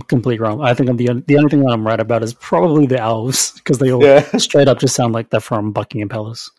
completely 0.07 0.39
wrong. 0.39 0.61
I 0.61 0.73
think 0.73 0.89
I'm 0.89 0.97
the 0.97 1.23
the 1.27 1.37
only 1.37 1.49
thing 1.49 1.61
that 1.61 1.71
I'm 1.71 1.85
right 1.85 1.99
about 1.99 2.23
is 2.23 2.33
probably 2.33 2.85
the 2.85 2.99
elves 2.99 3.51
because 3.53 3.77
they 3.79 3.91
all 3.91 4.03
Yeah. 4.03 4.21
straight 4.37 4.67
up 4.67 4.79
just 4.79 4.95
sound 4.95 5.13
like 5.13 5.29
they're 5.29 5.39
from 5.39 5.71
Buckingham 5.71 6.09
Palace. 6.09 6.51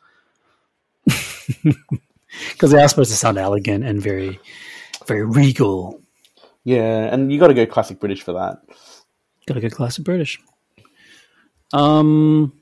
Because 2.53 2.71
they 2.71 2.83
are 2.83 2.89
supposed 2.89 3.11
to 3.11 3.17
sound 3.17 3.39
elegant 3.39 3.85
and 3.85 4.03
very, 4.03 4.39
very 5.07 5.25
regal. 5.25 6.03
Yeah, 6.65 7.13
and 7.13 7.33
you 7.33 7.39
got 7.39 7.47
to 7.47 7.55
go 7.55 7.65
classic 7.65 7.99
British 7.99 8.23
for 8.23 8.33
that. 8.35 8.59
Got 9.47 9.57
a 9.57 9.61
good 9.61 9.73
classic 9.73 10.05
British. 10.05 10.39
Um. 11.73 12.53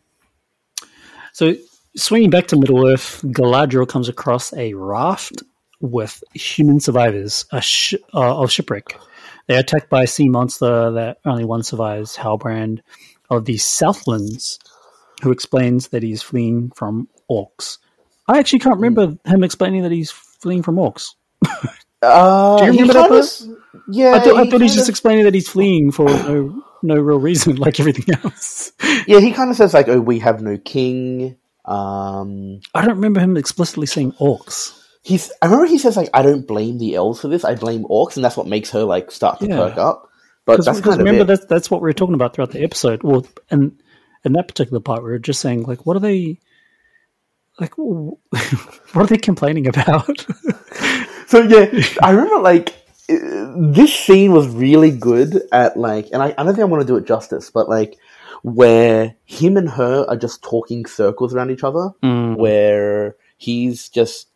So 1.32 1.54
swinging 1.96 2.30
back 2.30 2.46
to 2.48 2.56
Middle 2.56 2.86
Earth, 2.86 3.22
Galadriel 3.24 3.88
comes 3.88 4.08
across 4.08 4.52
a 4.54 4.74
raft 4.74 5.42
with 5.80 6.22
human 6.34 6.78
survivors 6.78 7.44
a 7.50 7.60
sh- 7.60 7.94
uh, 8.12 8.40
of 8.40 8.52
shipwreck. 8.52 8.96
They 9.46 9.56
are 9.56 9.60
attacked 9.60 9.90
by 9.90 10.02
a 10.04 10.06
sea 10.06 10.28
monster 10.28 10.92
that 10.92 11.18
only 11.24 11.44
one 11.44 11.62
survives, 11.62 12.16
Halbrand 12.16 12.80
of 13.30 13.44
the 13.44 13.56
Southlands, 13.58 14.58
who 15.22 15.30
explains 15.32 15.88
that 15.88 16.02
he's 16.02 16.22
fleeing 16.22 16.70
from 16.74 17.08
orcs. 17.30 17.78
I 18.28 18.38
actually 18.38 18.60
can't 18.60 18.76
remember 18.76 19.16
him 19.26 19.44
explaining 19.44 19.82
that 19.82 19.92
he's 19.92 20.10
fleeing 20.10 20.62
from 20.62 20.76
orcs. 20.76 21.10
Uh, 22.02 22.58
Do 22.58 22.64
you 22.66 22.70
remember 22.72 22.92
that 22.92 23.02
kinda 23.04 23.08
part? 23.08 23.22
s- 23.24 23.48
Yeah, 23.88 24.10
I 24.12 24.18
thought, 24.20 24.36
I 24.36 24.44
he 24.44 24.50
thought 24.50 24.60
he's 24.60 24.72
kinda- 24.72 24.74
just 24.80 24.88
explaining 24.90 25.24
that 25.24 25.32
he's 25.32 25.48
fleeing 25.48 25.90
for 25.90 26.04
no, 26.04 26.62
no 26.82 26.96
real 26.96 27.18
reason, 27.18 27.56
like 27.56 27.80
everything 27.80 28.14
else. 28.22 28.72
yeah. 29.06 29.20
He 29.20 29.32
kind 29.32 29.48
of 29.50 29.56
says 29.56 29.72
like, 29.72 29.88
"Oh, 29.88 30.02
we 30.02 30.18
have 30.18 30.42
no 30.42 30.58
king." 30.58 31.36
Um, 31.64 32.60
I 32.74 32.82
don't 32.84 32.96
remember 32.96 33.20
him 33.20 33.38
explicitly 33.38 33.86
saying 33.86 34.12
orcs. 34.20 34.78
He's. 35.04 35.30
I 35.40 35.46
remember 35.46 35.66
he 35.66 35.78
says 35.78 35.96
like, 35.96 36.10
"I 36.12 36.22
don't 36.22 36.46
blame 36.46 36.78
the 36.78 36.96
elves 36.96 37.20
for 37.20 37.28
this. 37.28 37.44
I 37.44 37.54
blame 37.54 37.84
orcs," 37.84 38.16
and 38.16 38.24
that's 38.24 38.36
what 38.36 38.48
makes 38.48 38.70
her 38.70 38.82
like 38.82 39.12
start 39.12 39.38
to 39.40 39.46
Yeah. 39.46 39.56
perk 39.56 39.76
up. 39.78 40.08
But 40.46 40.54
Because 40.54 40.66
that's 40.66 40.80
kind 40.80 40.94
of 40.94 40.98
remember 41.06 41.22
it. 41.22 41.26
that's 41.26 41.46
that's 41.46 41.70
what 41.70 41.80
we 41.80 41.88
were 41.88 41.92
talking 41.94 42.14
about 42.16 42.34
throughout 42.34 42.50
the 42.50 42.62
episode. 42.64 43.02
Well, 43.04 43.24
and 43.50 43.78
in 44.24 44.32
that 44.32 44.48
particular 44.48 44.80
part, 44.80 45.04
we 45.04 45.10
were 45.10 45.18
just 45.18 45.40
saying 45.40 45.62
like, 45.62 45.86
what 45.86 45.96
are 45.96 46.00
they 46.00 46.40
like? 47.60 47.72
What 47.78 48.18
are 48.96 49.06
they 49.06 49.18
complaining 49.18 49.66
about? 49.68 50.26
So 51.26 51.40
yeah, 51.40 51.66
I 52.02 52.10
remember 52.10 52.38
like 52.40 52.74
this 53.08 53.92
scene 53.94 54.32
was 54.32 54.46
really 54.46 54.90
good 54.90 55.42
at 55.50 55.74
like, 55.76 56.08
and 56.12 56.22
I, 56.22 56.26
I 56.36 56.44
don't 56.44 56.48
think 56.54 56.60
I'm 56.60 56.68
going 56.68 56.82
to 56.82 56.86
do 56.86 56.96
it 56.96 57.06
justice, 57.06 57.50
but 57.50 57.68
like 57.68 57.96
where 58.42 59.16
him 59.24 59.56
and 59.56 59.68
her 59.70 60.04
are 60.08 60.16
just 60.16 60.42
talking 60.42 60.84
circles 60.84 61.34
around 61.34 61.50
each 61.50 61.64
other, 61.64 61.90
Mm. 62.02 62.36
where 62.36 63.16
he's 63.38 63.88
just, 63.88 64.28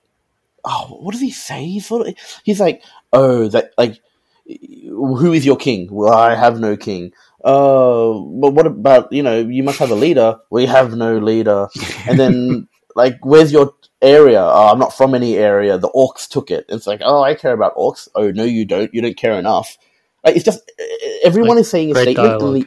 oh, 0.68 0.98
what 1.00 1.12
does 1.12 1.20
he 1.20 1.30
say? 1.30 1.64
He's 1.64 1.86
sort 1.86 2.06
of, 2.06 2.14
he's 2.44 2.60
like, 2.60 2.82
oh, 3.12 3.48
that 3.48 3.72
like, 3.78 4.00
who 4.46 5.32
is 5.32 5.44
your 5.44 5.56
king? 5.56 5.88
Well, 5.90 6.12
I 6.14 6.34
have 6.34 6.60
no 6.60 6.76
king. 6.76 7.12
Oh, 7.44 8.24
but 8.40 8.52
what 8.52 8.66
about 8.66 9.12
you 9.12 9.22
know? 9.22 9.38
You 9.38 9.62
must 9.62 9.78
have 9.78 9.90
a 9.90 9.94
leader. 9.94 10.38
We 10.50 10.66
have 10.66 10.94
no 10.94 11.18
leader. 11.18 11.68
And 12.06 12.18
then 12.18 12.68
like, 12.94 13.18
where's 13.22 13.52
your 13.52 13.74
area? 14.02 14.42
Oh, 14.42 14.68
I'm 14.68 14.78
not 14.78 14.96
from 14.96 15.14
any 15.14 15.36
area. 15.36 15.78
The 15.78 15.90
orcs 15.90 16.28
took 16.28 16.50
it. 16.50 16.66
It's 16.68 16.86
like, 16.86 17.00
oh, 17.04 17.22
I 17.22 17.34
care 17.34 17.52
about 17.52 17.76
orcs. 17.76 18.08
Oh, 18.14 18.30
no, 18.30 18.44
you 18.44 18.64
don't. 18.64 18.92
You 18.92 19.02
don't 19.02 19.16
care 19.16 19.38
enough. 19.38 19.78
Like, 20.24 20.36
it's 20.36 20.44
just 20.44 20.70
everyone 21.24 21.56
Like, 21.56 21.60
is 21.62 21.70
saying 21.70 21.92
a 21.92 21.94
statement, 21.94 22.42
and, 22.42 22.56
the, 22.56 22.66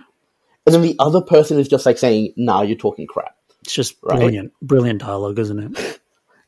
and 0.66 0.76
then 0.76 0.82
the 0.82 0.96
other 1.00 1.22
person 1.22 1.60
is 1.60 1.68
just 1.68 1.86
like 1.86 1.98
saying, 1.98 2.34
"Nah, 2.38 2.62
you're 2.62 2.78
talking 2.78 3.08
crap." 3.08 3.36
It's 3.64 3.74
just 3.74 3.98
Right. 4.02 4.18
brilliant, 4.20 4.54
brilliant 4.62 5.02
dialogue, 5.02 5.38
isn't 5.38 5.78
it? 5.78 6.00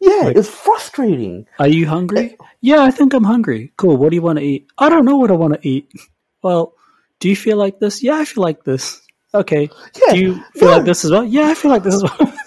Yeah, 0.03 0.23
Like- 0.27 0.35
it's 0.37 0.49
frustrating. 0.49 1.45
Are 1.59 1.67
you 1.67 1.87
hungry? 1.87 2.35
Yeah, 2.61 2.81
I 2.83 2.91
think 2.91 3.13
I'm 3.13 3.23
hungry. 3.23 3.71
Cool. 3.77 3.95
What 3.97 4.09
do 4.09 4.15
you 4.15 4.21
want 4.21 4.39
to 4.39 4.45
eat? 4.45 4.67
I 4.77 4.89
don't 4.89 5.05
know 5.05 5.17
what 5.17 5.31
I 5.31 5.35
want 5.35 5.53
to 5.55 5.67
eat. 5.67 5.89
Well, 6.41 6.73
do 7.19 7.29
you 7.29 7.35
feel 7.35 7.57
like 7.57 7.79
this? 7.79 8.03
Yeah, 8.03 8.15
I 8.15 8.25
feel 8.25 8.43
like 8.43 8.63
this. 8.63 9.01
Okay. 9.33 9.69
Yeah, 10.01 10.13
Do 10.13 10.19
you 10.19 10.33
feel 10.55 10.69
yeah. 10.69 10.75
like 10.75 10.85
this 10.85 11.05
as 11.05 11.11
well? 11.11 11.23
Yeah, 11.23 11.47
I 11.47 11.53
feel 11.55 11.71
like 11.71 11.83
this 11.83 11.95
as 11.95 12.03
well. 12.03 12.33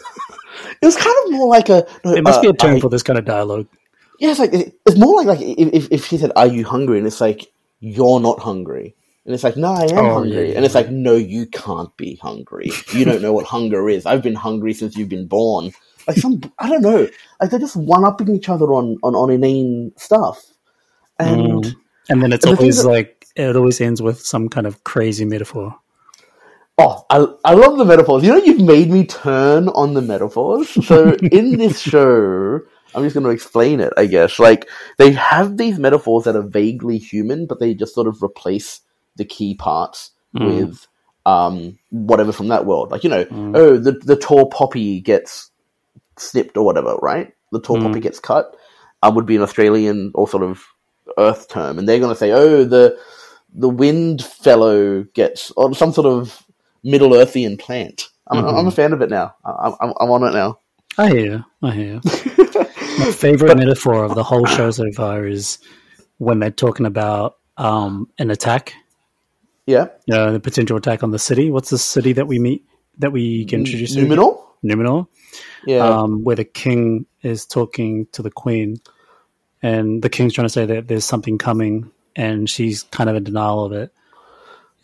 It 0.83 0.85
was 0.87 0.97
kind 0.97 1.15
of 1.25 1.33
more 1.33 1.49
like 1.49 1.69
a. 1.71 1.87
No, 2.05 2.13
it 2.15 2.23
must 2.23 2.39
uh, 2.39 2.43
be 2.43 2.49
a 2.49 2.53
term 2.53 2.77
I- 2.77 2.81
for 2.81 2.91
this 2.91 3.03
kind 3.03 3.19
of 3.19 3.25
dialogue. 3.25 3.67
Yeah, 4.21 4.31
it's 4.31 4.39
like 4.39 4.53
it's 4.53 4.97
more 4.99 5.17
like 5.25 5.27
like 5.27 5.41
if 5.41 5.69
if- 5.73 5.93
if 5.93 6.07
she 6.07 6.19
said, 6.19 6.33
"Are 6.37 6.47
you 6.47 6.65
hungry?" 6.67 6.99
and 6.99 7.07
it's 7.07 7.21
like 7.21 7.47
you're 7.81 8.21
not 8.21 8.39
hungry, 8.41 8.95
and 9.25 9.35
it's 9.35 9.43
like, 9.45 9.57
"No, 9.57 9.73
I 9.73 9.85
am 9.85 9.99
Oh, 9.99 10.15
hungry," 10.15 10.51
yeah, 10.51 10.57
and 10.57 10.65
it's 10.67 10.75
like, 10.75 10.91
"No, 10.91 11.15
you 11.17 11.47
can't 11.47 11.95
be 11.97 12.17
hungry. 12.17 12.71
You 12.93 13.05
don't 13.07 13.23
know 13.23 13.33
what 13.33 13.47
hunger 13.47 13.89
is. 13.89 14.05
I've 14.07 14.23
been 14.23 14.35
hungry 14.35 14.75
since 14.75 14.97
you've 14.97 15.09
been 15.09 15.27
born." 15.27 15.73
Like 16.07 16.17
some, 16.19 16.41
I 16.59 16.69
don't 16.69 16.83
know. 16.83 17.09
Like 17.41 17.51
they're 17.51 17.59
just 17.61 17.77
one 17.77 18.05
upping 18.05 18.35
each 18.35 18.49
other 18.49 18.67
on 18.67 18.99
on 19.03 19.15
on 19.15 19.31
inane 19.31 19.93
stuff, 19.97 20.45
and 21.19 21.65
Mm. 21.65 21.75
And 22.09 22.23
then 22.23 22.33
it's 22.33 22.47
And 22.47 22.57
the 22.57 22.61
always 22.61 22.83
that- 22.85 22.89
like 22.89 23.27
it 23.35 23.57
always 23.57 23.81
ends 23.81 24.01
with 24.01 24.21
some 24.21 24.49
kind 24.49 24.67
of 24.67 24.85
crazy 24.85 25.25
metaphor. 25.25 25.75
Oh, 26.79 27.05
I, 27.11 27.27
I 27.45 27.55
love 27.55 27.79
the 27.79 27.85
metaphors. 27.85 28.23
You 28.23 28.31
know, 28.33 28.37
you've 28.37 28.61
made 28.61 28.91
me 28.91 29.05
turn 29.07 29.69
on 29.71 29.95
the 29.95 30.03
metaphors. 30.03 30.69
So 30.87 31.15
in 31.15 31.57
this 31.59 31.81
show, 31.93 32.61
I'm 32.95 33.03
just 33.03 33.15
going 33.15 33.25
to 33.25 33.31
explain 33.31 33.81
it, 33.81 33.93
I 33.97 34.07
guess. 34.07 34.39
Like, 34.39 34.69
they 34.99 35.13
have 35.13 35.57
these 35.57 35.79
metaphors 35.79 36.25
that 36.25 36.37
are 36.37 36.43
vaguely 36.43 36.99
human, 36.99 37.47
but 37.47 37.61
they 37.61 37.73
just 37.75 37.95
sort 37.95 38.07
of 38.07 38.23
replace 38.23 38.81
the 39.17 39.25
key 39.25 39.55
parts 39.55 40.11
Mm. 40.37 40.47
with 40.69 40.87
um, 41.25 41.79
whatever 41.91 42.31
from 42.31 42.49
that 42.49 42.67
world. 42.67 42.91
Like, 42.91 43.05
you 43.05 43.11
know, 43.11 43.25
Mm. 43.25 43.57
oh, 43.57 43.77
the, 43.79 43.93
the 43.93 44.17
tall 44.17 44.49
poppy 44.51 45.01
gets 45.01 45.51
snipped 46.19 46.57
or 46.57 46.65
whatever, 46.65 46.97
right? 46.97 47.33
The 47.53 47.61
tall 47.61 47.77
Mm. 47.79 47.83
poppy 47.83 48.01
gets 48.01 48.19
cut 48.21 48.57
um, 49.03 49.15
would 49.15 49.27
be 49.27 49.37
an 49.37 49.43
Australian 49.43 50.13
or 50.15 50.27
sort 50.29 50.43
of 50.43 50.65
Earth 51.19 51.49
term. 51.49 51.79
And 51.79 51.89
they're 51.89 52.01
going 52.01 52.13
to 52.13 52.19
say, 52.19 52.33
oh, 52.33 52.65
the 52.65 52.99
the 53.55 53.69
wind 53.69 54.23
fellow 54.23 55.05
gets 55.15 55.51
or 55.57 55.75
some 55.75 55.93
sort 55.93 56.07
of 56.07 56.43
Middle 56.85 57.11
Earthian 57.11 57.59
plant. 57.59 58.09
I'm, 58.29 58.45
Mhm. 58.45 58.59
I'm 58.59 58.67
a 58.67 58.71
fan 58.71 58.93
of 58.93 59.01
it 59.03 59.09
now. 59.11 59.35
I- 59.45 59.73
I'm, 59.81 59.93
I'm 60.01 60.11
on 60.11 60.25
it 60.25 60.33
now. 60.35 60.59
I 60.99 61.09
hear 61.09 61.25
you. 61.25 61.45
I 61.63 61.71
hear 61.73 61.87
you. 61.95 62.01
My 62.99 63.13
favorite 63.13 63.57
metaphor 63.57 64.05
of 64.05 64.15
the 64.15 64.23
whole 64.25 64.47
show 64.47 64.71
so 64.71 64.91
far 64.97 65.27
is 65.27 65.59
when 66.19 66.39
they're 66.41 66.51
talking 66.51 66.87
about 66.87 67.37
um, 67.59 68.09
an 68.19 68.31
attack, 68.31 68.73
Yeah, 69.67 69.89
you 70.07 70.15
know, 70.15 70.33
the 70.33 70.41
potential 70.41 70.77
attack 70.77 71.03
on 71.03 71.11
the 71.11 71.19
city. 71.19 71.51
What's 71.51 71.71
the 71.71 71.79
city 71.79 72.13
that 72.15 72.27
we 72.27 72.39
meet 72.39 72.65
that 72.99 73.13
we 73.13 73.45
get 73.45 73.61
introduced 73.61 73.95
to? 73.95 74.01
Numenor. 74.01 74.43
Numenor. 74.65 75.07
Yeah, 75.67 75.79
um, 75.87 76.25
where 76.25 76.37
the 76.37 76.45
king 76.45 77.07
is 77.23 77.47
talking 77.47 78.07
to 78.13 78.23
the 78.23 78.31
queen, 78.31 78.77
and 79.63 80.03
the 80.03 80.09
king's 80.09 80.33
trying 80.35 80.47
to 80.47 80.53
say 80.53 80.67
that 80.67 80.89
there's 80.89 81.05
something 81.05 81.39
coming, 81.39 81.91
and 82.15 82.49
she's 82.49 82.83
kind 82.85 83.11
of 83.11 83.17
in 83.17 83.25
denial 83.25 83.65
of 83.65 83.73
it. 83.73 83.93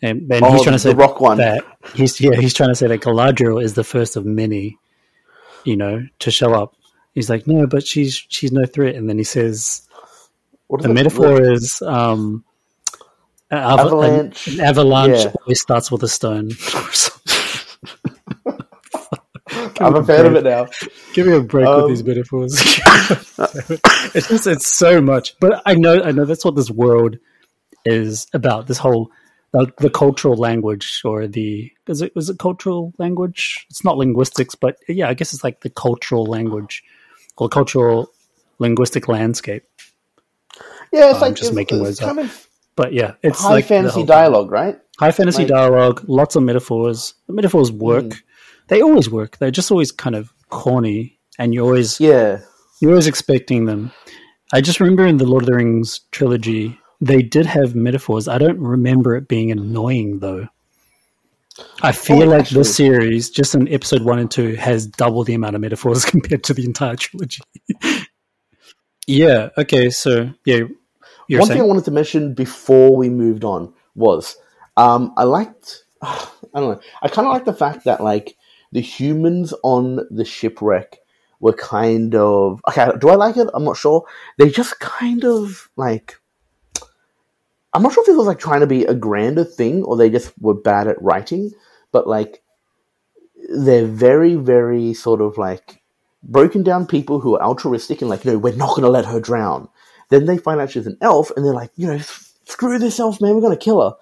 And, 0.01 0.29
and 0.31 0.43
Oh, 0.43 0.51
he's 0.51 0.63
trying 0.63 0.75
to 0.75 0.79
say 0.79 0.93
rock 0.93 1.21
one. 1.21 1.37
that 1.37 1.63
he's 1.95 2.19
yeah 2.19 2.35
he's 2.35 2.53
trying 2.53 2.69
to 2.69 2.75
say 2.75 2.87
that 2.87 2.99
Galadriel 3.01 3.63
is 3.63 3.73
the 3.73 3.85
first 3.85 4.17
of 4.17 4.25
many, 4.25 4.77
you 5.63 5.77
know, 5.77 6.05
to 6.19 6.31
show 6.31 6.53
up. 6.53 6.75
He's 7.13 7.29
like, 7.29 7.47
no, 7.47 7.67
but 7.67 7.87
she's 7.87 8.13
she's 8.27 8.51
no 8.51 8.65
threat. 8.65 8.95
And 8.95 9.07
then 9.09 9.17
he 9.17 9.23
says 9.23 9.87
what 10.67 10.81
the 10.81 10.89
metaphor 10.89 11.41
is 11.41 11.81
um, 11.81 12.43
av- 13.51 13.79
an- 13.79 13.87
Avalanche. 13.87 14.47
An, 14.47 14.59
avalanche 14.59 15.23
Yeah. 15.25 15.31
always 15.41 15.61
starts 15.61 15.89
with 15.91 16.03
a 16.03 16.07
stone. 16.09 16.49
I'm 19.83 19.95
a 19.95 20.03
fan 20.03 20.25
of 20.25 20.35
it 20.35 20.43
now. 20.43 20.67
Give 21.13 21.27
me 21.27 21.33
a 21.35 21.41
break 21.41 21.67
Um, 21.67 21.83
with 21.83 21.89
these 21.91 22.03
metaphors. 22.03 22.53
it's 24.15 24.27
just 24.27 24.47
it's 24.47 24.67
so 24.67 25.01
much, 25.01 25.37
but 25.39 25.61
I 25.65 25.75
know 25.75 26.01
I 26.01 26.11
know 26.11 26.25
that's 26.25 26.45
what 26.45 26.55
this 26.55 26.69
world 26.71 27.17
is 27.85 28.27
about. 28.33 28.67
This 28.67 28.77
whole 28.77 29.11
the, 29.51 29.71
the 29.77 29.89
cultural 29.89 30.35
language 30.35 31.01
or 31.05 31.27
the 31.27 31.71
is 31.87 32.01
it 32.01 32.15
was 32.15 32.29
it 32.29 32.39
cultural 32.39 32.93
language? 32.97 33.65
It's 33.69 33.83
not 33.83 33.97
linguistics, 33.97 34.55
but 34.55 34.77
yeah, 34.87 35.07
I 35.09 35.13
guess 35.13 35.33
it's 35.33 35.43
like 35.43 35.61
the 35.61 35.69
cultural 35.69 36.25
language 36.25 36.83
or 37.37 37.49
cultural 37.49 38.11
linguistic 38.59 39.07
landscape. 39.07 39.63
Yeah, 40.91 41.11
it's 41.11 41.21
like 41.21 41.35
just 41.35 41.49
it's, 41.49 41.55
making 41.55 41.77
it's 41.79 41.83
words 41.85 41.99
kind 41.99 42.19
of 42.19 42.47
But 42.75 42.93
yeah, 42.93 43.13
it's 43.23 43.41
high 43.41 43.53
like 43.53 43.65
fantasy 43.65 44.03
dialogue, 44.05 44.51
right? 44.51 44.79
high 44.99 45.11
fantasy 45.11 45.39
like- 45.39 45.47
dialogue, 45.49 46.03
lots 46.07 46.35
of 46.35 46.43
metaphors. 46.43 47.15
The 47.27 47.33
metaphors 47.33 47.71
work. 47.71 48.13
They 48.73 48.81
always 48.81 49.07
work. 49.07 49.37
They're 49.37 49.51
just 49.51 49.69
always 49.69 49.91
kind 49.91 50.15
of 50.15 50.33
corny, 50.49 51.19
and 51.37 51.53
you're 51.53 51.63
always 51.65 51.99
Yeah, 51.99 52.39
You're 52.81 52.89
always 52.91 53.05
expecting 53.05 53.65
them. 53.65 53.91
I 54.51 54.61
just 54.61 54.79
remember 54.79 55.05
in 55.05 55.17
the 55.17 55.27
Lord 55.27 55.43
of 55.43 55.47
the 55.47 55.53
Rings 55.55 56.01
trilogy, 56.11 56.79
they 56.99 57.21
did 57.21 57.45
have 57.45 57.75
metaphors. 57.75 58.27
I 58.27 58.39
don't 58.39 58.59
remember 58.59 59.15
it 59.15 59.27
being 59.27 59.51
annoying 59.51 60.19
though. 60.21 60.47
I 61.83 61.91
feel 61.91 62.23
Oh, 62.23 62.25
like 62.25 62.41
actually- 62.41 62.57
this 62.61 62.75
series, 62.75 63.29
just 63.29 63.53
in 63.53 63.71
episode 63.71 64.01
one 64.01 64.17
and 64.17 64.31
two, 64.31 64.55
has 64.55 64.87
double 64.87 65.23
the 65.23 65.35
amount 65.35 65.53
of 65.53 65.61
metaphors 65.61 66.03
compared 66.13 66.43
to 66.45 66.55
the 66.55 66.65
entire 66.65 66.95
trilogy. 66.95 67.43
yeah. 69.05 69.49
Okay. 69.55 69.91
So 69.91 70.31
yeah, 70.45 70.61
One 70.61 70.71
saying 71.29 71.47
thing 71.47 71.61
I 71.61 71.65
wanted 71.65 71.85
to 71.85 71.91
mention 71.91 72.33
before 72.33 72.95
we 72.95 73.09
moved 73.09 73.43
on 73.43 73.71
was 73.93 74.35
um, 74.77 75.13
I 75.15 75.25
liked 75.25 75.83
I 76.01 76.27
don't 76.55 76.71
know 76.71 76.79
I 77.03 77.07
kind 77.07 77.27
of 77.27 77.33
like 77.33 77.45
the 77.45 77.53
fact 77.53 77.83
that 77.85 78.01
like 78.01 78.35
the 78.73 78.81
humans 78.81 79.53
on 79.63 80.05
the 80.11 80.25
shipwreck 80.25 80.99
were 81.39 81.53
kind 81.53 82.15
of 82.15 82.61
okay. 82.67 82.89
Do 82.99 83.09
I 83.09 83.15
like 83.15 83.37
it? 83.37 83.47
I'm 83.53 83.63
not 83.63 83.77
sure. 83.77 84.05
They 84.37 84.49
just 84.49 84.79
kind 84.79 85.23
of 85.23 85.69
like 85.77 86.19
I'm 87.73 87.81
not 87.81 87.93
sure 87.93 88.03
if 88.03 88.07
this 88.07 88.17
was 88.17 88.27
like 88.27 88.39
trying 88.39 88.59
to 88.59 88.67
be 88.67 88.85
a 88.85 88.93
grander 88.93 89.43
thing 89.43 89.83
or 89.83 89.97
they 89.97 90.09
just 90.09 90.31
were 90.39 90.53
bad 90.53 90.87
at 90.87 91.01
writing, 91.01 91.51
but 91.91 92.07
like 92.07 92.43
they're 93.49 93.87
very, 93.87 94.35
very 94.35 94.93
sort 94.93 95.21
of 95.21 95.37
like 95.37 95.81
broken 96.21 96.63
down 96.63 96.85
people 96.85 97.19
who 97.19 97.35
are 97.35 97.41
altruistic 97.41 98.01
and 98.01 98.09
like, 98.09 98.25
no, 98.25 98.37
we're 98.37 98.55
not 98.55 98.69
going 98.69 98.83
to 98.83 98.89
let 98.89 99.05
her 99.05 99.19
drown. 99.19 99.67
Then 100.09 100.25
they 100.25 100.37
find 100.37 100.61
out 100.61 100.71
she's 100.71 100.87
an 100.87 100.97
elf 101.01 101.31
and 101.35 101.43
they're 101.45 101.53
like, 101.53 101.71
you 101.75 101.87
know, 101.87 101.99
screw 102.45 102.77
this 102.77 102.99
elf, 102.99 103.19
man, 103.19 103.33
we're 103.33 103.41
going 103.41 103.57
to 103.57 103.63
kill 103.63 103.81
her. 103.81 103.95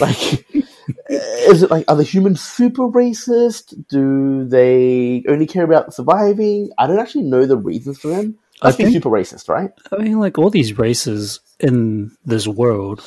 Like, 0.00 0.46
is 1.46 1.62
it 1.62 1.70
like, 1.70 1.84
are 1.88 1.96
the 1.96 2.04
humans 2.04 2.40
super 2.40 2.88
racist? 2.88 3.74
Do 3.88 4.44
they 4.44 5.24
only 5.28 5.46
care 5.46 5.64
about 5.64 5.94
surviving? 5.94 6.70
I 6.78 6.86
don't 6.86 6.98
actually 6.98 7.24
know 7.24 7.46
the 7.46 7.56
reasons 7.56 7.98
for 7.98 8.08
them. 8.08 8.38
I 8.62 8.72
think 8.72 8.92
super 8.92 9.10
racist, 9.10 9.48
right? 9.48 9.70
I 9.92 10.02
mean, 10.02 10.18
like 10.18 10.38
all 10.38 10.50
these 10.50 10.78
races 10.78 11.40
in 11.60 12.16
this 12.24 12.46
world, 12.46 13.02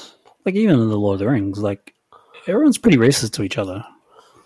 like 0.45 0.55
even 0.55 0.79
in 0.79 0.89
the 0.89 0.97
Lord 0.97 1.15
of 1.15 1.19
the 1.19 1.27
Rings, 1.27 1.59
like 1.59 1.93
everyone's 2.47 2.77
pretty 2.77 2.97
racist 2.97 3.33
to 3.33 3.43
each 3.43 3.57
other. 3.57 3.83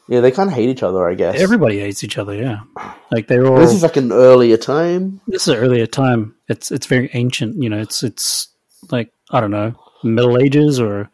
Yeah, 0.08 0.20
they 0.20 0.32
kind 0.32 0.50
of 0.50 0.56
hate 0.56 0.70
each 0.70 0.84
other, 0.84 1.08
I 1.08 1.14
guess. 1.14 1.40
Everybody 1.40 1.80
hates 1.80 2.04
each 2.04 2.18
other. 2.18 2.36
Yeah, 2.36 2.62
like 3.12 3.28
they're 3.28 3.46
all. 3.46 3.58
This 3.58 3.74
is 3.74 3.84
like 3.84 3.98
an 3.98 4.12
earlier 4.12 4.58
time. 4.58 5.22
This 5.28 5.44
is 5.44 5.50
an 5.50 5.60
earlier 5.60 5.88
time. 5.88 6.36
It's 6.48 6.72
it's 6.72 6.88
very 6.88 7.10
ancient. 7.14 7.62
You 7.62 7.70
know, 7.70 7.80
it's 7.80 8.04
it's 8.04 8.50
like 8.92 9.14
I 9.32 9.40
don't 9.40 9.52
know, 9.52 9.74
Middle 10.04 10.38
Ages 10.38 10.80
or 10.80 11.10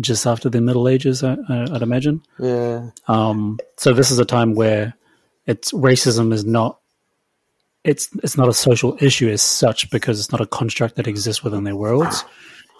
just 0.00 0.26
after 0.26 0.48
the 0.48 0.60
Middle 0.60 0.88
Ages. 0.88 1.22
I, 1.22 1.34
would 1.34 1.82
imagine. 1.82 2.22
Yeah. 2.38 2.90
Um. 3.08 3.58
So 3.76 3.92
this 3.92 4.10
is 4.10 4.18
a 4.18 4.24
time 4.24 4.54
where 4.54 4.94
it's 5.46 5.72
racism 5.72 6.32
is 6.32 6.44
not. 6.44 6.78
It's 7.84 8.08
it's 8.22 8.36
not 8.36 8.48
a 8.48 8.54
social 8.54 8.96
issue 9.00 9.28
as 9.28 9.42
such 9.42 9.90
because 9.90 10.18
it's 10.18 10.32
not 10.32 10.40
a 10.40 10.46
construct 10.46 10.96
that 10.96 11.06
exists 11.06 11.42
within 11.42 11.64
their 11.64 11.76
worlds. 11.76 12.24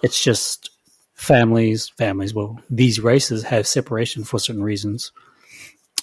It's 0.03 0.23
just 0.23 0.71
families, 1.15 1.89
families. 1.91 2.35
Well, 2.35 2.59
these 2.71 3.01
races 3.01 3.43
have 3.45 3.67
separation 3.67 4.25
for 4.25 4.39
certain 4.39 4.63
reasons. 4.63 5.13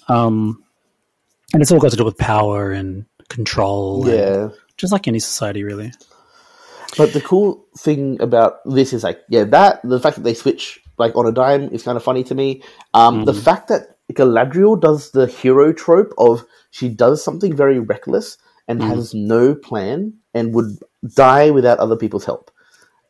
Um, 0.07 0.63
and 1.53 1.61
it's 1.61 1.71
all 1.71 1.79
got 1.79 1.91
to 1.91 1.97
do 1.97 2.05
with 2.05 2.17
power 2.17 2.71
and 2.71 3.05
control. 3.29 4.07
Yeah. 4.07 4.43
And 4.43 4.53
just 4.77 4.93
like 4.93 5.07
any 5.07 5.19
society, 5.19 5.63
really. 5.63 5.91
But 6.97 7.13
the 7.13 7.21
cool 7.21 7.65
thing 7.77 8.21
about 8.21 8.59
this 8.65 8.93
is 8.93 9.03
like, 9.03 9.21
yeah, 9.29 9.45
that 9.45 9.81
the 9.83 9.99
fact 9.99 10.17
that 10.17 10.23
they 10.23 10.33
switch 10.33 10.81
like 11.01 11.15
on 11.17 11.25
a 11.27 11.31
dime 11.31 11.67
is 11.73 11.83
kind 11.83 11.97
of 11.97 12.03
funny 12.03 12.23
to 12.23 12.35
me. 12.35 12.63
Um, 12.93 13.17
mm-hmm. 13.17 13.25
The 13.25 13.33
fact 13.33 13.67
that 13.67 13.97
Galadriel 14.13 14.79
does 14.79 15.11
the 15.11 15.27
hero 15.27 15.73
trope 15.73 16.13
of 16.17 16.45
she 16.69 16.87
does 16.89 17.23
something 17.23 17.55
very 17.55 17.79
reckless 17.79 18.37
and 18.67 18.79
mm. 18.79 18.87
has 18.87 19.13
no 19.13 19.55
plan 19.55 20.13
and 20.33 20.53
would 20.53 20.77
die 21.15 21.49
without 21.49 21.79
other 21.79 21.97
people's 21.97 22.25
help. 22.25 22.51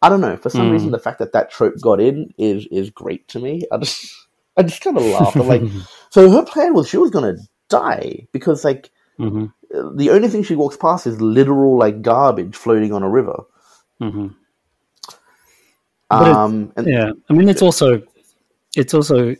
I 0.01 0.09
don't 0.09 0.21
know. 0.21 0.37
For 0.37 0.49
some 0.49 0.69
mm. 0.69 0.71
reason, 0.71 0.91
the 0.91 0.99
fact 0.99 1.19
that 1.19 1.33
that 1.33 1.51
trope 1.51 1.79
got 1.81 2.01
in 2.01 2.33
is 2.37 2.67
is 2.71 2.89
great 2.89 3.27
to 3.29 3.39
me. 3.39 3.63
I 3.71 3.77
just 3.77 4.15
I 4.57 4.63
just 4.63 4.81
kind 4.81 4.97
of 4.97 5.03
laugh. 5.03 5.35
I'm 5.35 5.47
like, 5.47 5.63
so 6.09 6.29
her 6.31 6.43
plan 6.43 6.73
was 6.73 6.89
she 6.89 6.97
was 6.97 7.11
going 7.11 7.35
to 7.35 7.41
die 7.69 8.27
because 8.33 8.65
like 8.65 8.91
mm-hmm. 9.19 9.97
the 9.97 10.09
only 10.09 10.27
thing 10.27 10.43
she 10.43 10.55
walks 10.55 10.77
past 10.77 11.07
is 11.07 11.21
literal 11.21 11.77
like 11.77 12.01
garbage 12.01 12.55
floating 12.55 12.93
on 12.93 13.03
a 13.03 13.09
river. 13.09 13.43
Mm-hmm. 14.01 14.27
Um, 16.11 16.73
and, 16.75 16.87
yeah, 16.87 17.11
I 17.29 17.33
mean 17.33 17.49
it's 17.49 17.61
also 17.61 18.01
it's 18.75 18.93
also 18.93 19.35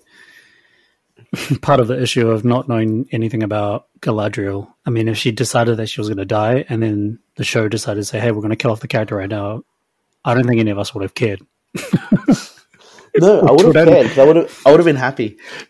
part 1.62 1.80
of 1.80 1.88
the 1.88 2.02
issue 2.02 2.30
of 2.30 2.44
not 2.46 2.68
knowing 2.68 3.08
anything 3.12 3.44
about 3.44 3.88
Galadriel. 4.00 4.72
I 4.86 4.90
mean, 4.90 5.08
if 5.08 5.18
she 5.18 5.32
decided 5.32 5.78
that 5.78 5.88
she 5.88 6.02
was 6.02 6.08
going 6.08 6.18
to 6.18 6.26
die, 6.26 6.66
and 6.70 6.82
then 6.82 7.20
the 7.36 7.44
show 7.44 7.68
decided 7.68 8.02
to 8.02 8.06
say, 8.06 8.20
"Hey, 8.20 8.32
we're 8.32 8.42
going 8.42 8.50
to 8.50 8.56
kill 8.56 8.72
off 8.72 8.80
the 8.80 8.88
character 8.88 9.16
right 9.16 9.30
now," 9.30 9.64
I 10.26 10.34
don't 10.34 10.48
think 10.48 10.60
any 10.60 10.72
of 10.72 10.80
us 10.80 10.94
would 10.94 11.04
have 11.04 11.16
cared. 11.16 11.42
No, 13.20 13.42
I 13.42 13.52
would 13.52 13.76
have 13.76 13.88
cared. 13.88 14.20
I 14.20 14.26
would 14.26 14.36
have. 14.38 14.62
I 14.66 14.72
would 14.72 14.80
have 14.80 14.86
been 14.86 14.96
happy. 14.96 15.38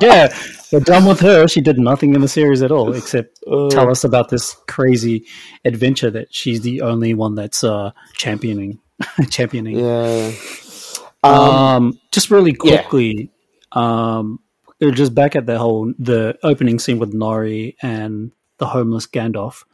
yeah, 0.00 0.32
we're 0.70 0.80
done 0.80 1.04
with 1.04 1.20
her. 1.20 1.48
She 1.48 1.60
did 1.60 1.78
nothing 1.78 2.14
in 2.14 2.20
the 2.20 2.28
series 2.28 2.62
at 2.62 2.70
all 2.70 2.92
except 2.92 3.40
uh, 3.46 3.68
tell 3.70 3.90
us 3.90 4.04
about 4.04 4.28
this 4.28 4.56
crazy 4.68 5.26
adventure 5.64 6.10
that 6.10 6.32
she's 6.32 6.60
the 6.60 6.82
only 6.82 7.14
one 7.14 7.34
that's 7.34 7.64
uh, 7.64 7.90
championing. 8.12 8.78
championing. 9.30 9.78
Yeah. 9.78 10.32
Um, 11.22 11.34
um, 11.34 12.00
just 12.12 12.30
really 12.30 12.52
quickly, 12.52 13.30
yeah. 13.74 14.18
um, 14.18 14.40
just 14.92 15.14
back 15.14 15.34
at 15.36 15.46
the 15.46 15.58
whole 15.58 15.92
the 15.98 16.38
opening 16.42 16.78
scene 16.78 16.98
with 16.98 17.14
Nori 17.14 17.76
and 17.82 18.32
the 18.58 18.66
homeless 18.66 19.06
Gandalf. 19.06 19.64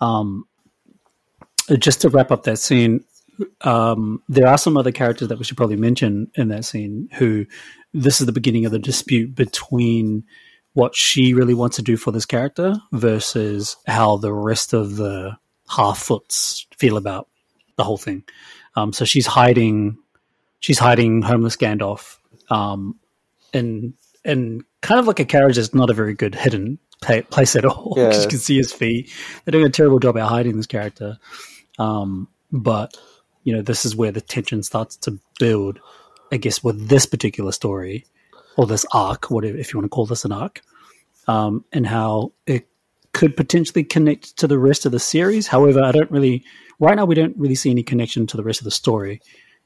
Um, 0.00 0.46
just 1.78 2.00
to 2.00 2.08
wrap 2.08 2.30
up 2.30 2.44
that 2.44 2.58
scene, 2.58 3.04
um, 3.62 4.22
there 4.28 4.48
are 4.48 4.58
some 4.58 4.76
other 4.76 4.92
characters 4.92 5.28
that 5.28 5.38
we 5.38 5.44
should 5.44 5.56
probably 5.56 5.76
mention 5.76 6.30
in 6.34 6.48
that 6.48 6.64
scene 6.64 7.08
who 7.14 7.46
this 7.94 8.20
is 8.20 8.26
the 8.26 8.32
beginning 8.32 8.64
of 8.64 8.72
the 8.72 8.78
dispute 8.78 9.34
between 9.34 10.24
what 10.74 10.94
she 10.94 11.34
really 11.34 11.54
wants 11.54 11.76
to 11.76 11.82
do 11.82 11.96
for 11.96 12.12
this 12.12 12.26
character 12.26 12.74
versus 12.92 13.76
how 13.86 14.16
the 14.16 14.32
rest 14.32 14.72
of 14.72 14.96
the 14.96 15.36
half 15.68 15.98
foots 15.98 16.66
feel 16.76 16.96
about 16.96 17.28
the 17.76 17.84
whole 17.84 17.96
thing. 17.96 18.24
Um, 18.78 18.92
so 18.92 19.04
she's 19.04 19.26
hiding, 19.26 19.98
she's 20.60 20.78
hiding 20.78 21.22
homeless 21.22 21.56
Gandalf, 21.56 22.18
um, 22.50 22.98
in 23.52 23.94
in 24.24 24.64
kind 24.82 25.00
of 25.00 25.06
like 25.06 25.20
a 25.20 25.24
carriage 25.24 25.56
that's 25.56 25.74
not 25.74 25.90
a 25.90 25.94
very 25.94 26.14
good 26.14 26.34
hidden 26.34 26.78
place 27.30 27.56
at 27.56 27.64
all. 27.64 27.94
Yeah. 27.96 28.20
you 28.20 28.28
can 28.28 28.38
see 28.38 28.56
his 28.56 28.72
feet. 28.72 29.10
They're 29.44 29.52
doing 29.52 29.66
a 29.66 29.70
terrible 29.70 29.98
job 29.98 30.16
at 30.16 30.28
hiding 30.28 30.56
this 30.56 30.66
character. 30.66 31.18
Um, 31.78 32.28
but 32.52 32.96
you 33.44 33.54
know, 33.54 33.62
this 33.62 33.84
is 33.84 33.96
where 33.96 34.12
the 34.12 34.20
tension 34.20 34.62
starts 34.62 34.96
to 34.96 35.18
build, 35.38 35.80
I 36.30 36.36
guess, 36.36 36.62
with 36.62 36.88
this 36.88 37.06
particular 37.06 37.52
story 37.52 38.04
or 38.56 38.66
this 38.66 38.84
arc, 38.92 39.30
whatever, 39.30 39.56
if 39.56 39.72
you 39.72 39.78
want 39.78 39.86
to 39.86 39.94
call 39.94 40.06
this 40.06 40.24
an 40.24 40.32
arc, 40.32 40.60
um, 41.26 41.64
and 41.72 41.86
how 41.86 42.32
it 42.46 42.68
could 43.12 43.36
potentially 43.36 43.84
connect 43.84 44.36
to 44.36 44.46
the 44.46 44.58
rest 44.58 44.84
of 44.84 44.92
the 44.92 45.00
series. 45.00 45.46
However, 45.46 45.82
I 45.82 45.92
don't 45.92 46.10
really, 46.10 46.44
right 46.78 46.96
now, 46.96 47.04
we 47.04 47.14
don't 47.14 47.36
really 47.36 47.54
see 47.54 47.70
any 47.70 47.82
connection 47.82 48.26
to 48.28 48.36
the 48.36 48.44
rest 48.44 48.60
of 48.60 48.64
the 48.64 48.70
story. 48.70 49.20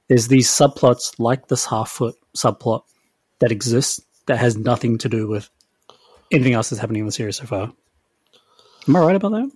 There's 0.09 0.29
these 0.29 0.49
subplots 0.49 1.19
like 1.19 1.49
this 1.49 1.65
half 1.65 1.91
foot 1.91 2.15
subplot 2.37 2.83
that 3.39 3.53
exists 3.53 4.01
that 4.27 4.39
has 4.39 4.57
nothing 4.57 4.99
to 4.99 5.09
do 5.09 5.29
with 5.29 5.51
anything 6.31 6.55
else 6.55 6.71
that's 6.71 6.81
happening 6.81 7.01
in 7.01 7.07
the 7.07 7.13
series 7.13 7.37
so 7.37 7.47
far. 7.47 7.73
Am 8.89 8.97
I 8.97 9.01
right 9.01 9.17
about 9.17 9.33
that? 9.33 9.51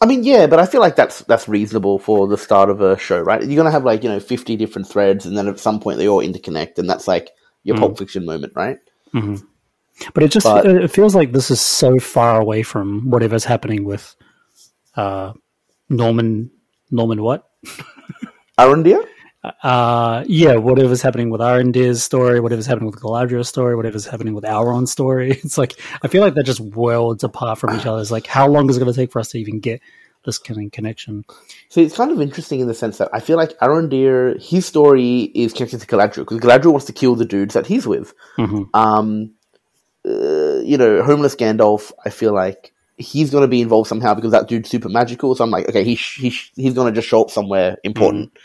I 0.00 0.06
mean, 0.06 0.24
yeah, 0.24 0.46
but 0.46 0.60
I 0.60 0.66
feel 0.66 0.80
like 0.80 0.96
that's 0.96 1.20
that's 1.20 1.48
reasonable 1.48 1.98
for 1.98 2.26
the 2.26 2.36
start 2.36 2.68
of 2.68 2.80
a 2.80 2.98
show, 2.98 3.20
right? 3.20 3.42
You're 3.42 3.56
gonna 3.56 3.70
have 3.70 3.84
like 3.84 4.02
you 4.02 4.08
know 4.08 4.20
50 4.20 4.56
different 4.56 4.88
threads, 4.88 5.24
and 5.24 5.36
then 5.36 5.48
at 5.48 5.58
some 5.58 5.80
point 5.80 5.98
they 5.98 6.08
all 6.08 6.22
interconnect, 6.22 6.78
and 6.78 6.88
that's 6.88 7.08
like 7.08 7.30
your 7.62 7.76
mm. 7.76 7.80
Pulp 7.80 7.98
Fiction 7.98 8.24
moment, 8.24 8.52
right? 8.54 8.78
Mm-hmm. 9.14 9.36
But 10.12 10.22
it 10.24 10.28
just 10.30 10.44
but, 10.44 10.66
it 10.66 10.90
feels 10.90 11.14
like 11.14 11.32
this 11.32 11.50
is 11.50 11.60
so 11.60 11.98
far 11.98 12.40
away 12.40 12.62
from 12.62 13.08
whatever's 13.10 13.44
happening 13.44 13.84
with 13.84 14.14
uh, 14.96 15.32
Norman 15.88 16.50
Norman 16.94 17.22
what? 17.22 17.48
Arondir? 18.58 19.04
uh, 19.62 20.24
yeah, 20.26 20.56
whatever's 20.56 21.02
happening 21.02 21.30
with 21.30 21.40
Arondir's 21.40 22.02
story, 22.02 22.40
whatever's 22.40 22.66
happening 22.66 22.86
with 22.86 23.00
Galadriel's 23.00 23.48
story, 23.48 23.76
whatever's 23.76 24.06
happening 24.06 24.34
with 24.34 24.44
Elrond's 24.44 24.92
story. 24.92 25.30
It's 25.44 25.58
like 25.58 25.74
I 26.02 26.08
feel 26.08 26.22
like 26.22 26.34
they're 26.34 26.42
just 26.42 26.60
worlds 26.60 27.24
apart 27.24 27.58
from 27.58 27.78
each 27.78 27.86
other. 27.86 28.00
It's 28.00 28.10
like 28.10 28.26
how 28.26 28.48
long 28.48 28.70
is 28.70 28.76
it 28.76 28.80
going 28.80 28.92
to 28.92 28.98
take 28.98 29.12
for 29.12 29.18
us 29.18 29.28
to 29.30 29.38
even 29.38 29.60
get 29.60 29.80
this 30.24 30.38
kind 30.38 30.64
of 30.64 30.72
connection? 30.72 31.24
So 31.68 31.80
it's 31.80 31.96
kind 31.96 32.10
of 32.10 32.20
interesting 32.20 32.60
in 32.60 32.68
the 32.68 32.74
sense 32.74 32.98
that 32.98 33.10
I 33.12 33.20
feel 33.20 33.36
like 33.36 33.58
Arondir, 33.58 34.42
his 34.42 34.64
story 34.64 35.22
is 35.34 35.52
connected 35.52 35.80
to 35.80 35.86
Galadriel 35.86 36.26
because 36.26 36.38
Galadriel 36.38 36.72
wants 36.72 36.86
to 36.86 36.92
kill 36.92 37.14
the 37.14 37.26
dudes 37.26 37.54
that 37.54 37.66
he's 37.66 37.86
with. 37.86 38.14
Mm-hmm. 38.38 38.64
Um, 38.72 39.34
uh, 40.06 40.60
you 40.60 40.78
know, 40.78 41.02
homeless 41.02 41.36
Gandalf. 41.36 41.92
I 42.04 42.10
feel 42.10 42.32
like 42.32 42.73
he's 42.96 43.30
going 43.30 43.42
to 43.42 43.48
be 43.48 43.60
involved 43.60 43.88
somehow 43.88 44.14
because 44.14 44.32
that 44.32 44.48
dude's 44.48 44.70
super 44.70 44.88
magical. 44.88 45.34
So 45.34 45.44
I'm 45.44 45.50
like, 45.50 45.68
okay, 45.68 45.84
he, 45.84 45.94
he 45.94 46.28
he's 46.54 46.74
going 46.74 46.92
to 46.92 46.96
just 46.96 47.08
show 47.08 47.22
up 47.22 47.30
somewhere 47.30 47.76
important. 47.84 48.30
Mm-hmm 48.30 48.40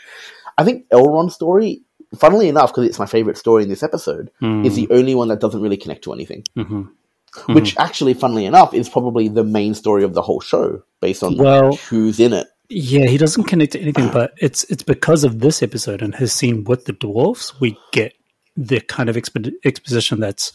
I 0.60 0.64
think 0.64 0.86
Elrond's 0.90 1.34
story, 1.34 1.80
funnily 2.18 2.48
enough, 2.48 2.70
because 2.70 2.86
it's 2.86 2.98
my 2.98 3.06
favorite 3.06 3.38
story 3.38 3.62
in 3.62 3.70
this 3.70 3.82
episode, 3.82 4.30
mm. 4.42 4.66
is 4.66 4.76
the 4.76 4.88
only 4.90 5.14
one 5.14 5.28
that 5.28 5.40
doesn't 5.40 5.62
really 5.62 5.78
connect 5.78 6.04
to 6.04 6.12
anything. 6.12 6.44
Mm-hmm. 6.54 6.82
Mm-hmm. 6.82 7.54
Which 7.54 7.78
actually, 7.78 8.12
funnily 8.12 8.44
enough, 8.44 8.74
is 8.74 8.88
probably 8.88 9.28
the 9.28 9.44
main 9.44 9.72
story 9.72 10.04
of 10.04 10.12
the 10.12 10.20
whole 10.20 10.40
show, 10.40 10.82
based 11.00 11.22
on 11.22 11.38
well, 11.38 11.76
who's 11.76 12.20
in 12.20 12.34
it. 12.34 12.48
Yeah, 12.68 13.06
he 13.06 13.16
doesn't 13.16 13.44
connect 13.44 13.72
to 13.72 13.80
anything, 13.80 14.10
but 14.12 14.34
it's 14.36 14.64
it's 14.64 14.82
because 14.82 15.24
of 15.24 15.38
this 15.38 15.62
episode 15.62 16.02
and 16.02 16.14
his 16.14 16.32
scene 16.32 16.64
with 16.64 16.84
the 16.84 16.92
dwarfs, 16.92 17.58
we 17.58 17.78
get 17.92 18.12
the 18.56 18.80
kind 18.80 19.08
of 19.08 19.16
expo- 19.16 19.52
exposition 19.64 20.20
that's 20.20 20.52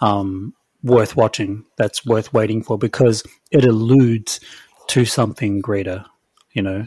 um, 0.00 0.54
worth 0.82 1.16
watching, 1.16 1.64
that's 1.76 2.04
worth 2.04 2.32
waiting 2.32 2.62
for, 2.62 2.78
because 2.78 3.22
it 3.50 3.64
alludes 3.64 4.40
to 4.88 5.04
something 5.04 5.60
greater. 5.60 6.04
You 6.52 6.62
know, 6.62 6.86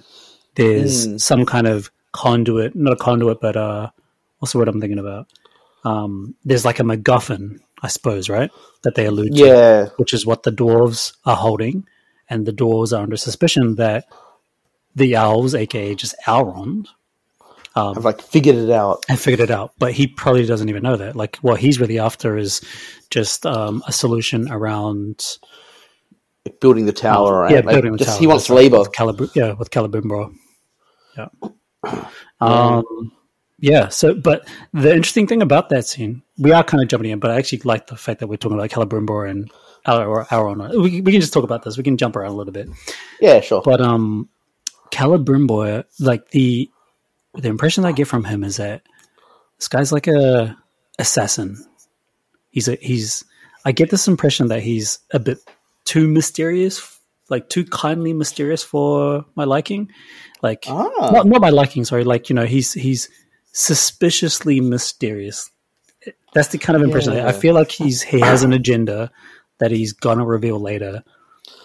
there's 0.55 1.07
mm. 1.07 1.21
some 1.21 1.45
kind 1.45 1.67
of 1.67 1.91
conduit, 2.11 2.75
not 2.75 2.93
a 2.93 2.97
conduit, 2.97 3.39
but 3.41 3.55
uh, 3.55 3.89
what's 4.39 4.53
the 4.53 4.59
word 4.59 4.67
I'm 4.67 4.81
thinking 4.81 4.99
about? 4.99 5.27
Um, 5.85 6.35
there's 6.45 6.65
like 6.65 6.79
a 6.79 6.83
MacGuffin, 6.83 7.59
I 7.81 7.87
suppose, 7.87 8.29
right? 8.29 8.51
That 8.83 8.95
they 8.95 9.05
allude 9.05 9.37
yeah. 9.37 9.85
to, 9.85 9.93
which 9.97 10.13
is 10.13 10.25
what 10.25 10.43
the 10.43 10.51
dwarves 10.51 11.13
are 11.25 11.35
holding, 11.35 11.85
and 12.29 12.45
the 12.45 12.53
dwarves 12.53 12.97
are 12.97 13.03
under 13.03 13.17
suspicion 13.17 13.75
that 13.75 14.05
the 14.95 15.15
elves, 15.15 15.55
aka 15.55 15.95
just 15.95 16.15
Elrond, 16.25 16.87
um, 17.75 17.97
I've 17.97 18.05
like 18.05 18.21
figured 18.21 18.55
it 18.55 18.69
out. 18.69 19.03
and 19.09 19.19
figured 19.19 19.39
it 19.39 19.51
out. 19.51 19.73
But 19.79 19.93
he 19.93 20.07
probably 20.07 20.45
doesn't 20.45 20.69
even 20.69 20.83
know 20.83 20.95
that. 20.95 21.15
Like 21.15 21.37
what 21.37 21.59
he's 21.59 21.79
really 21.79 21.99
after 21.99 22.37
is 22.37 22.61
just 23.13 23.45
um, 23.45 23.83
a 23.87 23.91
solution 23.91 24.49
around 24.51 25.23
building 26.59 26.85
the 26.85 26.93
tower, 26.93 27.41
right? 27.41 27.51
yeah, 27.51 27.57
Like, 27.57 27.75
building 27.75 27.91
the 27.93 27.97
just 27.99 28.11
tower. 28.11 28.19
he 28.19 28.27
wants 28.27 28.49
labor. 28.49 28.79
with 28.79 28.91
Calib- 28.91 29.31
yeah, 29.35 29.53
with 29.53 29.69
Calibumbro. 29.69 30.33
Yeah. 31.17 31.29
Um, 32.41 33.11
yeah. 33.59 33.89
So, 33.89 34.13
but 34.15 34.47
the 34.73 34.89
interesting 34.93 35.27
thing 35.27 35.41
about 35.41 35.69
that 35.69 35.85
scene, 35.85 36.23
we 36.37 36.51
are 36.51 36.63
kind 36.63 36.81
of 36.83 36.89
jumping 36.89 37.11
in, 37.11 37.19
but 37.19 37.31
I 37.31 37.37
actually 37.37 37.61
like 37.63 37.87
the 37.87 37.95
fact 37.95 38.19
that 38.19 38.27
we're 38.27 38.37
talking 38.37 38.57
about 38.57 38.69
Calibumbro 38.71 39.29
and 39.29 39.49
or 39.87 40.25
Aaron. 40.33 40.59
We, 40.81 41.01
we 41.01 41.11
can 41.11 41.21
just 41.21 41.33
talk 41.33 41.43
about 41.43 41.63
this. 41.63 41.77
We 41.77 41.83
can 41.83 41.97
jump 41.97 42.15
around 42.15 42.31
a 42.31 42.35
little 42.35 42.53
bit. 42.53 42.69
Yeah, 43.21 43.41
sure. 43.41 43.61
But 43.63 43.79
um, 43.81 44.29
Celebrimbor, 44.91 45.85
like 45.99 46.29
the 46.31 46.69
the 47.35 47.49
impression 47.49 47.83
I 47.85 47.91
get 47.91 48.07
from 48.07 48.23
him 48.23 48.43
is 48.43 48.57
that 48.57 48.83
this 49.59 49.67
guy's 49.67 49.91
like 49.91 50.07
a 50.07 50.57
assassin. 50.99 51.57
He's 52.53 52.67
a 52.69 52.75
he's. 52.79 53.25
I 53.65 53.71
get 53.73 53.89
this 53.89 54.07
impression 54.07 54.47
that 54.47 54.61
he's 54.61 54.99
a 55.11 55.19
bit 55.19 55.39
too 55.85 56.07
mysterious, 56.07 56.99
like 57.29 57.49
too 57.49 57.65
kindly 57.65 58.13
mysterious 58.13 58.63
for 58.63 59.25
my 59.35 59.43
liking. 59.43 59.89
Like 60.41 60.65
Ah. 60.69 61.09
not 61.11 61.25
not 61.27 61.41
my 61.41 61.49
liking. 61.49 61.83
Sorry, 61.83 62.03
like 62.05 62.29
you 62.29 62.35
know 62.35 62.45
he's 62.45 62.71
he's 62.73 63.09
suspiciously 63.67 64.59
mysterious. 64.59 65.49
That's 66.33 66.49
the 66.49 66.57
kind 66.57 66.75
of 66.75 66.83
impression. 66.83 67.13
I 67.13 67.17
Yeah. 67.17 67.31
feel 67.31 67.53
like 67.55 67.71
he's 67.71 68.01
he 68.01 68.19
has 68.19 68.43
an 68.43 68.53
agenda 68.53 69.11
that 69.59 69.71
he's 69.71 69.93
gonna 69.93 70.25
reveal 70.25 70.59
later. 70.59 71.03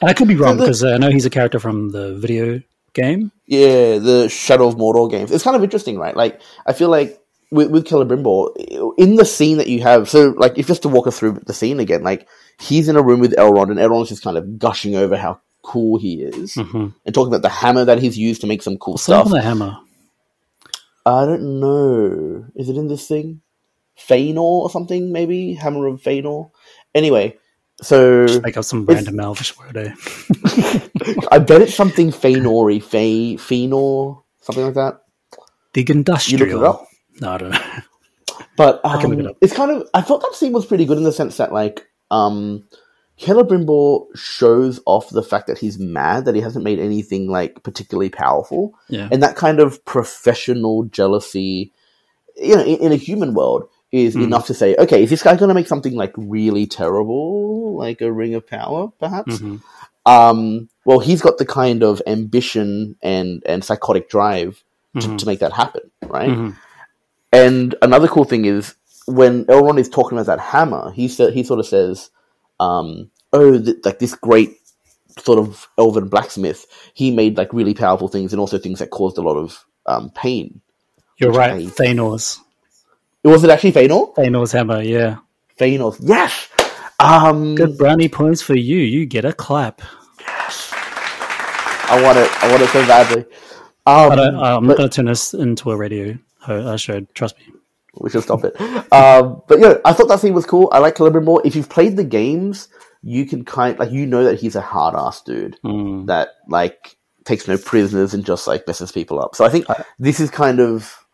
And 0.01 0.09
I 0.11 0.15
could 0.15 0.29
be 0.29 0.37
wrong 0.37 0.57
the- 0.57 0.65
because 0.65 0.83
uh, 0.85 0.95
I 0.95 0.99
know 0.99 1.11
he's 1.11 1.27
a 1.27 1.31
character 1.31 1.59
from 1.59 1.91
the 1.91 2.15
video 2.15 2.63
game. 2.95 3.31
Yeah, 3.47 3.99
the 3.99 4.29
Shadow 4.29 4.69
of 4.69 4.77
Mordor 4.77 5.11
games. 5.11 5.31
It's 5.31 5.43
kind 5.45 5.57
of 5.57 5.63
interesting, 5.65 5.99
right? 5.99 6.17
Like, 6.17 6.41
I 6.67 6.73
feel 6.73 6.89
like 6.89 7.18
with, 7.51 7.71
with 7.71 7.87
Celebrimbor, 7.87 8.95
in 8.99 9.17
the 9.17 9.25
scene 9.25 9.59
that 9.59 9.69
you 9.69 9.81
have, 9.83 10.09
so, 10.09 10.35
like, 10.37 10.59
if 10.59 10.67
just 10.67 10.83
to 10.83 10.89
walk 10.89 11.07
us 11.07 11.19
through 11.19 11.41
the 11.47 11.55
scene 11.55 11.81
again, 11.81 12.03
like, 12.03 12.29
he's 12.59 12.89
in 12.89 12.97
a 12.97 13.03
room 13.03 13.21
with 13.21 13.35
Elrond, 13.37 13.71
and 13.71 13.79
Elrond's 13.79 14.09
just 14.11 14.23
kind 14.23 14.37
of 14.37 14.59
gushing 14.59 14.95
over 14.97 15.17
how 15.17 15.41
cool 15.63 15.99
he 15.99 16.23
is, 16.23 16.55
Mhm. 16.55 16.95
and 17.05 17.15
talking 17.15 17.33
about 17.33 17.43
the 17.43 17.49
hammer 17.49 17.85
that 17.85 17.99
he's 18.01 18.19
used 18.19 18.41
to 18.43 18.47
make 18.47 18.63
some 18.63 18.77
cool 18.79 18.99
Stuff 18.99 19.27
stuff. 19.29 19.33
the 19.35 19.43
hammer. 19.43 19.77
I 21.07 21.25
don't 21.25 21.61
know. 21.61 22.45
Is 22.55 22.69
it 22.69 22.77
in 22.77 22.89
this 22.89 23.07
thing? 23.09 23.41
Feanor 23.99 24.37
or 24.43 24.71
something, 24.71 25.11
maybe? 25.11 25.55
Hammer 25.55 25.87
of 25.87 26.03
Feanor? 26.03 26.51
Anyway, 26.95 27.37
so 27.83 28.27
Make 28.43 28.57
up 28.57 28.65
some 28.65 28.85
random 28.85 29.19
elvish 29.21 29.57
word. 29.59 29.77
Eh? 29.77 29.95
I 31.33 31.39
bet 31.39 31.63
it's 31.63 31.75
something 31.75 32.11
Feanory, 32.11 32.83
Fe, 32.83 33.37
Fenor, 33.37 34.19
something 34.43 34.65
like 34.65 34.75
that. 34.75 35.03
The 35.73 35.81
You 35.83 35.95
industrial. 35.95 36.87
Look 37.21 37.23
it 37.23 37.23
up. 37.23 37.23
No, 37.23 37.31
I 37.33 37.39
don't 37.39 37.51
know. 37.51 37.59
But 38.57 38.81
um, 38.85 39.13
it 39.21 39.37
it's 39.41 39.53
kind 39.53 39.71
of 39.71 39.89
I 39.95 40.01
thought 40.01 40.21
that 40.21 40.35
scene 40.35 40.53
was 40.53 40.67
pretty 40.67 40.85
good 40.85 40.99
in 40.99 41.05
the 41.05 41.13
sense 41.13 41.37
that 41.37 41.53
like 41.53 41.87
um 42.11 42.65
Celebrimbor 43.21 44.07
shows 44.17 44.81
off 44.87 45.11
the 45.11 45.23
fact 45.25 45.49
that 45.49 45.59
he's 45.59 45.79
mad 45.79 46.25
that 46.25 46.35
he 46.37 46.41
hasn't 46.41 46.65
made 46.65 46.79
anything 46.79 47.29
like 47.29 47.63
particularly 47.65 48.11
powerful. 48.11 48.75
Yeah. 48.89 49.09
And 49.11 49.23
that 49.23 49.35
kind 49.37 49.59
of 49.61 49.85
professional 49.85 50.85
jealousy 50.85 51.73
you 52.37 52.55
know, 52.57 52.63
in, 52.63 52.79
in 52.79 52.93
a 52.93 52.97
human 52.97 53.35
world 53.35 53.69
is 53.91 54.15
Hmm. 54.15 54.23
enough 54.23 54.47
to 54.47 54.55
say, 54.55 54.77
okay, 54.77 55.03
is 55.03 55.11
this 55.11 55.23
guy 55.23 55.35
gonna 55.37 55.55
make 55.55 55.67
something 55.67 55.95
like 55.95 56.13
really 56.17 56.67
terrible, 56.67 57.77
like 57.77 58.01
a 58.01 58.13
ring 58.13 58.35
of 58.35 58.47
power, 58.47 58.89
perhaps? 59.01 59.39
Mhm. 59.39 59.63
Um 60.07 60.69
well 60.85 61.01
he's 61.01 61.21
got 61.23 61.39
the 61.39 61.47
kind 61.47 61.83
of 61.83 62.01
ambition 62.07 62.97
and, 63.03 63.43
and 63.47 63.65
psychotic 63.65 64.09
drive 64.09 64.63
to, 65.01 65.09
Mhm. 65.09 65.19
to 65.19 65.27
make 65.27 65.41
that 65.41 65.53
happen, 65.53 65.91
right? 66.07 66.31
Mhm. 66.31 66.57
And 67.33 67.75
another 67.83 68.09
cool 68.09 68.25
thing 68.25 68.45
is 68.45 68.75
when 69.07 69.45
Elrond 69.47 69.79
is 69.79 69.89
talking 69.89 70.17
about 70.19 70.27
that 70.27 70.41
hammer, 70.41 70.91
he 70.93 71.09
sa- 71.09 71.31
he 71.31 71.43
sort 71.43 71.61
of 71.61 71.67
says, 71.67 72.11
um, 72.61 73.11
"Oh, 73.33 73.59
th- 73.59 73.77
like 73.85 73.99
this 73.99 74.15
great 74.15 74.57
sort 75.19 75.39
of 75.39 75.69
elven 75.77 76.09
blacksmith, 76.09 76.65
he 76.95 77.11
made 77.11 77.37
like 77.37 77.53
really 77.53 77.75
powerful 77.75 78.09
things 78.09 78.33
and 78.33 78.41
also 78.41 78.59
things 78.59 78.79
that 78.79 78.91
caused 78.91 79.19
a 79.19 79.23
lot 79.23 79.37
of 79.37 79.65
um, 79.87 80.11
pain." 80.11 80.61
You're 81.19 81.33
right. 81.33 81.53
I- 81.53 81.65
Thanos. 81.67 82.39
Was 83.25 83.45
it 83.45 83.51
actually 83.51 83.73
Feanor? 83.73 84.15
Thanos 84.15 84.53
hammer. 84.53 84.81
Yeah. 84.81 85.17
Feanor, 85.59 85.97
yes. 86.01 86.49
Um, 87.01 87.57
Good 87.57 87.77
brownie 87.77 88.09
points 88.09 88.41
for 88.41 88.55
you. 88.55 88.79
You 88.79 89.07
get 89.07 89.25
a 89.25 89.33
clap. 89.33 89.83
Yes. 90.21 90.73
I 91.91 92.01
want 92.03 92.17
it. 92.19 92.31
I 92.45 92.51
want 92.51 92.63
it 92.63 92.69
so 92.69 92.87
badly. 92.87 93.23
Um, 93.87 94.13
I 94.13 94.17
but- 94.17 94.33
not 94.61 94.77
going 94.77 94.89
to 94.89 94.95
turn 94.97 95.07
this 95.07 95.35
into 95.35 95.71
a 95.73 95.77
radio 95.77 96.17
uh, 96.47 96.77
show. 96.77 97.01
Trust 97.15 97.39
me. 97.39 97.47
we 97.95 98.11
should 98.11 98.23
stop 98.23 98.45
it. 98.45 98.59
um, 98.93 99.43
but 99.49 99.59
yeah, 99.61 99.75
I 99.85 99.93
thought 99.93 100.09
that 100.09 100.21
scene 100.21 100.35
was 100.35 100.47
cool. 100.47 100.69
I 100.73 100.79
like 100.79 100.97
Celebrimbor. 100.97 101.43
If 101.45 101.57
you've 101.57 101.69
played 101.69 101.97
the 101.97 102.05
games, 102.05 102.69
you 103.03 103.27
can 103.27 103.45
kind 103.45 103.79
like 103.79 103.91
you 103.91 104.07
know 104.07 104.25
that 104.25 104.41
he's 104.41 104.57
a 104.57 104.61
hard 104.61 104.95
ass 104.95 105.23
dude 105.23 105.59
Mm. 105.65 106.07
that 106.07 106.31
like 106.49 106.97
takes 107.25 107.47
no 107.47 107.59
prisoners 107.59 108.15
and 108.15 108.25
just 108.25 108.47
like 108.47 108.67
messes 108.67 108.91
people 108.93 109.21
up. 109.21 109.35
So 109.37 109.45
I 109.45 109.49
think 109.51 109.67
this 109.99 110.21
is 110.21 110.31
kind 110.31 110.61
of. 110.61 111.05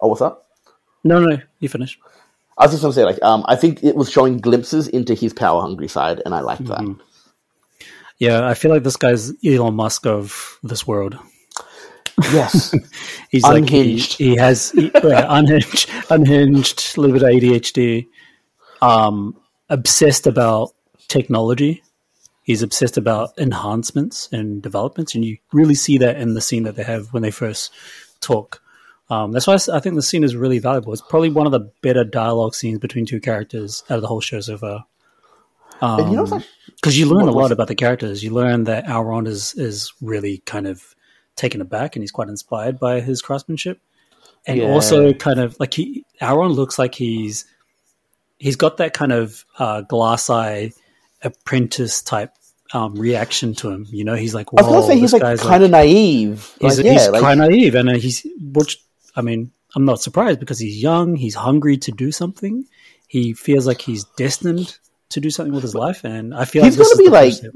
Oh, 0.00 0.08
what's 0.08 0.20
up? 0.22 0.46
No, 1.04 1.20
no, 1.20 1.38
you 1.60 1.68
finish. 1.68 1.98
I 2.58 2.64
was 2.64 2.72
just 2.72 2.82
going 2.82 2.92
to 2.92 2.94
say, 2.94 3.04
like, 3.04 3.22
um, 3.22 3.44
I 3.48 3.56
think 3.56 3.82
it 3.82 3.96
was 3.96 4.10
showing 4.10 4.38
glimpses 4.38 4.86
into 4.88 5.14
his 5.14 5.32
power 5.32 5.60
hungry 5.62 5.88
side, 5.88 6.20
and 6.24 6.34
I 6.34 6.40
liked 6.40 6.66
that. 6.66 6.80
Mm-hmm. 6.80 7.00
Yeah, 8.18 8.46
I 8.46 8.54
feel 8.54 8.70
like 8.70 8.82
this 8.84 8.96
guy's 8.96 9.32
Elon 9.44 9.74
Musk 9.74 10.06
of 10.06 10.58
this 10.62 10.86
world. 10.86 11.16
Yes, 12.32 12.74
He's 13.30 13.44
Unhinged. 13.44 13.70
like 14.12 14.18
he, 14.18 14.30
he 14.30 14.36
has 14.36 14.70
he, 14.72 14.90
yeah, 15.04 15.26
unhinged, 15.30 15.90
unhinged, 16.10 16.96
a 16.96 17.00
little 17.00 17.18
bit 17.18 17.22
of 17.22 17.28
ADHD. 17.30 18.06
Um, 18.80 19.36
obsessed 19.68 20.26
about 20.26 20.72
technology. 21.08 21.82
He's 22.42 22.62
obsessed 22.62 22.96
about 22.96 23.30
enhancements 23.38 24.28
and 24.32 24.60
developments, 24.62 25.14
and 25.14 25.24
you 25.24 25.38
really 25.52 25.74
see 25.74 25.98
that 25.98 26.16
in 26.16 26.34
the 26.34 26.40
scene 26.40 26.64
that 26.64 26.74
they 26.76 26.82
have 26.82 27.12
when 27.12 27.22
they 27.22 27.30
first 27.30 27.72
talk. 28.20 28.60
Um, 29.10 29.30
that's 29.32 29.46
why 29.46 29.54
I 29.72 29.80
think 29.80 29.94
the 29.94 30.02
scene 30.02 30.24
is 30.24 30.34
really 30.34 30.58
valuable. 30.58 30.92
It's 30.92 31.02
probably 31.02 31.30
one 31.30 31.46
of 31.46 31.52
the 31.52 31.70
better 31.82 32.02
dialogue 32.02 32.54
scenes 32.54 32.78
between 32.78 33.06
two 33.06 33.20
characters 33.20 33.84
out 33.90 33.96
of 33.96 34.02
the 34.02 34.08
whole 34.08 34.20
show 34.20 34.40
so 34.40 34.56
far. 34.58 34.86
and 35.80 36.10
you 36.10 36.16
know, 36.16 36.42
Because 36.76 36.98
you 36.98 37.06
learn 37.06 37.28
a 37.28 37.32
lot 37.32 37.52
about 37.52 37.68
the 37.68 37.74
characters. 37.74 38.24
You 38.24 38.30
learn 38.30 38.64
that 38.64 38.86
Elrond 38.86 39.28
is 39.28 39.54
is 39.54 39.92
really 40.00 40.38
kind 40.46 40.66
of 40.66 40.94
taken 41.36 41.60
aback, 41.60 41.96
and 41.96 42.02
he's 42.02 42.10
quite 42.10 42.28
inspired 42.28 42.78
by 42.78 43.00
his 43.00 43.22
craftsmanship, 43.22 43.80
and 44.46 44.58
Yeah. 44.58 44.66
also 44.72 45.12
kind 45.12 45.40
of 45.40 45.58
like 45.58 45.74
he 45.74 46.04
Elrond 46.20 46.54
looks 46.54 46.78
like 46.78 46.94
he's 46.94 47.44
he's 48.38 48.56
got 48.56 48.76
that 48.78 48.92
kind 48.92 49.12
of 49.12 49.44
uh, 49.58 49.82
glass 49.82 50.28
eye 50.28 50.72
apprentice 51.22 52.02
type 52.02 52.32
um, 52.74 52.94
reaction 52.94 53.54
to 53.54 53.70
him. 53.70 53.86
You 53.90 54.04
know, 54.04 54.14
he's 54.14 54.34
like, 54.34 54.48
I 54.56 54.62
was 54.62 54.66
gonna 54.66 54.86
say 54.86 54.98
he's 54.98 55.12
like 55.12 55.38
kind 55.40 55.62
of 55.62 55.70
naive. 55.70 56.52
he's, 56.60 56.78
like, 56.78 56.86
yeah, 56.86 56.92
he's 56.94 57.08
like, 57.08 57.20
quite 57.20 57.38
naive, 57.38 57.74
and 57.74 57.90
he's 57.96 58.26
which 58.40 58.78
I 59.14 59.22
mean, 59.22 59.52
I'm 59.76 59.84
not 59.84 60.00
surprised 60.02 60.40
because 60.40 60.58
he's 60.58 60.82
young, 60.82 61.16
he's 61.16 61.34
hungry 61.34 61.76
to 61.78 61.92
do 61.92 62.10
something, 62.10 62.64
he 63.06 63.34
feels 63.34 63.66
like 63.66 63.80
he's 63.80 64.04
destined 64.16 64.78
to 65.10 65.20
do 65.20 65.30
something 65.30 65.52
with 65.52 65.62
his 65.62 65.74
life, 65.74 66.04
and 66.04 66.34
I 66.34 66.44
feel 66.46 66.64
He's 66.64 66.78
like 66.78 66.88
gonna 66.88 66.96
be 66.96 67.08
like-. 67.10 67.52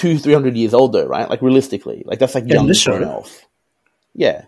Two, 0.00 0.18
three 0.18 0.32
hundred 0.32 0.56
years 0.56 0.74
old, 0.74 0.92
though, 0.92 1.06
right? 1.06 1.28
Like 1.28 1.42
realistically, 1.42 2.02
like 2.06 2.18
that's 2.18 2.34
like 2.34 2.46
young 2.48 2.66
this 2.66 2.78
show. 2.80 2.94
elf. 2.94 3.44
Yeah, 4.14 4.46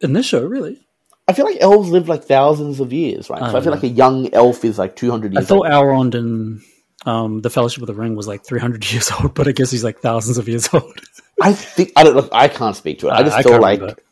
in 0.00 0.12
this 0.12 0.26
show, 0.26 0.44
really. 0.44 0.80
I 1.28 1.34
feel 1.34 1.44
like 1.46 1.58
elves 1.60 1.88
live 1.90 2.08
like 2.08 2.24
thousands 2.24 2.80
of 2.80 2.92
years, 2.92 3.30
right? 3.30 3.40
I 3.42 3.50
So 3.52 3.58
I 3.58 3.60
feel 3.60 3.70
know. 3.70 3.76
like 3.76 3.84
a 3.84 3.88
young 3.88 4.34
elf 4.34 4.64
is 4.64 4.78
like 4.78 4.96
two 4.96 5.10
hundred 5.10 5.32
years. 5.32 5.44
I 5.44 5.48
thought 5.48 5.66
old. 5.72 5.72
Elrond 5.72 6.14
in 6.14 6.62
um, 7.06 7.40
the 7.40 7.50
Fellowship 7.50 7.82
of 7.82 7.86
the 7.86 7.94
Ring 7.94 8.14
was 8.16 8.26
like 8.28 8.44
300 8.44 8.92
years 8.92 9.10
old, 9.12 9.34
but 9.34 9.48
I 9.48 9.52
guess 9.52 9.70
he's 9.70 9.84
like 9.84 10.00
thousands 10.00 10.38
of 10.38 10.48
years 10.48 10.68
old. 10.74 11.00
I 11.40 11.52
think 11.52 11.92
I 11.96 12.02
don't 12.04 12.16
know. 12.16 12.28
I 12.32 12.48
can't 12.48 12.76
speak 12.76 12.98
to 13.00 13.08
it. 13.08 13.12
I 13.12 13.22
just 13.22 13.36
I 13.36 13.42
feel 13.42 13.60
like 13.60 13.80
remember. 13.80 14.02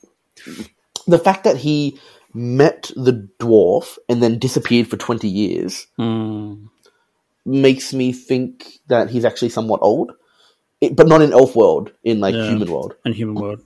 the 1.07 1.19
fact 1.19 1.45
that 1.45 1.57
he 1.57 1.99
met 2.33 2.91
the 2.97 3.29
dwarf 3.41 3.99
and 4.09 4.23
then 4.23 4.39
disappeared 4.39 4.87
for 4.89 4.97
twenty 4.97 5.29
years 5.29 5.87
Mm, 5.99 6.69
makes 7.45 7.93
me 7.93 8.13
think 8.13 8.79
that 8.89 9.11
he's 9.11 9.25
actually 9.25 9.49
somewhat 9.51 9.81
old, 9.83 10.13
it, 10.81 10.97
but 10.97 11.07
not 11.09 11.23
in 11.23 11.33
elf 11.33 11.55
world, 11.57 11.93
in 12.05 12.21
like 12.21 12.35
Yeah. 12.35 12.49
human 12.49 12.71
world. 12.71 12.95
in 13.05 13.13
human 13.13 13.35
world. 13.37 13.61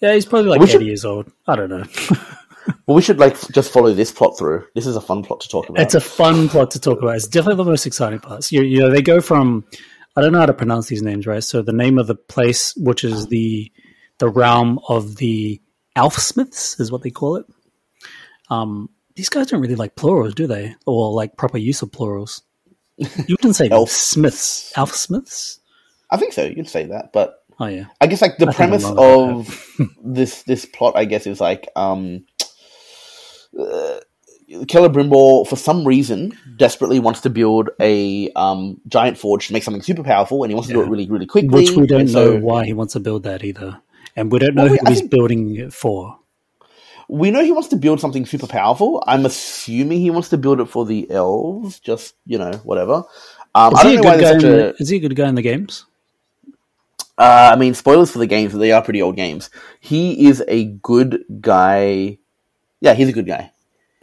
Yeah, 0.00 0.14
he's 0.14 0.26
probably 0.26 0.50
like 0.50 0.60
We 0.60 0.64
80 0.66 0.72
should- 0.72 0.82
years 0.86 1.04
old. 1.04 1.30
I 1.46 1.56
don't 1.56 1.70
know. 1.70 1.84
Well, 2.86 2.94
we 2.96 3.00
should 3.02 3.18
like 3.18 3.34
just 3.52 3.70
follow 3.72 3.92
this 3.94 4.12
plot 4.12 4.36
through. 4.38 4.66
This 4.74 4.86
is 4.86 4.94
a 4.94 5.00
fun 5.00 5.22
plot 5.22 5.40
to 5.40 5.48
talk 5.48 5.70
about. 5.70 5.80
it's 5.82 5.94
a 5.94 6.00
fun 6.02 6.50
plot 6.50 6.70
to 6.72 6.80
talk 6.80 6.98
about. 7.00 7.16
It's 7.16 7.26
definitely 7.26 7.62
the 7.64 7.70
most 7.70 7.86
exciting 7.86 8.18
parts. 8.18 8.52
You, 8.52 8.62
you 8.62 8.80
know, 8.80 8.90
they 8.90 9.00
go 9.00 9.20
from 9.22 9.64
I 10.16 10.20
don't 10.20 10.32
know 10.32 10.40
how 10.40 10.46
to 10.46 10.52
pronounce 10.52 10.86
these 10.86 11.00
names, 11.02 11.26
right? 11.26 11.42
So 11.42 11.62
the 11.62 11.72
name 11.72 11.98
of 11.98 12.06
the 12.08 12.14
place, 12.14 12.74
which 12.76 13.04
is 13.04 13.26
the 13.28 13.72
the 14.18 14.28
realm 14.28 14.80
of 14.88 15.16
the 15.16 15.62
Elfsmiths, 15.96 16.78
is 16.78 16.92
what 16.92 17.02
they 17.02 17.10
call 17.10 17.36
it. 17.36 17.46
Um, 18.50 18.90
these 19.16 19.28
guys 19.30 19.46
don't 19.46 19.60
really 19.62 19.74
like 19.74 19.96
plurals, 19.96 20.34
do 20.34 20.46
they? 20.46 20.74
Or 20.86 21.12
like 21.12 21.36
proper 21.38 21.56
use 21.58 21.80
of 21.82 21.90
plurals. 21.92 22.42
You 22.96 23.06
wouldn't 23.30 23.56
say 23.56 23.68
Elf- 23.72 23.90
Smiths, 23.90 24.72
Elfsmiths. 24.76 25.58
I 26.10 26.16
think 26.16 26.32
so. 26.32 26.44
You'd 26.44 26.68
say 26.68 26.86
that, 26.86 27.12
but 27.12 27.34
Oh 27.60 27.66
yeah. 27.66 27.86
I 28.00 28.06
guess 28.06 28.22
like 28.22 28.38
the 28.38 28.48
I 28.48 28.52
premise 28.52 28.84
of 28.84 29.66
this 30.04 30.42
this 30.44 30.64
plot, 30.64 30.94
I 30.96 31.04
guess, 31.04 31.26
is 31.26 31.40
like 31.40 31.68
um, 31.76 32.24
uh, 33.58 33.98
Celebrimbor, 34.50 35.46
for 35.46 35.56
some 35.56 35.86
reason, 35.86 36.32
desperately 36.56 37.00
wants 37.00 37.20
to 37.22 37.30
build 37.30 37.68
a 37.80 38.30
um, 38.32 38.80
giant 38.88 39.18
forge 39.18 39.48
to 39.48 39.52
make 39.52 39.62
something 39.62 39.82
super 39.82 40.02
powerful, 40.02 40.42
and 40.42 40.50
he 40.50 40.54
wants 40.54 40.68
to 40.68 40.74
do 40.74 40.80
it 40.82 40.88
really, 40.88 41.06
really 41.10 41.26
quickly. 41.26 41.48
Which 41.64 41.70
we 41.72 41.86
don't 41.86 42.08
so- 42.08 42.34
know 42.34 42.40
why 42.44 42.64
he 42.64 42.72
wants 42.72 42.94
to 42.94 43.00
build 43.00 43.24
that 43.24 43.44
either, 43.44 43.80
and 44.16 44.32
we 44.32 44.38
don't 44.38 44.54
know 44.54 44.62
Well, 44.64 44.72
we- 44.72 44.78
who 44.78 44.86
I 44.86 44.90
he's 44.90 45.00
think- 45.00 45.10
building 45.10 45.54
it 45.56 45.72
for. 45.72 46.18
We 47.10 47.30
know 47.30 47.42
he 47.42 47.52
wants 47.52 47.68
to 47.68 47.76
build 47.76 48.00
something 48.00 48.26
super 48.26 48.46
powerful. 48.46 49.02
I'm 49.06 49.24
assuming 49.24 50.00
he 50.00 50.10
wants 50.10 50.28
to 50.28 50.36
build 50.38 50.60
it 50.60 50.66
for 50.66 50.84
the 50.84 51.10
elves. 51.10 51.80
Just 51.80 52.14
you 52.26 52.36
know, 52.38 52.52
whatever. 52.64 53.04
Um, 53.54 53.72
Is 53.72 53.78
I 53.80 53.88
he, 53.88 53.94
a 53.94 53.96
good 53.96 54.04
guy 54.04 54.16
there's 54.18 54.44
in 54.44 54.50
the, 54.50 54.68
a. 54.68 54.74
is 54.78 54.88
he 54.90 54.96
a 54.96 55.00
good 55.00 55.16
guy 55.16 55.26
in 55.28 55.34
the 55.34 55.40
games? 55.42 55.86
Uh, 57.18 57.50
I 57.52 57.56
mean, 57.56 57.74
spoilers 57.74 58.12
for 58.12 58.18
the 58.20 58.26
games, 58.28 58.52
but 58.52 58.58
they 58.58 58.70
are 58.72 58.80
pretty 58.80 59.02
old 59.02 59.16
games. 59.16 59.50
He 59.80 60.28
is 60.28 60.42
a 60.46 60.64
good 60.66 61.24
guy. 61.40 62.18
Yeah, 62.80 62.94
he's 62.94 63.08
a 63.08 63.12
good 63.12 63.26
guy. 63.26 63.50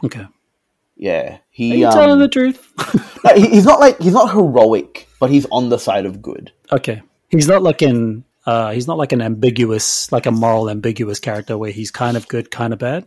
Okay. 0.04 0.26
Yeah, 0.98 1.38
he. 1.50 1.72
Are 1.72 1.76
you 1.76 1.90
telling 1.90 2.10
Um, 2.12 2.18
the 2.18 2.28
truth? 2.28 2.72
no, 3.24 3.34
he- 3.34 3.48
he's 3.50 3.64
not 3.64 3.80
like 3.80 3.98
he's 4.00 4.12
not 4.12 4.30
heroic, 4.32 5.08
but 5.18 5.30
he's 5.30 5.46
on 5.50 5.70
the 5.70 5.78
side 5.78 6.04
of 6.06 6.20
good. 6.22 6.52
okay. 6.70 7.02
He's 7.30 7.48
not 7.48 7.62
like 7.62 7.82
an 7.82 8.24
uh, 8.46 8.70
he's 8.72 8.86
not 8.86 8.98
like 8.98 9.12
an 9.12 9.20
ambiguous, 9.20 10.12
like 10.12 10.26
a 10.26 10.30
moral 10.30 10.70
ambiguous 10.70 11.18
character 11.18 11.58
where 11.58 11.72
he's 11.72 11.90
kind 11.90 12.16
of 12.16 12.28
good, 12.28 12.50
kind 12.50 12.72
of 12.72 12.78
bad. 12.78 13.04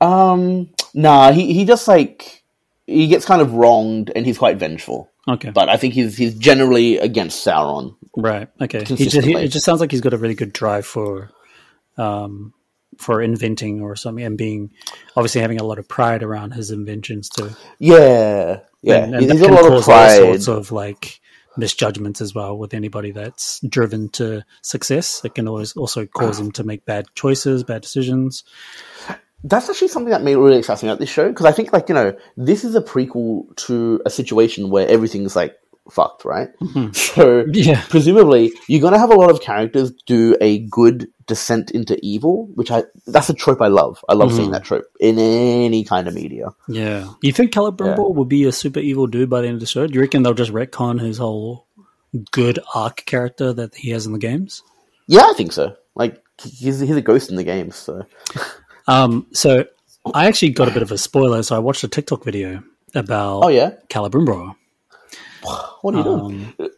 Um, 0.00 0.70
nah, 0.94 1.32
he 1.32 1.52
he 1.52 1.64
just 1.64 1.86
like 1.88 2.42
he 2.86 3.06
gets 3.08 3.24
kind 3.24 3.42
of 3.42 3.54
wronged, 3.54 4.10
and 4.14 4.26
he's 4.26 4.38
quite 4.38 4.56
vengeful. 4.58 5.10
Okay. 5.28 5.50
But 5.50 5.68
I 5.68 5.76
think 5.76 5.94
he's 5.94 6.16
he's 6.16 6.34
generally 6.34 6.98
against 6.98 7.46
Sauron. 7.46 7.96
Right. 8.16 8.48
Okay. 8.60 8.84
He 8.84 9.06
just, 9.06 9.26
he, 9.26 9.34
it 9.34 9.48
just 9.48 9.64
sounds 9.64 9.80
like 9.80 9.90
he's 9.90 10.00
got 10.00 10.14
a 10.14 10.18
really 10.18 10.34
good 10.34 10.52
drive 10.52 10.84
for, 10.84 11.30
um, 11.96 12.52
for 12.98 13.22
inventing 13.22 13.80
or 13.80 13.96
something, 13.96 14.24
and 14.24 14.36
being 14.36 14.70
obviously 15.16 15.40
having 15.40 15.60
a 15.60 15.64
lot 15.64 15.78
of 15.78 15.88
pride 15.88 16.22
around 16.22 16.52
his 16.52 16.70
inventions 16.70 17.28
too. 17.28 17.50
Yeah, 17.78 18.60
yeah, 18.82 19.04
and, 19.04 19.14
and 19.14 19.32
he's 19.32 19.40
a 19.40 19.48
lot 19.48 19.64
of 19.64 19.70
cause 19.70 19.88
all 19.88 19.94
pride. 19.94 20.16
sorts 20.16 20.48
of 20.48 20.72
like 20.72 21.20
misjudgments 21.56 22.20
as 22.20 22.34
well 22.34 22.56
with 22.56 22.74
anybody 22.74 23.12
that's 23.12 23.60
driven 23.60 24.08
to 24.08 24.44
success. 24.62 25.24
It 25.24 25.34
can 25.34 25.48
always 25.48 25.76
also 25.76 26.06
cause 26.06 26.38
them 26.38 26.52
to 26.52 26.64
make 26.64 26.84
bad 26.84 27.06
choices, 27.14 27.62
bad 27.62 27.82
decisions. 27.82 28.44
That's 29.44 29.68
actually 29.68 29.88
something 29.88 30.10
that 30.10 30.22
made 30.22 30.32
it 30.32 30.38
really 30.38 30.58
exciting 30.58 30.88
about 30.88 30.98
this 30.98 31.08
show 31.10 31.28
because 31.28 31.46
I 31.46 31.52
think 31.52 31.72
like 31.72 31.88
you 31.88 31.94
know 31.94 32.16
this 32.36 32.64
is 32.64 32.74
a 32.74 32.80
prequel 32.82 33.54
to 33.66 34.00
a 34.06 34.10
situation 34.10 34.70
where 34.70 34.86
everything's 34.88 35.34
like 35.34 35.56
fucked, 35.90 36.24
right? 36.24 36.48
Mm-hmm. 36.60 36.92
So 36.92 37.44
Yeah. 37.48 37.82
presumably 37.88 38.52
you're 38.68 38.80
going 38.80 38.92
to 38.92 38.98
have 39.00 39.10
a 39.10 39.14
lot 39.14 39.30
of 39.30 39.40
characters 39.40 39.92
do 40.06 40.36
a 40.40 40.60
good 40.60 41.08
descent 41.26 41.70
into 41.72 41.98
evil, 42.02 42.48
which 42.54 42.70
I 42.70 42.84
that's 43.06 43.30
a 43.30 43.34
trope 43.34 43.60
I 43.60 43.66
love. 43.68 44.04
I 44.08 44.14
love 44.14 44.32
seeing 44.32 44.50
mm. 44.50 44.52
that 44.52 44.64
trope 44.64 44.84
in 45.00 45.18
any 45.18 45.84
kind 45.84 46.06
of 46.06 46.14
media. 46.14 46.50
Yeah. 46.68 47.10
You 47.20 47.32
think 47.32 47.52
Celebrimbor 47.52 47.96
Yeah. 47.96 48.14
will 48.14 48.24
be 48.24 48.44
a 48.44 48.52
super 48.52 48.80
evil 48.80 49.06
dude 49.06 49.28
by 49.30 49.40
the 49.40 49.48
end 49.48 49.54
of 49.54 49.60
the 49.60 49.66
show? 49.66 49.86
Do 49.86 49.94
you 49.94 50.00
reckon 50.00 50.22
they'll 50.22 50.34
just 50.34 50.52
retcon 50.52 51.00
his 51.00 51.18
whole 51.18 51.66
good 52.30 52.58
arc 52.74 53.04
character 53.06 53.52
that 53.52 53.74
he 53.74 53.90
has 53.90 54.06
in 54.06 54.12
the 54.12 54.18
games? 54.18 54.62
Yeah, 55.08 55.26
I 55.28 55.34
think 55.34 55.52
so. 55.52 55.76
Like 55.94 56.22
he's 56.40 56.80
he's 56.80 56.96
a 56.96 57.02
ghost 57.02 57.28
in 57.30 57.36
the 57.36 57.44
games, 57.44 57.76
so 57.76 58.04
Um, 58.86 59.26
so 59.32 59.64
I 60.14 60.26
actually 60.26 60.50
got 60.50 60.68
a 60.68 60.70
bit 60.72 60.82
of 60.82 60.90
a 60.92 60.98
spoiler. 60.98 61.42
So 61.42 61.56
I 61.56 61.58
watched 61.60 61.84
a 61.84 61.88
TikTok 61.88 62.24
video 62.24 62.62
about 62.94 63.44
oh 63.44 63.48
yeah, 63.48 63.70
Celebrimbor. 63.88 64.54
what 65.82 65.94
are 65.94 65.98
you 65.98 66.04
doing? 66.04 66.54
Um, 66.58 66.68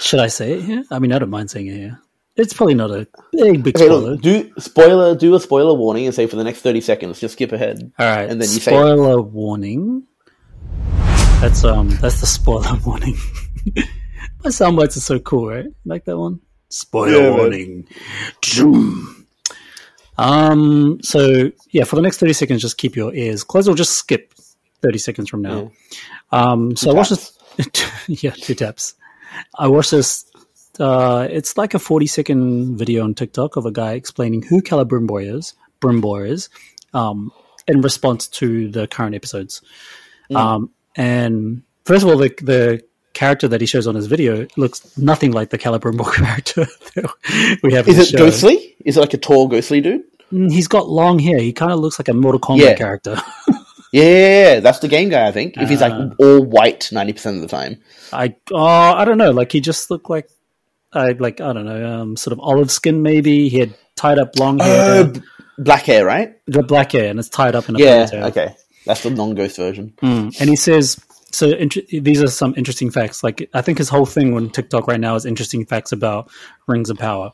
should 0.00 0.20
I 0.20 0.28
say 0.28 0.52
it 0.54 0.62
here? 0.62 0.84
I 0.90 0.98
mean, 0.98 1.12
I 1.12 1.18
don't 1.18 1.30
mind 1.30 1.50
saying 1.50 1.66
it 1.66 1.74
here. 1.76 2.00
It's 2.36 2.52
probably 2.52 2.74
not 2.74 2.92
a 2.92 3.08
big, 3.32 3.64
big 3.64 3.76
Okay, 3.76 3.86
spoiler. 3.86 4.10
look, 4.12 4.20
do 4.20 4.52
spoiler, 4.58 5.14
do 5.16 5.34
a 5.34 5.40
spoiler 5.40 5.74
warning, 5.74 6.06
and 6.06 6.14
say 6.14 6.26
for 6.28 6.36
the 6.36 6.44
next 6.44 6.60
thirty 6.60 6.80
seconds, 6.80 7.18
just 7.18 7.32
skip 7.32 7.50
ahead. 7.50 7.92
All 7.98 8.06
right, 8.06 8.28
and 8.30 8.40
then 8.40 8.48
you 8.48 8.60
say 8.60 8.70
spoiler 8.70 9.20
warning. 9.20 10.04
That's 11.40 11.64
um, 11.64 11.88
that's 12.00 12.20
the 12.20 12.26
spoiler 12.26 12.78
warning. 12.86 13.16
My 14.44 14.50
sound 14.50 14.76
bites 14.76 14.96
are 14.96 15.00
so 15.00 15.18
cool, 15.18 15.48
right? 15.48 15.66
Like 15.84 16.04
that 16.04 16.16
one. 16.16 16.40
Spoiler 16.68 17.22
Yeah, 17.22 17.30
warning. 17.30 17.88
Zoom. 18.44 19.17
Um. 20.18 20.98
So 21.02 21.50
yeah, 21.70 21.84
for 21.84 21.96
the 21.96 22.02
next 22.02 22.18
thirty 22.18 22.32
seconds, 22.32 22.62
just 22.62 22.76
keep 22.78 22.96
your 22.96 23.14
ears 23.14 23.44
closed, 23.44 23.68
or 23.68 23.74
just 23.74 23.92
skip 23.92 24.34
thirty 24.82 24.98
seconds 24.98 25.28
from 25.28 25.42
now. 25.42 25.72
Um. 26.32 26.76
So 26.76 26.90
I 26.90 26.94
watched 26.94 27.10
this. 27.10 27.38
yeah, 28.08 28.30
two 28.30 28.54
taps. 28.54 28.94
I 29.58 29.68
watched 29.68 29.92
this. 29.92 30.30
Uh, 30.78 31.26
it's 31.30 31.56
like 31.56 31.74
a 31.74 31.78
forty-second 31.78 32.76
video 32.76 33.04
on 33.04 33.14
TikTok 33.14 33.56
of 33.56 33.66
a 33.66 33.72
guy 33.72 33.92
explaining 33.92 34.42
who 34.42 34.62
Keller 34.62 34.84
Celebrimbor 34.84 35.36
is. 35.36 35.54
Brimbor 35.80 36.28
is. 36.28 36.48
Um, 36.94 37.32
in 37.68 37.82
response 37.82 38.26
to 38.26 38.70
the 38.70 38.86
current 38.88 39.14
episodes. 39.14 39.62
Um, 40.34 40.70
and 40.96 41.62
first 41.84 42.02
of 42.02 42.08
all, 42.08 42.16
the 42.16 42.34
the 42.42 42.82
character 43.14 43.48
that 43.48 43.60
he 43.60 43.66
shows 43.66 43.86
on 43.86 43.94
his 43.94 44.06
video 44.06 44.46
looks 44.56 44.96
nothing 44.96 45.32
like 45.32 45.50
the 45.50 45.58
Celebrimbor 45.58 46.12
character 46.14 46.66
we 47.62 47.72
have. 47.72 47.88
Is 47.88 47.98
it 47.98 48.08
show. 48.08 48.18
ghostly? 48.18 48.76
Is 48.84 48.96
it 48.96 49.00
like 49.00 49.14
a 49.14 49.18
tall 49.18 49.48
ghostly 49.48 49.80
dude? 49.80 50.02
Mm, 50.32 50.52
He's 50.52 50.68
got 50.68 50.88
long 50.88 51.18
hair. 51.18 51.38
He 51.38 51.52
kind 51.52 51.72
of 51.72 51.78
looks 51.80 51.98
like 51.98 52.08
a 52.08 52.14
Mortal 52.14 52.40
Kombat 52.40 52.60
Yeah. 52.60 52.74
character. 52.74 53.16
Yeah, 53.90 54.60
that's 54.60 54.80
the 54.80 54.88
game 54.88 55.08
guy. 55.08 55.26
I 55.26 55.32
think 55.32 55.56
if 55.56 55.70
he's 55.70 55.80
like 55.80 55.94
Uh. 55.94 56.10
all 56.18 56.44
white 56.44 56.90
ninety 56.92 57.14
percent 57.14 57.36
of 57.36 57.40
the 57.42 57.48
time. 57.48 57.80
I 58.12 58.34
oh, 58.52 58.56
I 58.66 59.06
don't 59.06 59.16
know. 59.16 59.30
Like 59.30 59.50
he 59.50 59.60
just 59.62 59.90
looked 59.90 60.10
like, 60.10 60.28
I 60.92 61.12
like 61.12 61.40
I 61.40 61.54
don't 61.54 61.64
know, 61.64 62.00
um, 62.00 62.14
sort 62.16 62.32
of 62.32 62.40
olive 62.40 62.70
skin 62.70 63.00
maybe. 63.00 63.48
He 63.48 63.58
had 63.60 63.74
tied 63.96 64.18
up 64.18 64.38
long 64.38 64.58
hair, 64.58 65.00
Uh, 65.00 65.04
b- 65.04 65.20
black 65.56 65.84
hair, 65.84 66.04
right? 66.04 66.36
the 66.46 66.62
black 66.62 66.92
hair, 66.92 67.08
and 67.08 67.18
it's 67.18 67.30
tied 67.30 67.54
up 67.54 67.70
in 67.70 67.76
a 67.76 67.78
Yeah. 67.78 68.04
ponytail. 68.04 68.24
Okay, 68.28 68.54
that's 68.84 69.02
the 69.04 69.08
non-ghost 69.10 69.56
version. 69.56 69.94
Mm. 70.02 70.38
And 70.38 70.50
he 70.50 70.56
says, 70.56 71.00
so 71.30 71.48
int- 71.48 71.88
these 71.88 72.22
are 72.22 72.28
some 72.28 72.54
interesting 72.56 72.90
facts. 72.90 73.22
Like, 73.22 73.48
I 73.54 73.62
think 73.62 73.78
his 73.78 73.88
whole 73.88 74.06
thing 74.06 74.34
on 74.34 74.50
TikTok 74.50 74.86
right 74.86 75.00
now 75.00 75.14
is 75.14 75.26
interesting 75.26 75.66
facts 75.66 75.92
about 75.92 76.30
rings 76.66 76.90
of 76.90 76.98
power. 76.98 77.32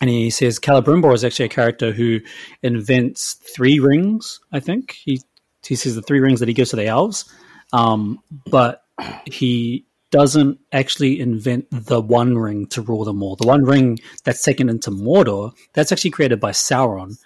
And 0.00 0.08
he 0.10 0.30
says 0.30 0.60
Celebrimbor 0.60 1.14
is 1.14 1.24
actually 1.24 1.46
a 1.46 1.50
character 1.50 1.92
who 1.92 2.20
invents 2.62 3.34
three 3.34 3.80
rings, 3.80 4.40
I 4.52 4.60
think. 4.60 4.92
He, 4.92 5.20
he 5.66 5.74
says 5.74 5.94
the 5.94 6.02
three 6.02 6.20
rings 6.20 6.40
that 6.40 6.48
he 6.48 6.54
gives 6.54 6.70
to 6.70 6.76
the 6.76 6.86
elves. 6.86 7.32
Um, 7.72 8.20
but 8.46 8.84
he 9.26 9.86
doesn't 10.10 10.58
actually 10.72 11.20
invent 11.20 11.66
the 11.70 12.00
one 12.00 12.38
ring 12.38 12.66
to 12.68 12.82
rule 12.82 13.04
them 13.04 13.22
all. 13.22 13.36
The 13.36 13.46
one 13.46 13.64
ring 13.64 13.98
that's 14.24 14.42
taken 14.42 14.68
into 14.68 14.90
Mordor, 14.90 15.52
that's 15.74 15.92
actually 15.92 16.12
created 16.12 16.40
by 16.40 16.52
Sauron, 16.52 17.18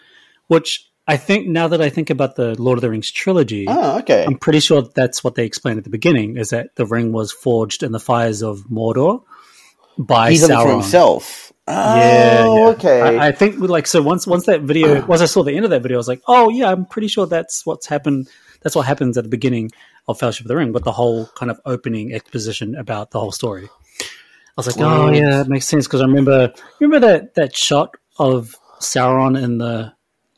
which 0.49 0.91
I 1.07 1.17
think 1.17 1.49
now 1.49 1.69
that 1.69 1.81
I 1.83 1.89
think 1.89 2.11
about 2.11 2.37
the 2.37 2.61
Lord 2.61 2.79
of 2.79 2.83
the 2.83 2.91
Rings 2.91 3.11
trilogy, 3.11 3.67
Oh, 3.69 3.99
okay. 3.99 4.25
I'm 4.25 4.39
pretty 4.39 4.61
sure 4.61 4.83
that's 4.95 5.25
what 5.25 5.35
they 5.35 5.45
explained 5.45 5.79
at 5.79 5.85
the 5.85 5.91
beginning 5.91 6.37
is 6.37 6.51
that 6.51 6.77
the 6.77 6.87
ring 6.87 7.13
was 7.13 7.33
forged 7.33 7.83
in 7.83 7.91
the 7.93 7.99
fires 7.99 8.43
of 8.43 8.61
Mordor 8.71 9.23
by 9.99 10.31
He 10.31 10.39
does 10.39 10.49
it 10.49 10.55
for 10.55 10.61
Sauron. 10.61 10.73
himself. 10.75 11.53
Oh, 11.67 11.97
Yeah, 11.97 12.09
yeah. 12.09 12.45
Oh, 12.47 12.71
okay. 12.73 13.01
I, 13.01 13.29
I 13.29 13.33
think 13.33 13.59
like 13.59 13.87
so 13.87 14.01
once 14.03 14.27
once 14.27 14.47
that 14.47 14.63
video 14.63 15.05
once 15.07 15.21
I 15.23 15.27
saw 15.27 15.43
the 15.43 15.53
end 15.55 15.65
of 15.65 15.71
that 15.73 15.83
video, 15.83 15.97
I 15.97 15.99
was 15.99 16.09
like, 16.09 16.23
oh 16.29 16.51
yeah, 16.51 16.71
I'm 16.71 16.87
pretty 16.87 17.09
sure 17.09 17.27
that's 17.27 17.67
what's 17.67 17.87
happened. 17.87 18.29
That's 18.63 18.77
what 18.77 18.87
happens 18.87 19.19
at 19.19 19.25
the 19.25 19.31
beginning 19.31 19.71
of 20.07 20.19
Fellowship 20.21 20.45
of 20.45 20.49
the 20.49 20.57
Ring, 20.57 20.73
with 20.73 20.85
the 20.85 20.93
whole 20.93 21.27
kind 21.35 21.51
of 21.51 21.61
opening 21.67 22.13
exposition 22.15 22.77
about 22.77 23.11
the 23.11 23.19
whole 23.19 23.33
story. 23.33 23.69
I 24.01 24.07
was 24.57 24.67
like, 24.69 24.77
oh 24.87 25.11
yeah, 25.11 25.39
that 25.39 25.49
makes 25.49 25.67
sense 25.67 25.87
because 25.87 26.01
I 26.01 26.05
remember 26.05 26.53
remember 26.79 27.07
that 27.07 27.35
that 27.35 27.57
shot 27.57 27.97
of 28.19 28.55
Sauron 28.81 29.41
in 29.43 29.59
the 29.59 29.93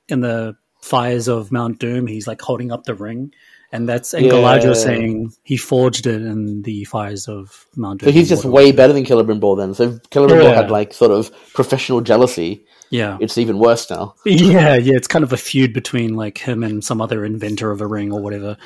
in 0.09 0.21
the 0.21 0.57
fires 0.81 1.29
of 1.29 1.51
Mount 1.53 1.79
Doom. 1.79 2.07
He's 2.07 2.27
like 2.27 2.41
holding 2.43 2.71
up 2.73 2.85
the 2.85 2.95
ring, 2.95 3.33
and 3.73 3.89
that's 3.89 4.13
and 4.15 4.27
Yeah. 4.27 4.33
Galadriel 4.33 4.77
saying 4.77 5.33
he 5.43 5.57
forged 5.57 6.07
it 6.07 6.23
in 6.23 6.63
the 6.63 6.85
fires 6.85 7.27
of 7.29 7.67
Mount 7.77 8.01
Doom. 8.01 8.09
so 8.09 8.13
he's 8.13 8.29
just 8.29 8.45
way 8.45 8.71
better 8.73 8.93
than 8.93 9.05
Celebrimbor 9.05 9.57
then. 9.57 9.75
So 9.75 9.85
if 9.85 10.03
Celebrimbor 10.11 10.43
Yeah. 10.45 10.55
had 10.55 10.71
like 10.71 10.93
sort 10.95 11.11
of 11.11 11.31
professional 11.55 12.01
jealousy. 12.01 12.67
yeah. 12.91 13.17
It's 13.21 13.39
even 13.39 13.59
worse 13.59 13.91
now. 13.91 14.15
Yeah, 14.25 14.77
yeah, 14.77 14.95
it's 14.95 15.09
kind 15.09 15.25
of 15.25 15.33
a 15.33 15.37
feud 15.39 15.73
between 15.73 16.15
like 16.15 16.39
him 16.39 16.63
and 16.63 16.85
some 16.85 17.01
other 17.01 17.25
inventor 17.25 17.71
of 17.73 17.81
a 17.81 17.87
ring 17.87 18.13
or 18.13 18.21
whatever. 18.21 18.57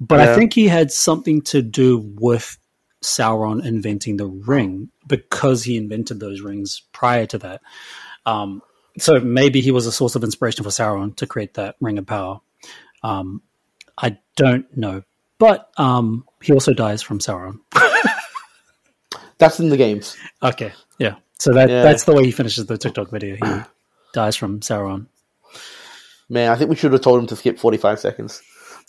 But 0.00 0.20
I 0.20 0.34
think 0.34 0.52
he 0.52 0.68
had 0.68 0.90
something 0.92 1.40
to 1.42 1.62
do 1.62 1.98
with 2.18 2.58
Sauron 3.04 3.64
inventing 3.64 4.16
the 4.16 4.26
ring 4.26 4.90
because 5.06 5.62
he 5.62 5.76
invented 5.76 6.18
those 6.20 6.40
rings 6.40 6.82
prior 6.92 7.24
to 7.26 7.38
that. 7.38 7.60
Um, 8.26 8.60
so 8.98 9.20
maybe 9.20 9.60
he 9.60 9.70
was 9.70 9.86
a 9.86 9.92
source 9.92 10.14
of 10.14 10.24
inspiration 10.24 10.64
for 10.64 10.70
Sauron 10.70 11.14
to 11.16 11.26
create 11.26 11.54
that 11.54 11.76
ring 11.80 11.98
of 11.98 12.06
power. 12.06 12.40
Um, 13.02 13.42
I 13.96 14.18
don't 14.36 14.74
know, 14.76 15.02
but 15.38 15.70
um, 15.76 16.24
he 16.42 16.52
also 16.52 16.72
dies 16.74 17.02
from 17.02 17.18
Sauron. 17.20 17.60
That's 19.38 19.60
in 19.60 19.68
the 19.68 19.76
games. 19.76 20.16
Okay, 20.42 20.72
yeah. 20.98 21.16
So 21.38 21.52
that 21.52 21.68
Yeah. 21.70 21.82
that's 21.82 22.02
the 22.04 22.12
way 22.12 22.24
he 22.24 22.32
finishes 22.32 22.66
the 22.66 22.76
TikTok 22.76 23.10
video. 23.10 23.36
He 23.36 23.60
dies 24.12 24.34
from 24.36 24.60
Sauron. 24.60 25.06
Man, 26.28 26.50
I 26.50 26.56
think 26.56 26.70
we 26.70 26.76
should 26.76 26.92
have 26.92 27.00
told 27.02 27.20
him 27.20 27.26
to 27.28 27.36
skip 27.36 27.58
forty-five 27.58 28.00
seconds. 28.00 28.42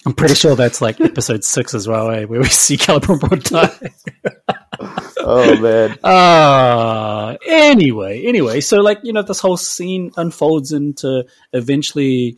I'm 0.06 0.14
pretty 0.14 0.34
sure 0.36 0.56
that's 0.56 0.82
like 0.82 1.00
episode 1.02 1.44
six 1.44 1.74
as 1.76 1.88
well, 1.88 2.10
eh, 2.10 2.24
where 2.24 2.40
we 2.40 2.48
see 2.48 2.78
Celebrimbor 2.78 3.44
die. 3.50 4.96
oh 5.30 5.60
man. 5.62 5.98
Uh 6.04 7.38
anyway, 7.48 8.24
anyway, 8.26 8.62
so 8.62 8.78
like 8.82 9.00
you 9.04 9.14
know, 9.14 9.22
this 9.22 9.40
whole 9.40 9.58
scene 9.58 10.12
unfolds 10.18 10.72
into 10.72 11.26
eventually 11.54 12.38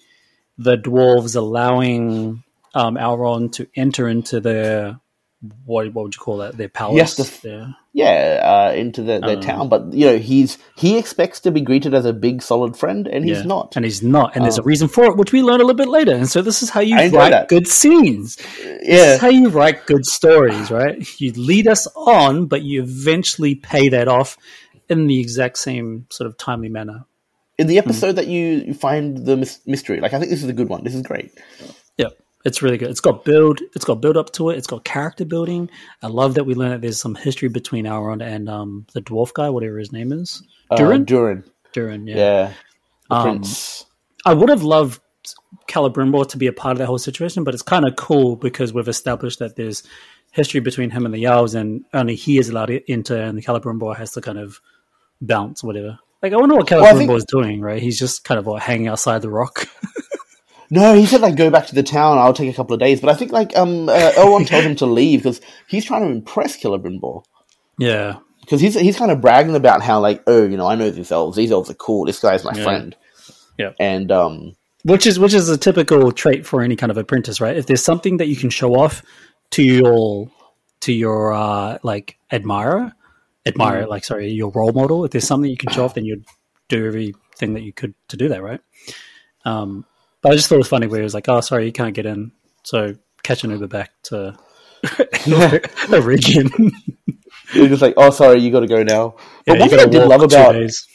the 0.58 0.78
dwarves 0.78 1.36
allowing 1.36 2.44
um, 2.74 2.96
Elrond 2.96 3.54
to 3.54 3.68
enter 3.76 4.08
into 4.08 4.40
their 4.40 5.00
what 5.66 5.94
what 5.94 6.04
would 6.04 6.16
you 6.16 6.22
call 6.22 6.38
that? 6.38 6.58
Their 6.58 6.70
palace. 6.70 6.98
Yes, 6.98 7.16
the 7.42 7.48
their- 7.48 7.76
Yeah, 7.94 8.40
uh, 8.42 8.74
into 8.74 9.02
the, 9.02 9.20
their 9.20 9.36
Um, 9.36 9.42
town, 9.42 9.68
but 9.70 9.92
you 9.94 10.06
know 10.06 10.18
he's 10.18 10.58
he 10.78 10.98
expects 10.98 11.42
to 11.42 11.52
be 11.52 11.60
greeted 11.60 11.94
as 11.94 12.06
a 12.06 12.14
big 12.14 12.42
solid 12.42 12.78
friend, 12.78 13.06
and 13.06 13.26
he's 13.26 13.40
yeah. 13.40 13.44
not. 13.44 13.76
and 13.76 13.84
he's 13.84 14.02
not, 14.02 14.34
and 14.34 14.46
there's 14.46 14.58
a 14.58 14.62
Um, 14.62 14.68
reason 14.68 14.88
for 14.88 15.04
it, 15.06 15.18
which 15.18 15.34
we 15.34 15.42
learn 15.42 15.56
a 15.60 15.66
little 15.66 15.74
bit 15.76 15.90
later. 15.90 16.14
And 16.16 16.30
so 16.30 16.42
this 16.42 16.64
is 16.64 16.70
how 16.70 16.80
you 16.80 16.96
write 16.96 17.32
that. 17.32 17.50
good 17.50 17.68
scenes. 17.68 18.38
This 18.38 18.80
yeah, 18.84 19.14
is 19.16 19.20
how 19.20 19.28
you 19.28 19.50
write 19.50 19.86
good 19.88 20.06
stories, 20.06 20.72
right? 20.72 21.06
You 21.20 21.34
lead 21.34 21.68
us 21.68 21.86
on, 21.98 22.46
but 22.46 22.62
you 22.62 22.82
eventually 22.82 23.56
pay 23.56 23.90
that 23.90 24.08
off 24.08 24.38
in 24.90 25.08
the 25.08 25.20
exact 25.20 25.58
same 25.58 26.06
sort 26.12 26.28
of 26.30 26.38
timely 26.38 26.70
manner. 26.70 27.04
in 27.58 27.66
Hmm. 27.66 27.70
the 27.72 27.78
episode 27.78 28.14
that 28.16 28.28
you 28.28 28.64
you 28.68 28.74
find 28.74 29.26
the 29.26 29.36
mystery, 29.66 30.00
like 30.00 30.14
I 30.14 30.20
think 30.20 30.32
this 30.32 30.44
is 30.44 30.50
a 30.50 30.54
good 30.54 30.70
one. 30.70 30.86
This 30.86 30.96
is 30.96 31.02
great. 31.02 31.32
It's 32.44 32.62
really 32.62 32.78
good. 32.78 32.90
It's 32.90 33.00
got 33.00 33.24
build. 33.24 33.60
It's 33.76 33.86
got 33.86 34.02
build 34.02 34.18
up 34.18 34.32
to 34.34 34.50
it. 34.50 34.58
It's 34.58 34.68
got 34.68 34.84
character 34.84 35.26
building. 35.26 35.70
I 36.02 36.08
love 36.08 36.34
that 36.36 36.46
we 36.46 36.56
learn 36.56 36.72
that 36.72 36.82
there's 36.82 37.00
some 37.00 37.16
history 37.16 37.50
between 37.50 37.86
Elrond 37.86 38.24
and 38.24 38.50
um, 38.50 38.86
the 38.94 39.02
dwarf 39.02 39.34
guy, 39.34 39.50
whatever 39.50 39.78
his 39.78 39.92
name 39.92 40.12
is. 40.12 40.42
Uh, 40.72 40.78
Durin. 40.78 41.06
Durin, 41.06 41.44
Durin. 41.74 42.08
Yeah. 42.08 42.16
yeah, 42.16 42.54
Um, 43.12 43.24
prince. 43.24 43.86
I 44.26 44.34
would 44.34 44.50
have 44.50 44.64
loved 44.64 45.02
Celebrimbor 45.70 46.28
to 46.30 46.38
be 46.38 46.48
a 46.48 46.54
part 46.54 46.74
of 46.74 46.78
that 46.80 46.88
whole 46.88 46.98
situation, 46.98 47.44
but 47.44 47.54
it's 47.54 47.64
kind 47.64 47.86
of 47.88 47.96
cool 47.96 48.36
because 48.36 48.74
we've 48.74 48.88
established 48.88 49.40
that 49.40 49.56
there's 49.56 49.84
history 50.32 50.60
between 50.62 50.90
him 50.90 51.06
and 51.06 51.14
the 51.14 51.22
Yowls, 51.24 51.54
and 51.56 51.86
only 51.94 52.16
he 52.16 52.38
is 52.40 52.50
allowed 52.50 52.68
to 52.68 52.92
enter, 52.92 53.18
and 53.22 53.38
the 53.38 53.42
Celebrimbor 53.42 53.96
has 53.98 54.12
to 54.14 54.22
kind 54.22 54.40
of 54.40 54.60
bounce, 55.22 55.64
whatever. 55.64 56.00
Like 56.24 56.34
I 56.34 56.38
wonder 56.38 56.56
what 56.56 56.70
Well, 56.70 56.84
I 56.86 56.94
think- 56.94 57.12
is 57.12 57.26
doing, 57.26 57.62
right? 57.62 57.82
He's 57.82 58.00
just 58.00 58.24
kind 58.24 58.40
of 58.40 58.46
what, 58.46 58.62
hanging 58.62 58.88
outside 58.88 59.22
the 59.22 59.30
rock. 59.30 59.68
No, 60.74 60.94
he 60.96 61.06
said 61.06 61.20
like 61.22 61.36
go 61.36 61.50
back 61.50 61.68
to 61.68 61.76
the 61.76 61.84
town. 61.84 62.18
I'll 62.18 62.34
take 62.34 62.50
a 62.50 62.56
couple 62.56 62.74
of 62.74 62.80
days, 62.80 63.02
but 63.02 63.10
I 63.10 63.14
think 63.14 63.32
like 63.34 63.56
um 63.58 63.90
uh, 63.90 64.12
Elrond 64.16 64.48
told 64.48 64.64
him 64.64 64.76
to 64.78 64.86
leave 64.86 65.20
because 65.20 65.42
he's 65.68 65.84
trying 65.86 66.04
to 66.04 66.10
impress 66.10 66.58
Celebrimbor. 66.58 67.24
yeah, 67.78 68.20
Because 68.40 68.62
he's 68.62 68.76
he's 68.80 68.98
kind 68.98 69.12
of 69.12 69.20
bragging 69.20 69.56
about 69.56 69.82
how 69.82 70.00
like 70.00 70.24
oh 70.28 70.44
you 70.46 70.56
know 70.58 70.66
I 70.68 70.76
know 70.76 70.90
these 70.90 71.12
elves. 71.12 71.36
These 71.36 71.52
elves 71.52 71.70
are 71.70 71.74
cool. 71.76 72.06
This 72.06 72.20
guy's 72.20 72.44
my 72.46 72.56
Yeah. 72.56 72.64
friend. 72.64 72.96
Yeah. 73.58 73.72
and 73.80 74.12
um 74.12 74.56
which 74.84 75.06
is 75.06 75.20
which 75.20 75.34
is 75.36 75.50
a 75.50 75.58
typical 75.58 76.12
trait 76.12 76.48
for 76.48 76.62
any 76.62 76.76
kind 76.78 76.90
of 76.90 76.98
apprentice, 76.98 77.40
right? 77.42 77.56
If 77.58 77.66
there's 77.68 77.84
something 77.84 78.18
that 78.18 78.28
you 78.28 78.36
can 78.38 78.50
show 78.50 78.74
off 78.76 79.04
to 79.52 79.62
your 79.62 80.32
to 80.80 80.94
your 80.94 81.34
uh, 81.34 81.78
like 81.84 82.18
admirer, 82.32 82.92
admirer, 83.46 83.86
like 83.86 84.04
sorry, 84.06 84.30
your 84.32 84.50
role 84.52 84.72
model. 84.72 85.06
If 85.06 85.12
there's 85.12 85.28
something 85.28 85.52
you 85.52 85.58
can 85.58 85.70
show 85.70 85.84
off, 85.86 85.94
then 85.94 86.06
you'd 86.06 86.26
do 86.70 86.88
everything 86.88 87.54
that 87.54 87.62
you 87.62 87.74
could 87.74 87.94
to 88.08 88.18
do 88.18 88.30
that, 88.30 88.42
right? 88.42 88.62
Um, 89.46 89.86
but 90.22 90.32
I 90.32 90.36
just 90.36 90.50
thought 90.50 90.56
it 90.56 90.60
was 90.60 90.68
funny 90.68 90.88
where 90.88 91.00
he 91.00 91.04
was 91.04 91.14
like, 91.14 91.30
oh, 91.30 91.42
sorry, 91.42 91.66
you 91.66 91.72
can't 91.72 91.94
get 91.94 92.06
in, 92.06 92.32
so 92.64 92.96
catch 93.24 93.44
an 93.44 93.52
Uber 93.52 93.68
back 93.68 93.92
to 94.04 94.38
Eregion. 94.84 96.72
You're 97.54 97.68
just 97.68 97.82
like, 97.82 97.96
oh, 97.98 98.12
sorry, 98.12 98.40
you 98.40 98.52
got 98.52 98.62
to 98.62 98.68
go 98.68 98.84
now. 98.84 99.16
But 99.46 99.56
Yeah, 99.56 99.60
one 99.62 99.70
thing 99.70 99.80
I 99.80 99.86
did 99.86 100.08
love 100.08 100.22
about 100.22 100.54
days. 100.54 100.88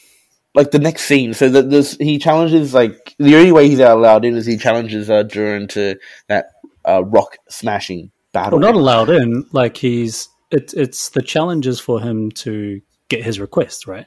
like 0.55 0.71
the 0.71 0.79
next 0.79 1.03
scene, 1.03 1.33
so 1.33 1.49
that 1.49 1.69
this 1.69 1.95
he 1.99 2.17
challenges 2.17 2.73
like 2.73 3.15
the 3.19 3.35
only 3.35 3.51
way 3.51 3.69
he's 3.69 3.79
allowed 3.79 4.25
in 4.25 4.35
is 4.35 4.45
he 4.45 4.57
challenges 4.57 5.09
uh, 5.09 5.23
Durin 5.23 5.67
to 5.69 5.97
that 6.27 6.47
uh, 6.85 7.03
rock 7.03 7.37
smashing 7.49 8.11
battle. 8.33 8.59
Well, 8.59 8.71
not 8.71 8.75
allowed 8.79 9.09
in. 9.09 9.45
Like 9.51 9.77
he's 9.77 10.29
it's 10.51 10.73
it's 10.73 11.09
the 11.09 11.21
challenges 11.21 11.79
for 11.79 12.01
him 12.01 12.31
to 12.31 12.81
get 13.09 13.23
his 13.23 13.39
request, 13.39 13.85
right? 13.87 14.05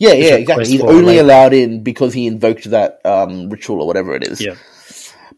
Yeah, 0.00 0.12
yeah, 0.14 0.34
exactly. 0.34 0.66
He's 0.66 0.80
only 0.82 1.04
labor. 1.16 1.20
allowed 1.22 1.52
in 1.52 1.82
because 1.84 2.12
he 2.12 2.26
invoked 2.26 2.64
that 2.70 3.00
um, 3.04 3.48
ritual 3.50 3.80
or 3.82 3.86
whatever 3.86 4.14
it 4.16 4.26
is. 4.26 4.40
Yeah. 4.40 4.56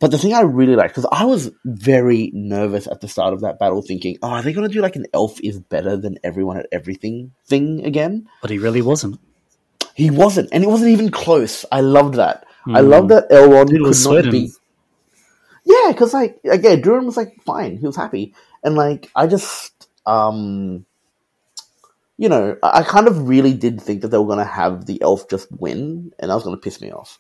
But 0.00 0.10
the 0.10 0.18
thing 0.18 0.32
I 0.34 0.40
really 0.40 0.74
liked 0.74 0.94
because 0.94 1.06
I 1.12 1.26
was 1.26 1.50
very 1.64 2.30
nervous 2.34 2.86
at 2.88 3.00
the 3.00 3.06
start 3.08 3.34
of 3.34 3.42
that 3.42 3.58
battle, 3.60 3.82
thinking, 3.82 4.16
"Oh, 4.22 4.30
are 4.30 4.42
they 4.42 4.52
going 4.52 4.66
to 4.66 4.72
do 4.72 4.80
like 4.80 4.96
an 4.96 5.06
elf 5.12 5.38
is 5.40 5.60
better 5.60 5.96
than 5.96 6.18
everyone 6.24 6.56
at 6.56 6.66
everything 6.72 7.32
thing 7.46 7.84
again?" 7.84 8.26
But 8.40 8.50
he 8.50 8.58
really 8.58 8.82
wasn't. 8.82 9.20
He 9.94 10.10
wasn't, 10.10 10.48
and 10.52 10.64
it 10.64 10.68
wasn't 10.68 10.90
even 10.90 11.10
close. 11.10 11.64
I 11.70 11.82
loved 11.82 12.14
that. 12.14 12.46
I 12.66 12.80
Mm. 12.80 12.88
loved 12.88 13.08
that 13.10 13.28
Elrond 13.30 13.68
Dude 13.68 13.84
could 13.84 14.24
not 14.24 14.32
be. 14.32 14.50
Yeah, 15.64 15.92
because 15.92 16.12
like 16.14 16.40
again, 16.50 16.80
Durin 16.80 17.06
was 17.06 17.16
like 17.16 17.36
fine. 17.44 17.76
He 17.76 17.86
was 17.86 17.94
happy, 17.96 18.34
and 18.64 18.74
like 18.74 19.08
I 19.14 19.26
just, 19.28 19.88
um, 20.06 20.84
you 22.18 22.28
know, 22.28 22.56
I, 22.62 22.82
kind 22.82 23.08
of 23.08 23.28
really 23.28 23.54
did 23.54 23.80
think 23.80 24.02
that 24.02 24.08
they 24.08 24.18
were 24.18 24.26
going 24.26 24.38
to 24.38 24.44
have 24.44 24.86
the 24.86 25.00
elf 25.02 25.28
just 25.28 25.48
win, 25.50 26.12
and 26.18 26.30
that 26.30 26.34
was 26.34 26.44
going 26.44 26.56
to 26.56 26.60
piss 26.60 26.80
me 26.80 26.92
off. 26.92 27.18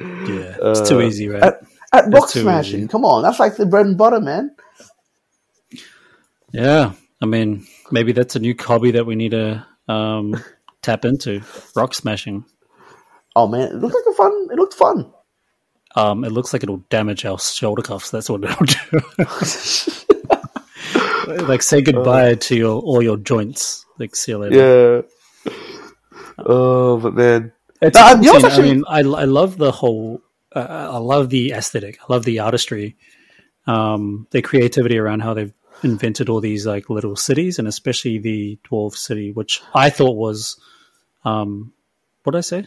Yeah, 0.00 0.56
it's 0.66 0.88
too 0.88 1.00
Uh, 1.00 1.02
easy, 1.02 1.28
right? 1.28 1.42
At, 1.42 1.60
at 1.92 2.12
rock 2.12 2.28
smashing, 2.28 2.80
easy. 2.80 2.88
come 2.88 3.04
on, 3.04 3.22
that's 3.22 3.40
like 3.40 3.56
the 3.56 3.66
bread 3.66 3.86
and 3.86 3.98
butter, 3.98 4.20
man. 4.20 4.50
yeah, 6.52 6.92
I 7.22 7.26
mean, 7.26 7.66
maybe 7.90 8.12
that's 8.12 8.36
a 8.36 8.40
new 8.40 8.54
hobby 8.58 8.92
that 8.92 9.06
we 9.06 9.16
need 9.16 9.30
to 9.32 9.66
um, 9.88 10.34
tap 10.82 11.04
into: 11.04 11.42
rock 11.76 11.94
smashing. 11.94 12.44
Oh 13.36 13.48
man, 13.48 13.68
it 13.68 13.74
looked 13.76 13.94
like 13.94 14.14
a 14.14 14.16
fun. 14.16 14.48
It 14.50 14.56
looked 14.58 14.74
fun. 14.74 15.12
Um, 15.94 16.24
it 16.24 16.32
looks 16.32 16.52
like 16.52 16.62
it'll 16.62 16.84
damage 16.90 17.24
our 17.24 17.38
shoulder 17.38 17.82
cuffs. 17.82 18.10
That's 18.10 18.28
what 18.28 18.44
it'll 18.44 18.66
do. 18.66 19.00
like 21.48 21.62
say 21.62 21.80
goodbye 21.82 22.34
to 22.36 22.56
your 22.56 22.80
all 22.80 23.02
your 23.02 23.16
joints. 23.16 23.84
Like 23.98 24.14
see 24.16 24.32
you 24.32 24.38
later. 24.38 25.04
Yeah. 25.46 25.52
Oh, 26.38 26.98
but 26.98 27.14
man, 27.14 27.52
It's 27.80 27.96
No, 27.96 28.02
a 28.02 28.04
I- 28.04 28.14
cool 28.14 28.24
you 28.24 28.32
know 28.40 28.46
actually- 28.48 28.70
I 28.70 28.74
mean, 28.74 28.84
I, 28.88 28.98
I 28.98 29.24
love 29.24 29.56
the 29.58 29.72
whole. 29.72 30.20
Uh, 30.54 30.90
I 30.92 30.98
love 30.98 31.28
the 31.30 31.52
aesthetic. 31.52 31.98
I 32.02 32.12
love 32.12 32.24
the 32.24 32.40
artistry. 32.40 32.96
Um, 33.66 34.26
the 34.30 34.42
creativity 34.42 34.96
around 34.98 35.20
how 35.20 35.34
they've 35.34 35.52
invented 35.82 36.28
all 36.28 36.40
these 36.40 36.66
like 36.66 36.88
little 36.88 37.16
cities, 37.16 37.58
and 37.58 37.66
especially 37.68 38.18
the 38.18 38.58
dwarf 38.70 38.94
city, 38.94 39.32
which 39.32 39.60
I 39.74 39.90
thought 39.90 40.16
was, 40.16 40.58
um, 41.24 41.72
what 42.22 42.32
did 42.32 42.38
I 42.38 42.42
say? 42.42 42.66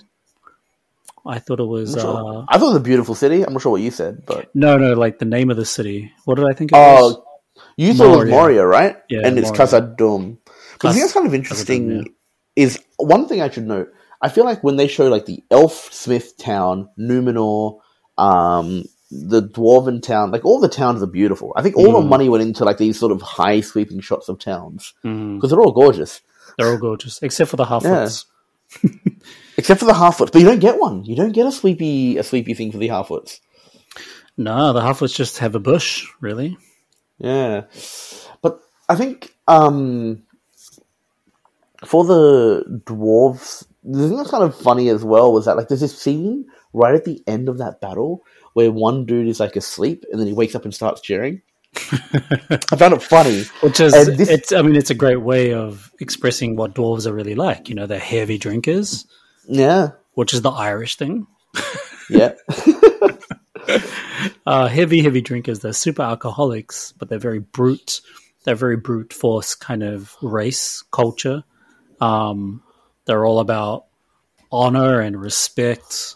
I 1.25 1.39
thought 1.39 1.59
it 1.59 1.65
was 1.65 1.93
sure. 1.93 2.39
uh, 2.41 2.45
I 2.47 2.57
thought 2.57 2.65
it 2.65 2.73
was 2.73 2.75
a 2.77 2.81
beautiful 2.81 3.15
city. 3.15 3.43
I'm 3.43 3.53
not 3.53 3.61
sure 3.61 3.71
what 3.71 3.81
you 3.81 3.91
said, 3.91 4.25
but 4.25 4.53
no, 4.55 4.77
no, 4.77 4.93
like 4.93 5.19
the 5.19 5.25
name 5.25 5.49
of 5.49 5.57
the 5.57 5.65
city. 5.65 6.11
What 6.25 6.35
did 6.35 6.45
I 6.49 6.53
think 6.53 6.71
it 6.71 6.75
was? 6.75 7.17
You 7.87 7.93
thought 7.93 8.27
it 8.27 8.31
was 8.31 8.63
right? 8.65 8.97
Yeah, 9.09 9.21
and 9.23 9.39
it's. 9.39 9.51
Khazad-dûm. 9.51 10.37
But 10.45 10.53
the 10.79 10.87
Khaz- 10.87 10.93
thing 10.93 11.01
that's 11.01 11.13
kind 11.13 11.27
of 11.27 11.33
interesting 11.33 11.91
yeah. 11.91 12.03
is 12.55 12.79
one 12.97 13.27
thing 13.27 13.41
I 13.41 13.49
should 13.49 13.67
note. 13.67 13.89
I 14.21 14.27
feel 14.29 14.43
like 14.45 14.63
when 14.63 14.75
they 14.75 14.87
show 14.87 15.07
like 15.07 15.25
the 15.25 15.43
elf 15.49 15.93
smith 15.93 16.37
town, 16.37 16.89
Numenor, 16.99 17.79
um, 18.17 18.83
the 19.11 19.41
dwarven 19.41 20.01
town, 20.03 20.31
like 20.31 20.43
all 20.45 20.59
the 20.59 20.67
towns 20.67 21.01
are 21.01 21.07
beautiful. 21.07 21.53
I 21.55 21.61
think 21.61 21.77
all 21.77 21.93
the 21.93 21.99
Mm. 22.01 22.09
money 22.09 22.27
went 22.29 22.43
into 22.43 22.65
like 22.65 22.77
these 22.77 22.99
sort 22.99 23.11
of 23.13 23.21
high 23.21 23.61
sweeping 23.61 24.01
shots 24.01 24.27
of 24.29 24.39
towns 24.39 24.93
Mm, 25.05 25.35
because 25.37 25.49
they're 25.51 25.61
all 25.61 25.71
gorgeous, 25.71 26.21
they're 26.57 26.69
all 26.71 26.77
gorgeous, 26.77 27.19
except 27.23 27.49
for 27.49 27.55
the 27.57 27.63
Harfoots. 27.65 28.25
except 29.57 29.79
for 29.79 29.85
the 29.85 29.93
Harfoots. 29.93 30.31
But 30.31 30.41
you 30.41 30.45
don't 30.47 30.59
get 30.59 30.79
one. 30.79 31.05
You 31.05 31.15
don't 31.15 31.31
get 31.31 31.47
a 31.47 31.51
sleepy 31.51 32.17
a 32.17 32.23
sweepy 32.23 32.53
thing 32.53 32.71
for 32.71 32.77
the 32.77 32.89
Harfoots. 32.89 33.39
No, 34.37 34.73
the 34.73 34.81
Harfoots 34.81 35.15
just 35.15 35.39
have 35.39 35.55
a 35.55 35.59
bush, 35.59 36.05
really. 36.21 36.57
Yeah, 37.19 37.63
but 38.41 38.59
I 38.87 38.95
think 38.95 39.33
um, 39.47 40.23
for 41.85 42.03
the 42.05 42.81
dwarves, 42.85 43.65
the 43.83 44.07
thing 44.07 44.17
that's 44.17 44.31
kind 44.31 44.43
of 44.43 44.57
funny 44.59 44.89
as 44.89 45.03
well 45.03 45.31
was 45.33 45.45
that 45.45 45.57
like 45.57 45.67
there's 45.67 45.81
this 45.81 45.99
scene 46.01 46.45
right 46.73 46.95
at 46.95 47.05
the 47.05 47.21
end 47.27 47.49
of 47.49 47.57
that 47.57 47.81
battle 47.81 48.23
where 48.53 48.71
one 48.71 49.05
dude 49.05 49.27
is 49.27 49.39
like 49.39 49.55
asleep 49.55 50.05
and 50.11 50.19
then 50.19 50.27
he 50.27 50.33
wakes 50.33 50.55
up 50.55 50.63
and 50.65 50.73
starts 50.73 51.01
cheering. 51.01 51.41
I 51.75 52.75
found 52.77 52.93
it 52.95 53.03
funny. 53.03 53.43
Which 53.61 53.79
is, 53.79 53.93
this- 54.17 54.29
it's. 54.29 54.51
I 54.51 54.61
mean, 54.61 54.75
it's 54.75 54.89
a 54.89 54.95
great 54.95 55.21
way 55.21 55.53
of 55.53 55.91
expressing 55.99 56.55
what 56.55 56.73
dwarves 56.73 57.05
are 57.05 57.13
really 57.13 57.35
like. 57.35 57.69
You 57.69 57.75
know, 57.75 57.85
they're 57.85 57.99
heavy 57.99 58.37
drinkers, 58.37 59.05
Yeah, 59.47 59.89
which 60.13 60.33
is 60.33 60.41
the 60.41 60.51
Irish 60.51 60.95
thing. 60.95 61.27
yeah, 62.09 62.33
Uh, 64.45 64.67
heavy, 64.67 65.01
heavy 65.03 65.21
drinkers. 65.21 65.59
They're 65.59 65.73
super 65.73 66.01
alcoholics, 66.01 66.93
but 66.93 67.09
they're 67.09 67.19
very 67.19 67.39
brute. 67.39 68.01
They're 68.43 68.55
very 68.55 68.77
brute 68.77 69.13
force 69.13 69.55
kind 69.55 69.83
of 69.83 70.15
race 70.21 70.83
culture. 70.91 71.43
Um, 72.01 72.63
they're 73.05 73.25
all 73.25 73.39
about 73.39 73.85
honor 74.51 75.01
and 75.01 75.19
respect. 75.19 76.15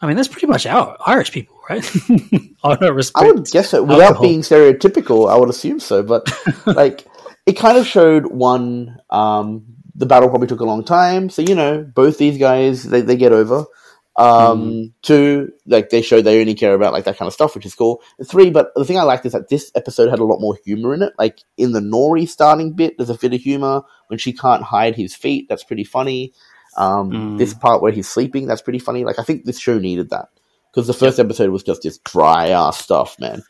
I 0.00 0.06
mean, 0.06 0.16
that's 0.16 0.28
pretty 0.28 0.46
much 0.46 0.66
our 0.66 0.96
Irish 1.06 1.32
people, 1.32 1.58
right? 1.68 1.90
honor, 2.62 2.92
respect. 2.92 3.24
I 3.24 3.32
would 3.32 3.46
guess 3.50 3.70
so. 3.70 3.82
Without 3.82 4.00
alcohol. 4.00 4.22
being 4.22 4.40
stereotypical, 4.42 5.30
I 5.30 5.36
would 5.36 5.48
assume 5.48 5.80
so. 5.80 6.02
But 6.02 6.30
like, 6.66 7.06
it 7.46 7.54
kind 7.54 7.78
of 7.78 7.86
showed 7.86 8.26
one. 8.26 8.98
Um, 9.10 9.64
the 9.94 10.06
battle 10.06 10.28
probably 10.28 10.48
took 10.48 10.60
a 10.60 10.64
long 10.64 10.84
time, 10.84 11.30
so 11.30 11.40
you 11.42 11.54
know, 11.54 11.82
both 11.82 12.18
these 12.18 12.38
guys 12.38 12.82
they, 12.82 13.00
they 13.00 13.16
get 13.16 13.32
over. 13.32 13.64
Um, 14.16 14.94
Two, 15.02 15.52
like 15.66 15.90
they 15.90 16.00
show 16.02 16.22
they 16.22 16.40
only 16.40 16.54
care 16.54 16.74
about 16.74 16.92
like 16.92 17.04
that 17.04 17.16
kind 17.16 17.26
of 17.26 17.32
stuff, 17.32 17.54
which 17.54 17.66
is 17.66 17.74
cool. 17.74 18.00
And 18.18 18.28
three, 18.28 18.50
but 18.50 18.72
the 18.76 18.84
thing 18.84 18.98
I 18.98 19.02
liked 19.02 19.26
is 19.26 19.32
that 19.32 19.48
this 19.48 19.72
episode 19.74 20.08
had 20.08 20.20
a 20.20 20.24
lot 20.24 20.40
more 20.40 20.56
humor 20.64 20.94
in 20.94 21.02
it. 21.02 21.12
Like 21.18 21.40
in 21.56 21.72
the 21.72 21.80
Nori 21.80 22.28
starting 22.28 22.72
bit, 22.74 22.96
there's 22.96 23.10
a 23.10 23.18
bit 23.18 23.34
of 23.34 23.40
humor 23.40 23.82
when 24.08 24.18
she 24.18 24.32
can't 24.32 24.62
hide 24.62 24.94
his 24.94 25.14
feet. 25.14 25.46
That's 25.48 25.64
pretty 25.64 25.84
funny. 25.84 26.32
Um, 26.76 27.10
Mm. 27.10 27.38
This 27.38 27.54
part 27.54 27.82
where 27.82 27.92
he's 27.92 28.08
sleeping, 28.08 28.46
that's 28.46 28.62
pretty 28.62 28.78
funny. 28.78 29.04
Like 29.04 29.18
I 29.18 29.22
think 29.22 29.44
this 29.44 29.58
show 29.58 29.78
needed 29.78 30.10
that 30.10 30.28
because 30.72 30.86
the 30.86 30.92
first 30.92 31.18
episode 31.20 31.50
was 31.50 31.62
just 31.62 31.82
this 31.82 31.98
dry 31.98 32.48
ass 32.50 32.78
stuff, 32.78 33.18
man. 33.20 33.42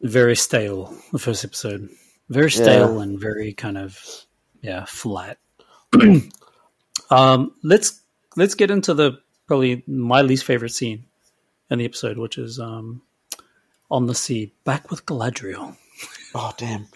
Very 0.00 0.34
stale. 0.34 0.92
The 1.12 1.18
first 1.20 1.44
episode, 1.44 1.88
very 2.28 2.50
stale 2.50 3.00
and 3.00 3.20
very 3.20 3.52
kind 3.52 3.78
of 3.78 3.98
yeah 4.62 4.84
flat. 4.86 5.38
um, 7.10 7.52
let's 7.62 8.02
let's 8.36 8.54
get 8.54 8.70
into 8.70 8.94
the 8.94 9.18
probably 9.46 9.82
my 9.86 10.22
least 10.22 10.44
favorite 10.44 10.72
scene 10.72 11.04
in 11.70 11.78
the 11.78 11.84
episode, 11.84 12.18
which 12.18 12.38
is 12.38 12.58
um 12.58 13.02
on 13.90 14.06
the 14.06 14.14
sea, 14.14 14.52
back 14.64 14.90
with 14.90 15.06
Galadriel. 15.06 15.76
Oh 16.34 16.50
damn! 16.56 16.86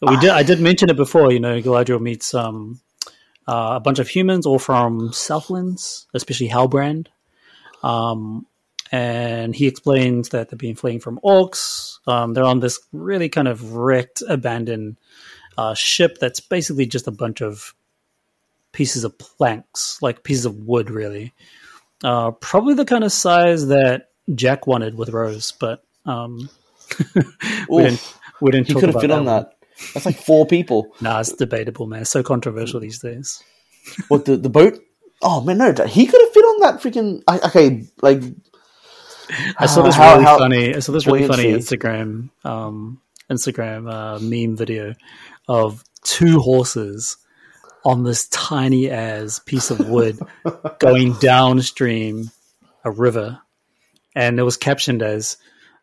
We 0.00 0.16
did. 0.18 0.30
I 0.30 0.44
did 0.44 0.60
mention 0.60 0.90
it 0.90 0.96
before. 0.96 1.32
You 1.32 1.40
know, 1.40 1.60
Galadriel 1.60 2.00
meets 2.00 2.32
um, 2.34 2.80
uh, 3.48 3.72
a 3.74 3.80
bunch 3.80 3.98
of 3.98 4.06
humans, 4.08 4.46
all 4.46 4.60
from 4.60 5.12
Southlands, 5.12 6.06
especially 6.14 6.48
Halbrand. 6.48 7.08
Um, 7.82 8.46
and 8.92 9.54
he 9.54 9.66
explains 9.66 10.30
that 10.30 10.48
they've 10.48 10.58
been 10.58 10.76
fleeing 10.76 11.00
from 11.00 11.18
orcs. 11.24 11.98
Um, 12.06 12.34
they're 12.34 12.44
on 12.44 12.60
this 12.60 12.78
really 12.92 13.28
kind 13.28 13.48
of 13.48 13.74
wrecked, 13.74 14.22
abandoned 14.28 14.98
uh, 15.58 15.74
ship 15.74 16.18
that's 16.18 16.40
basically 16.40 16.86
just 16.86 17.06
a 17.06 17.12
bunch 17.12 17.40
of 17.40 17.74
pieces 18.72 19.04
of 19.04 19.18
planks, 19.18 20.00
like 20.00 20.22
pieces 20.22 20.46
of 20.46 20.56
wood, 20.56 20.90
really. 20.90 21.32
Uh, 22.02 22.30
probably 22.32 22.74
the 22.74 22.84
kind 22.84 23.04
of 23.04 23.12
size 23.12 23.66
that 23.68 24.08
Jack 24.34 24.66
wanted 24.66 24.94
with 24.94 25.10
Rose, 25.10 25.52
but 25.52 25.84
um, 26.06 26.48
we 27.68 27.82
didn't. 27.82 28.14
We 28.40 28.50
didn't. 28.52 28.66
he 28.68 28.72
talk 28.72 28.80
could 28.80 28.88
have 28.88 28.94
about 28.96 29.00
fit 29.02 29.10
on 29.10 29.24
one. 29.24 29.26
that. 29.26 29.52
That's 29.94 30.06
like 30.06 30.16
four 30.16 30.46
people. 30.46 30.94
Nah, 31.00 31.20
it's 31.20 31.32
debatable, 31.32 31.86
man. 31.86 32.02
It's 32.02 32.10
so 32.10 32.22
controversial 32.22 32.80
these 32.80 32.98
days. 33.00 33.42
What 34.08 34.24
the 34.26 34.36
the 34.36 34.50
boat? 34.50 34.78
Oh 35.22 35.40
man, 35.42 35.58
no, 35.58 35.72
he 35.86 36.06
could 36.06 36.20
have 36.20 36.32
fit 36.32 36.44
on 36.44 36.60
that 36.60 36.80
freaking. 36.82 37.22
I- 37.26 37.40
Okay, 37.48 37.84
like 38.02 38.22
I 39.58 39.66
saw 39.66 39.82
this 39.82 39.94
How- 39.94 40.12
really 40.14 40.24
how- 40.24 40.38
funny. 40.38 40.74
I 40.74 40.78
saw 40.80 40.92
this 40.92 41.06
really 41.06 41.26
funny. 41.26 41.52
Instagram, 41.52 42.30
um, 42.44 43.00
Instagram 43.30 43.90
uh, 43.90 44.18
meme 44.20 44.56
video 44.56 44.94
of 45.48 45.82
two 46.02 46.40
horses 46.40 47.16
on 47.84 48.04
this 48.04 48.28
tiny 48.28 48.90
as 48.90 49.38
piece 49.40 49.70
of 49.70 49.88
wood 49.88 50.18
going 50.78 51.14
downstream 51.14 52.30
a 52.84 52.90
river, 52.90 53.40
and 54.14 54.38
it 54.38 54.42
was 54.42 54.56
captioned 54.56 55.02
as 55.02 55.36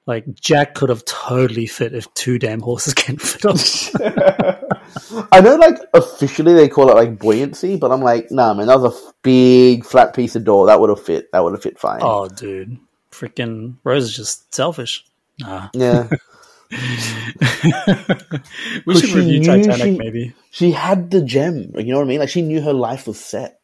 like 0.06 0.26
Jack 0.36 0.74
could 0.74 0.89
have 0.89 1.04
totally 1.06 1.66
fit 1.68 1.93
if 1.93 2.12
two 2.14 2.39
damn 2.39 2.62
horses 2.62 2.93
can 2.95 3.18
fit 3.18 3.45
on. 3.45 3.56
I 5.32 5.41
know, 5.41 5.56
like 5.56 5.78
officially 5.93 6.54
they 6.54 6.70
call 6.70 6.89
it 6.89 6.95
like 6.95 7.20
buoyancy, 7.20 7.76
but 7.76 7.91
I'm 7.91 8.02
like, 8.02 8.32
nah, 8.32 8.54
man, 8.54 8.68
that 8.68 8.80
was 8.80 8.95
a 8.95 9.14
big 9.22 9.86
flat 9.86 10.16
piece 10.16 10.36
of 10.36 10.45
door 10.45 10.68
that 10.68 10.80
would 10.80 10.89
have 10.89 11.04
fit. 11.04 11.32
That 11.32 11.43
would 11.43 11.54
have 11.54 11.62
fit 11.62 11.78
fine. 11.78 12.00
oh, 12.02 12.28
dude, 12.28 12.78
freaking 13.12 13.76
Rose 13.84 14.06
is 14.06 14.16
just 14.16 14.54
selfish. 14.56 15.06
Nah, 15.39 15.70
Yeah, 15.74 16.10
we 18.86 18.99
should 18.99 19.09
review 19.11 19.43
Titanic, 19.43 19.78
she- 19.78 19.97
maybe. 19.97 20.34
she 20.51 20.72
had 20.72 21.11
the 21.11 21.22
gem. 21.22 21.72
You 21.78 21.91
know 21.91 21.97
what 21.97 22.05
I 22.05 22.07
mean? 22.07 22.20
Like 22.20 22.30
she 22.30 22.41
knew 22.41 22.61
her 22.61 22.74
life 22.74 23.07
was 23.07 23.20
set. 23.20 23.59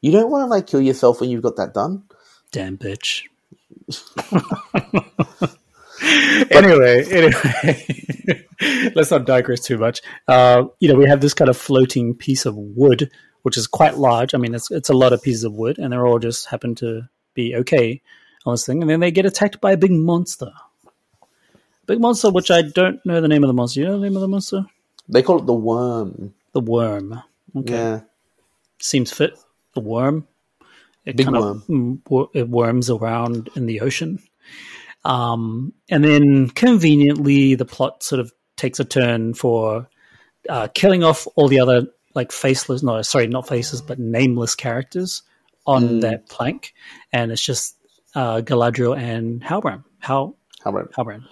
You 0.00 0.12
don't 0.12 0.30
want 0.30 0.42
to 0.42 0.46
like 0.46 0.66
kill 0.66 0.80
yourself 0.80 1.20
when 1.20 1.30
you've 1.30 1.42
got 1.42 1.56
that 1.56 1.74
done. 1.74 2.04
Damn 2.52 2.78
bitch. 2.78 3.24
anyway, 6.50 7.04
anyway, 7.10 8.44
let's 8.94 9.10
not 9.10 9.26
digress 9.26 9.60
too 9.60 9.78
much. 9.78 10.00
Uh, 10.26 10.64
you 10.80 10.88
know, 10.88 10.94
we 10.94 11.08
have 11.08 11.20
this 11.20 11.34
kind 11.34 11.48
of 11.48 11.56
floating 11.56 12.14
piece 12.14 12.46
of 12.46 12.56
wood, 12.56 13.10
which 13.42 13.56
is 13.56 13.66
quite 13.66 13.96
large. 13.96 14.34
I 14.34 14.38
mean, 14.38 14.54
it's 14.54 14.70
it's 14.70 14.88
a 14.88 14.94
lot 14.94 15.12
of 15.12 15.22
pieces 15.22 15.44
of 15.44 15.52
wood, 15.54 15.78
and 15.78 15.92
they're 15.92 16.06
all 16.06 16.18
just 16.18 16.46
happen 16.46 16.74
to 16.76 17.08
be 17.34 17.54
okay 17.56 18.02
on 18.46 18.54
this 18.54 18.66
thing, 18.66 18.82
and 18.82 18.90
then 18.90 19.00
they 19.00 19.10
get 19.10 19.26
attacked 19.26 19.60
by 19.60 19.72
a 19.72 19.76
big 19.76 19.92
monster. 19.92 20.50
Big 21.88 22.00
monster, 22.00 22.30
which 22.30 22.50
I 22.52 22.62
don't 22.62 23.04
know 23.04 23.20
the 23.20 23.26
name 23.28 23.42
of 23.42 23.48
the 23.48 23.54
monster. 23.54 23.80
You 23.80 23.86
know 23.86 23.98
the 23.98 24.06
name 24.06 24.14
of 24.14 24.22
the 24.22 24.28
monster? 24.28 24.64
They 25.08 25.22
call 25.22 25.38
it 25.40 25.46
the 25.46 25.54
worm. 25.54 26.34
The 26.52 26.60
worm. 26.60 27.22
Okay, 27.56 27.72
Yeah, 27.72 28.00
seems 28.80 29.10
fit. 29.10 29.36
The 29.74 29.80
worm. 29.80 30.28
It 31.04 31.16
Big 31.16 31.26
kind 31.26 31.38
worm. 31.38 32.02
of 32.10 32.28
it 32.34 32.48
worms 32.48 32.90
around 32.90 33.48
in 33.56 33.66
the 33.66 33.80
ocean. 33.80 34.18
Um, 35.04 35.72
and 35.88 36.04
then 36.04 36.48
conveniently, 36.50 37.54
the 37.54 37.64
plot 37.64 38.02
sort 38.02 38.20
of 38.20 38.32
takes 38.56 38.80
a 38.80 38.84
turn 38.84 39.32
for 39.34 39.88
uh, 40.48 40.68
killing 40.74 41.02
off 41.04 41.26
all 41.36 41.48
the 41.48 41.60
other 41.60 41.86
like 42.14 42.32
faceless, 42.32 42.82
no, 42.82 43.00
sorry, 43.02 43.26
not 43.28 43.46
faces, 43.48 43.80
but 43.80 43.98
nameless 43.98 44.54
characters 44.54 45.22
on 45.66 45.82
Mm. 45.84 46.00
that 46.02 46.28
plank, 46.28 46.74
and 47.12 47.30
it's 47.30 47.42
just 47.44 47.76
uh, 48.14 48.40
Galadriel 48.40 48.96
and 48.98 49.40
Halbrand. 49.42 49.84
Hal 50.00 50.36
about? 50.64 50.90
Halbrand. 50.92 51.24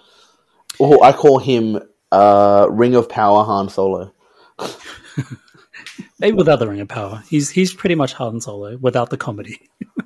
Oh, 0.79 1.01
I 1.01 1.11
call 1.11 1.39
him 1.39 1.79
uh, 2.11 2.67
Ring 2.69 2.95
of 2.95 3.09
Power 3.09 3.43
Han 3.43 3.69
Solo. 3.69 4.13
Maybe 6.19 6.35
without 6.35 6.59
the 6.59 6.67
Ring 6.67 6.79
of 6.79 6.87
Power, 6.87 7.23
he's 7.29 7.49
he's 7.49 7.73
pretty 7.73 7.95
much 7.95 8.13
Han 8.13 8.41
Solo 8.41 8.77
without 8.77 9.09
the 9.09 9.17
comedy. 9.17 9.59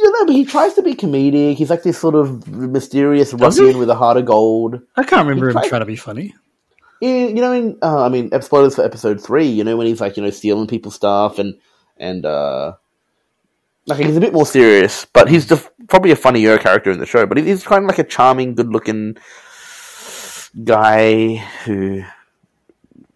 You 0.00 0.12
know, 0.12 0.26
but 0.26 0.34
he 0.36 0.44
tries 0.44 0.74
to 0.74 0.82
be 0.82 0.94
comedic. 0.94 1.56
He's 1.56 1.70
like 1.70 1.82
this 1.82 1.98
sort 1.98 2.14
of 2.14 2.46
mysterious 2.46 3.34
ruffian 3.34 3.78
with 3.78 3.90
a 3.90 3.96
heart 3.96 4.16
of 4.16 4.26
gold. 4.26 4.80
I 4.94 5.02
can't 5.02 5.26
remember 5.26 5.48
him 5.50 5.60
trying 5.68 5.80
to 5.80 5.86
be 5.86 5.96
funny. 5.96 6.36
Yeah, 7.00 7.26
you 7.26 7.34
know, 7.40 7.50
in 7.50 7.78
uh, 7.82 8.04
I 8.04 8.08
mean, 8.08 8.30
spoilers 8.40 8.76
for 8.76 8.84
episode 8.84 9.20
three. 9.20 9.48
You 9.48 9.64
know, 9.64 9.76
when 9.76 9.88
he's 9.88 10.00
like, 10.00 10.16
you 10.16 10.22
know, 10.22 10.30
stealing 10.30 10.68
people's 10.68 10.94
stuff 10.94 11.40
and 11.40 11.58
and 11.96 12.24
uh, 12.24 12.74
like 13.86 13.98
he's 13.98 14.16
a 14.16 14.20
bit 14.20 14.32
more 14.32 14.46
serious, 14.46 15.04
but 15.06 15.28
he's 15.28 15.52
probably 15.88 16.12
a 16.12 16.16
funnier 16.16 16.58
character 16.58 16.92
in 16.92 17.00
the 17.00 17.06
show. 17.06 17.26
But 17.26 17.38
he's 17.38 17.64
kind 17.64 17.82
of 17.82 17.88
like 17.88 17.98
a 17.98 18.04
charming, 18.04 18.54
good-looking 18.54 19.16
guy 20.64 21.36
who 21.64 22.02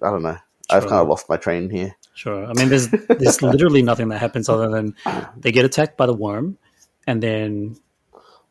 I 0.02 0.10
don't 0.10 0.22
know. 0.22 0.38
I've 0.70 0.84
kind 0.84 1.02
of 1.02 1.08
lost 1.08 1.28
my 1.28 1.36
train 1.36 1.68
here. 1.70 1.94
Sure. 2.14 2.44
I 2.46 2.52
mean, 2.54 2.68
there's 2.68 2.88
there's 2.88 3.42
literally 3.42 3.82
nothing 3.82 4.08
that 4.08 4.18
happens 4.18 4.48
other 4.48 4.68
than 4.68 4.94
they 5.36 5.52
get 5.52 5.64
attacked 5.64 5.96
by 5.96 6.06
the 6.06 6.14
worm, 6.14 6.58
and 7.06 7.22
then 7.22 7.76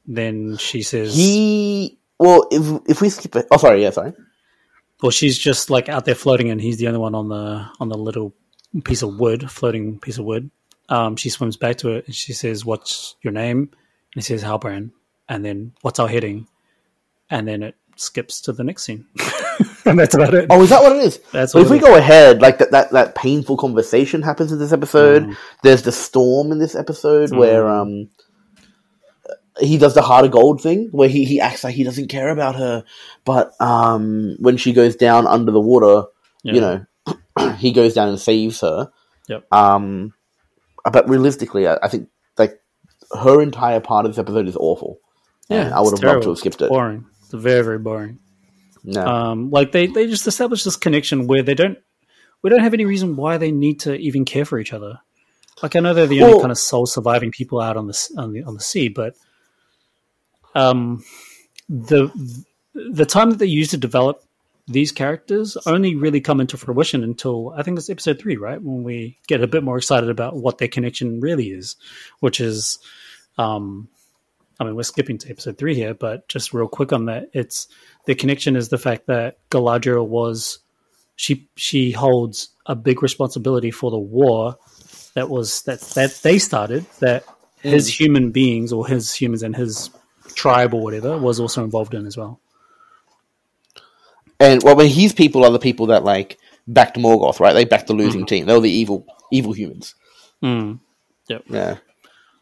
then 0.06 0.58
she 0.58 0.82
says, 0.82 1.16
He 1.16 1.98
well, 2.20 2.48
if 2.52 2.82
if 2.88 3.02
we 3.02 3.10
skip 3.10 3.36
it, 3.36 3.48
oh 3.50 3.58
sorry, 3.58 3.82
yeah, 3.82 3.90
sorry. 3.90 4.14
"Well, 5.02 5.12
she's 5.12 5.38
just 5.38 5.70
like 5.70 5.90
out 5.90 6.06
there 6.06 6.16
floating, 6.16 6.50
and 6.52 6.62
he's 6.62 6.78
the 6.78 6.88
only 6.88 7.00
one 7.00 7.16
on 7.16 7.30
the 7.30 7.68
on 7.80 7.90
the 7.90 7.98
little 7.98 8.34
piece 8.84 9.02
of 9.02 9.20
wood, 9.20 9.50
floating 9.50 10.00
piece 10.00 10.18
of 10.18 10.26
wood." 10.26 10.52
Um, 10.90 11.16
she 11.16 11.30
swims 11.30 11.58
back 11.58 11.78
to 11.78 11.90
it, 11.94 12.06
and 12.06 12.16
she 12.16 12.34
says, 12.34 12.64
"What's 12.64 13.16
your 13.22 13.34
name?" 13.34 13.58
And 14.14 14.16
he 14.16 14.22
says, 14.22 14.44
"Halbrand." 14.44 14.92
And 15.30 15.44
then, 15.44 15.74
"What's 15.82 16.00
our 16.00 16.08
heading?" 16.08 16.48
And 17.30 17.48
then 17.48 17.64
it 17.64 17.76
skips 17.98 18.42
to 18.42 18.52
the 18.54 18.64
next 18.64 18.84
scene, 18.86 19.06
and 19.86 20.00
that's 20.00 20.16
about 20.16 20.34
it. 20.34 20.48
Oh, 20.50 20.62
is 20.64 20.70
that 20.70 20.82
what 20.82 20.96
it 20.96 21.04
is? 21.04 21.20
That's 21.32 21.52
So 21.52 21.60
if 21.60 21.68
it 21.68 21.72
we 21.72 21.78
is. 21.78 21.84
go 21.84 21.96
ahead, 21.96 22.42
like 22.42 22.58
that, 22.60 22.72
that, 22.72 22.92
that 22.92 23.16
painful 23.16 23.58
conversation 23.58 24.22
happens 24.22 24.52
in 24.52 24.60
this 24.60 24.72
episode. 24.74 25.24
Mm. 25.28 25.38
There's 25.64 25.82
the 25.84 25.92
storm 25.92 26.52
in 26.52 26.60
this 26.60 26.76
episode 26.76 27.32
where 27.36 27.68
um 27.70 28.10
he 29.60 29.78
does 29.78 29.94
the 29.94 30.02
heart 30.02 30.26
of 30.26 30.32
gold 30.32 30.62
thing 30.62 30.88
where 30.92 31.10
he, 31.10 31.26
he 31.26 31.40
acts 31.42 31.64
like 31.64 31.76
he 31.76 31.84
doesn't 31.84 32.08
care 32.08 32.30
about 32.30 32.56
her, 32.56 32.84
but 33.26 33.52
um 33.62 34.36
when 34.40 34.58
she 34.58 34.74
goes 34.74 34.96
down 34.96 35.28
under 35.28 35.52
the 35.52 35.60
water, 35.60 36.08
Yeah. 36.44 36.54
you 36.54 36.62
know, 36.62 37.56
he 37.58 37.72
goes 37.72 37.94
down 37.94 38.08
and 38.10 38.20
saves 38.20 38.62
her. 38.62 38.92
Yep. 39.28 39.46
Um, 39.54 40.14
but 40.92 41.08
realistically, 41.10 41.68
I, 41.68 41.78
I 41.84 41.88
think 41.90 42.10
like 42.38 42.60
her 43.12 43.42
entire 43.42 43.80
part 43.80 44.06
of 44.06 44.12
this 44.12 44.20
episode 44.20 44.48
is 44.48 44.56
awful. 44.56 45.00
yeah, 45.50 45.72
I 45.76 45.82
would 45.82 45.94
it's 45.94 46.02
have 46.02 46.12
loved 46.14 46.24
to 46.24 46.30
have 46.30 46.38
skipped 46.40 46.62
it. 46.62 46.70
boring. 46.70 47.06
Very 47.32 47.64
very 47.64 47.80
boring. 47.80 48.20
No. 48.84 49.06
um, 49.06 49.52
like 49.52 49.72
they, 49.72 49.88
they 49.88 50.08
just 50.08 50.26
establish 50.26 50.64
this 50.64 50.76
connection 50.76 51.28
where 51.28 51.44
they 51.44 51.54
don't 51.54 51.78
we 52.42 52.50
don't 52.50 52.62
have 52.64 52.74
any 52.74 52.86
reason 52.86 53.16
why 53.16 53.38
they 53.38 53.52
need 53.52 53.82
to 53.82 53.96
even 53.96 54.26
care 54.26 54.46
for 54.46 54.58
each 54.60 54.74
other. 54.74 55.00
Like 55.62 55.76
I 55.76 55.80
know 55.80 55.94
they're 55.94 56.08
the 56.08 56.24
only 56.24 56.40
kind 56.40 56.52
of 56.52 56.58
sole 56.58 56.88
surviving 56.88 57.32
people 57.32 57.62
out 57.62 57.78
on 57.78 57.88
the 57.88 58.10
on 58.18 58.34
the 58.34 58.44
on 58.44 58.56
the 58.56 58.62
sea, 58.62 58.88
but 58.88 59.16
um, 60.56 61.04
the 61.70 62.10
the 62.74 63.06
time 63.06 63.30
that 63.30 63.40
they 63.40 63.46
use 63.46 63.70
to 63.70 63.78
develop 63.78 64.24
these 64.68 64.92
characters 64.92 65.58
only 65.66 65.96
really 65.96 66.22
come 66.22 66.40
into 66.40 66.58
fruition 66.58 67.04
until 67.04 67.54
I 67.56 67.64
think 67.64 67.78
it's 67.78 67.90
episode 67.90 68.20
three, 68.20 68.38
right? 68.38 68.62
When 68.62 68.84
we 68.84 69.18
get 69.28 69.44
a 69.44 69.48
bit 69.48 69.64
more 69.64 69.78
excited 69.78 70.10
about 70.10 70.36
what 70.36 70.58
their 70.58 70.68
connection 70.68 71.20
really 71.20 71.50
is, 71.50 71.76
which 72.20 72.40
is, 72.40 72.80
um, 73.38 73.90
I 74.62 74.64
mean, 74.64 74.76
we're 74.76 74.84
skipping 74.84 75.18
to 75.18 75.30
episode 75.32 75.58
three 75.58 75.74
here, 75.74 75.96
but 75.96 76.28
just 76.28 76.54
real 76.54 76.68
quick 76.68 76.94
on 76.94 77.06
that, 77.06 77.32
it's 77.34 77.68
the 78.06 78.14
connection 78.14 78.56
is 78.56 78.70
the 78.70 78.78
fact 78.78 79.08
that 79.08 79.40
Galadriel 79.50 80.08
was 80.08 80.60
she 81.16 81.50
she 81.56 81.90
holds 81.90 82.50
a 82.68 82.76
big 82.76 83.02
responsibility 83.02 83.72
for 83.72 83.90
the 83.90 83.98
war 83.98 84.58
that 85.16 85.32
was 85.32 85.64
that 85.64 85.82
that 85.96 86.12
they 86.22 86.38
started 86.38 86.86
that 87.00 87.26
his 87.62 87.88
human 87.88 88.30
beings 88.30 88.72
or 88.72 88.86
his 88.86 89.12
humans 89.16 89.42
and 89.42 89.56
his 89.56 89.90
tribe 90.36 90.76
or 90.76 90.84
whatever 90.84 91.18
was 91.18 91.40
also 91.40 91.64
involved 91.64 91.96
in 91.96 92.06
as 92.06 92.16
well. 92.16 92.40
And 94.40 94.62
well, 94.62 94.76
mean, 94.76 94.92
his 94.92 95.12
people 95.12 95.44
are 95.44 95.52
the 95.52 95.58
people 95.58 95.88
that 95.88 96.04
like 96.04 96.38
backed 96.68 96.98
Morgoth, 96.98 97.40
right? 97.40 97.54
They 97.54 97.66
backed 97.66 97.88
the 97.88 97.94
losing 97.94 98.28
team. 98.28 98.46
They 98.46 98.54
were 98.54 98.60
the 98.60 98.70
evil, 98.70 99.08
evil 99.32 99.54
humans. 99.54 99.96
Mm. 100.44 100.82
Yep. 101.30 101.46
Yeah. 101.48 101.78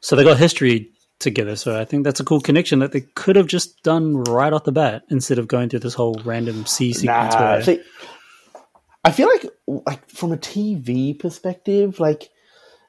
So 0.01 0.17
they 0.17 0.26
got 0.26 0.38
history 0.38 0.91
together. 1.20 1.55
So 1.55 1.80
I 1.80 1.86
think 1.86 2.03
that's 2.03 2.20
a 2.20 2.26
cool 2.26 2.41
connection 2.41 2.80
that 2.80 2.91
they 2.91 3.01
could 3.01 3.36
have 3.36 3.47
just 3.47 3.84
done 3.84 4.24
right 4.24 4.51
off 4.51 4.63
the 4.63 4.72
bat 4.72 5.03
instead 5.09 5.38
of 5.38 5.47
going 5.47 5.70
through 5.70 5.80
this 5.80 5.93
whole 5.93 6.20
random 6.24 6.65
sea 6.65 6.93
sequence. 6.93 7.34
Nah, 7.34 7.51
where, 7.51 7.61
see, 7.61 7.82
I 9.03 9.11
feel 9.11 9.28
like, 9.28 9.45
like 9.67 10.09
from 10.09 10.32
a 10.32 10.38
TV 10.38 11.17
perspective, 11.17 11.99
like 11.99 12.30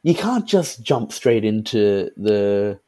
you 0.02 0.14
can't 0.14 0.46
just 0.46 0.82
jump 0.82 1.12
straight 1.12 1.44
into 1.44 2.10
the 2.16 2.80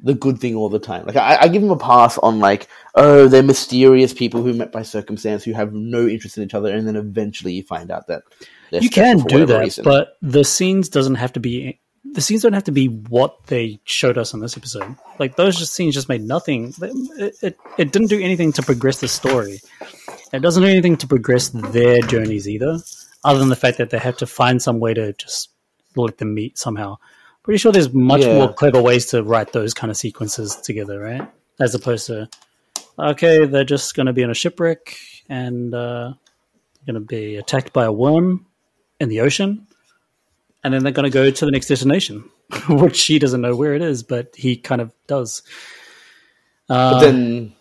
the 0.00 0.14
good 0.14 0.38
thing 0.38 0.54
all 0.54 0.68
the 0.68 0.78
time. 0.78 1.06
Like 1.06 1.16
I, 1.16 1.38
I 1.42 1.48
give 1.48 1.62
them 1.62 1.70
a 1.70 1.76
pass 1.76 2.18
on 2.18 2.38
like, 2.38 2.68
oh, 2.94 3.26
they're 3.26 3.42
mysterious 3.42 4.12
people 4.12 4.42
who 4.42 4.52
met 4.54 4.70
by 4.70 4.82
circumstance 4.82 5.42
who 5.42 5.52
have 5.52 5.72
no 5.72 6.06
interest 6.06 6.36
in 6.36 6.44
each 6.44 6.54
other, 6.54 6.72
and 6.72 6.86
then 6.86 6.96
eventually 6.96 7.52
you 7.52 7.62
find 7.64 7.90
out 7.90 8.06
that 8.06 8.22
you 8.70 8.90
can 8.90 9.18
do 9.20 9.46
that, 9.46 9.60
reason. 9.60 9.84
but 9.84 10.16
the 10.22 10.44
scenes 10.44 10.88
doesn't 10.88 11.16
have 11.16 11.32
to 11.32 11.40
be. 11.40 11.80
The 12.14 12.20
scenes 12.20 12.42
don't 12.42 12.52
have 12.54 12.64
to 12.64 12.72
be 12.72 12.86
what 12.88 13.46
they 13.46 13.80
showed 13.84 14.18
us 14.18 14.34
in 14.34 14.40
this 14.40 14.56
episode. 14.56 14.96
Like 15.18 15.36
those 15.36 15.56
just 15.58 15.74
scenes 15.74 15.94
just 15.94 16.08
made 16.08 16.22
nothing. 16.22 16.72
It, 16.80 17.34
it, 17.42 17.58
it 17.76 17.92
didn't 17.92 18.08
do 18.08 18.20
anything 18.20 18.52
to 18.52 18.62
progress 18.62 19.00
the 19.00 19.08
story. 19.08 19.60
It 20.32 20.40
doesn't 20.40 20.62
do 20.62 20.68
anything 20.68 20.96
to 20.98 21.06
progress 21.06 21.50
their 21.50 22.00
journeys 22.02 22.48
either, 22.48 22.78
other 23.24 23.38
than 23.38 23.48
the 23.50 23.56
fact 23.56 23.78
that 23.78 23.90
they 23.90 23.98
have 23.98 24.16
to 24.18 24.26
find 24.26 24.60
some 24.60 24.80
way 24.80 24.94
to 24.94 25.12
just 25.12 25.50
let 25.96 26.18
them 26.18 26.34
meet 26.34 26.58
somehow. 26.58 26.96
Pretty 27.42 27.58
sure 27.58 27.72
there's 27.72 27.92
much 27.92 28.22
Yeah. 28.22 28.34
more 28.34 28.52
clever 28.52 28.82
ways 28.82 29.06
to 29.06 29.22
write 29.22 29.52
those 29.52 29.72
kind 29.72 29.90
of 29.90 29.96
sequences 29.96 30.56
together, 30.56 30.98
right? 31.00 31.22
As 31.60 31.74
opposed 31.74 32.06
to, 32.08 32.28
okay, 32.98 33.46
they're 33.46 33.64
just 33.64 33.94
going 33.94 34.06
to 34.06 34.12
be 34.12 34.24
on 34.24 34.30
a 34.30 34.34
shipwreck 34.34 34.96
and 35.28 35.72
uh, 35.74 36.14
going 36.86 36.94
to 36.94 37.00
be 37.00 37.36
attacked 37.36 37.72
by 37.72 37.84
a 37.84 37.92
worm 37.92 38.46
in 39.00 39.08
the 39.08 39.20
ocean, 39.20 39.66
and 40.64 40.72
then 40.74 40.82
they're 40.82 40.92
going 40.92 41.10
to 41.10 41.14
go 41.14 41.30
to 41.30 41.44
the 41.44 41.50
next 41.50 41.66
destination, 41.68 42.28
which 42.68 42.96
she 42.96 43.18
doesn't 43.18 43.40
know 43.40 43.54
where 43.56 43.74
it 43.74 43.82
is, 43.82 44.02
but 44.02 44.34
he 44.36 44.56
kind 44.56 44.80
of 44.80 44.92
does. 45.06 45.42
Uh, 46.68 46.92
But 46.92 47.00
then, 47.00 47.52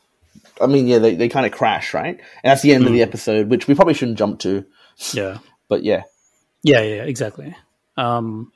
I 0.61 0.65
mean, 0.67 0.87
yeah, 0.87 0.99
they, 0.99 1.15
they 1.15 1.29
kind 1.29 1.45
of 1.45 1.51
crash, 1.51 1.93
right? 1.93 2.17
And 2.43 2.51
that's 2.51 2.61
the 2.61 2.73
end 2.73 2.83
of 2.83 2.89
Hmm. 2.89 2.95
the 2.95 3.01
episode, 3.03 3.49
which 3.49 3.67
we 3.67 3.75
probably 3.75 3.93
shouldn't 3.93 4.17
jump 4.17 4.39
to. 4.39 4.65
yeah. 5.13 5.37
But 5.69 5.83
yeah, 5.83 6.03
Yeah, 6.63 6.81
yeah, 6.81 7.03
exactly. 7.03 7.53
Um, 7.97 8.51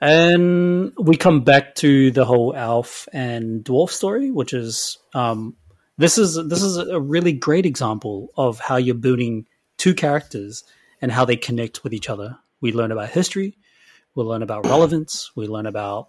and 0.00 0.92
we 0.98 1.16
come 1.16 1.42
back 1.44 1.74
to 1.76 2.10
the 2.10 2.24
whole 2.24 2.54
elf 2.54 3.08
and 3.12 3.62
dwarf 3.64 3.90
story, 3.90 4.30
which 4.30 4.52
is 4.54 4.98
um, 5.14 5.54
this 5.98 6.18
is 6.18 6.34
this 6.48 6.62
is 6.62 6.76
a 6.78 7.00
really 7.00 7.32
great 7.32 7.66
example 7.66 8.30
of 8.36 8.58
how 8.58 8.76
you're 8.76 8.94
building 8.94 9.46
two 9.76 9.94
characters 9.94 10.64
and 11.02 11.12
how 11.12 11.24
they 11.24 11.36
connect 11.36 11.84
with 11.84 11.92
each 11.92 12.08
other. 12.10 12.38
We 12.64 12.72
learn 12.72 12.92
about 12.92 13.10
history, 13.10 13.58
we 14.14 14.24
learn 14.24 14.42
about 14.42 14.64
relevance, 14.64 15.30
we 15.36 15.46
learn 15.46 15.66
about 15.66 16.08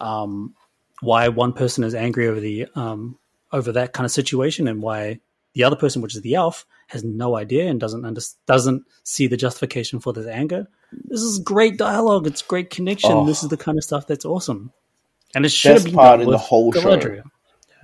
um, 0.00 0.54
why 1.02 1.28
one 1.28 1.52
person 1.52 1.84
is 1.84 1.94
angry 1.94 2.26
over 2.26 2.40
the 2.40 2.68
um, 2.74 3.18
over 3.52 3.72
that 3.72 3.92
kind 3.92 4.06
of 4.06 4.10
situation, 4.10 4.66
and 4.66 4.80
why 4.80 5.20
the 5.52 5.64
other 5.64 5.76
person, 5.76 6.00
which 6.00 6.14
is 6.16 6.22
the 6.22 6.36
elf, 6.36 6.64
has 6.86 7.04
no 7.04 7.36
idea 7.36 7.68
and 7.68 7.78
doesn't 7.78 8.06
under- 8.06 8.22
doesn't 8.46 8.84
see 9.04 9.26
the 9.26 9.36
justification 9.36 10.00
for 10.00 10.14
this 10.14 10.26
anger. 10.26 10.66
This 10.90 11.20
is 11.20 11.38
great 11.38 11.76
dialogue. 11.76 12.26
It's 12.26 12.40
great 12.40 12.70
connection. 12.70 13.12
Oh. 13.12 13.26
This 13.26 13.42
is 13.42 13.50
the 13.50 13.58
kind 13.58 13.76
of 13.76 13.84
stuff 13.84 14.06
that's 14.06 14.24
awesome, 14.24 14.72
and 15.34 15.44
it 15.44 15.52
should 15.52 15.72
have 15.72 15.84
been 15.84 15.94
part 15.94 16.22
in 16.22 16.30
the 16.30 16.38
whole 16.38 16.72
show. 16.72 17.22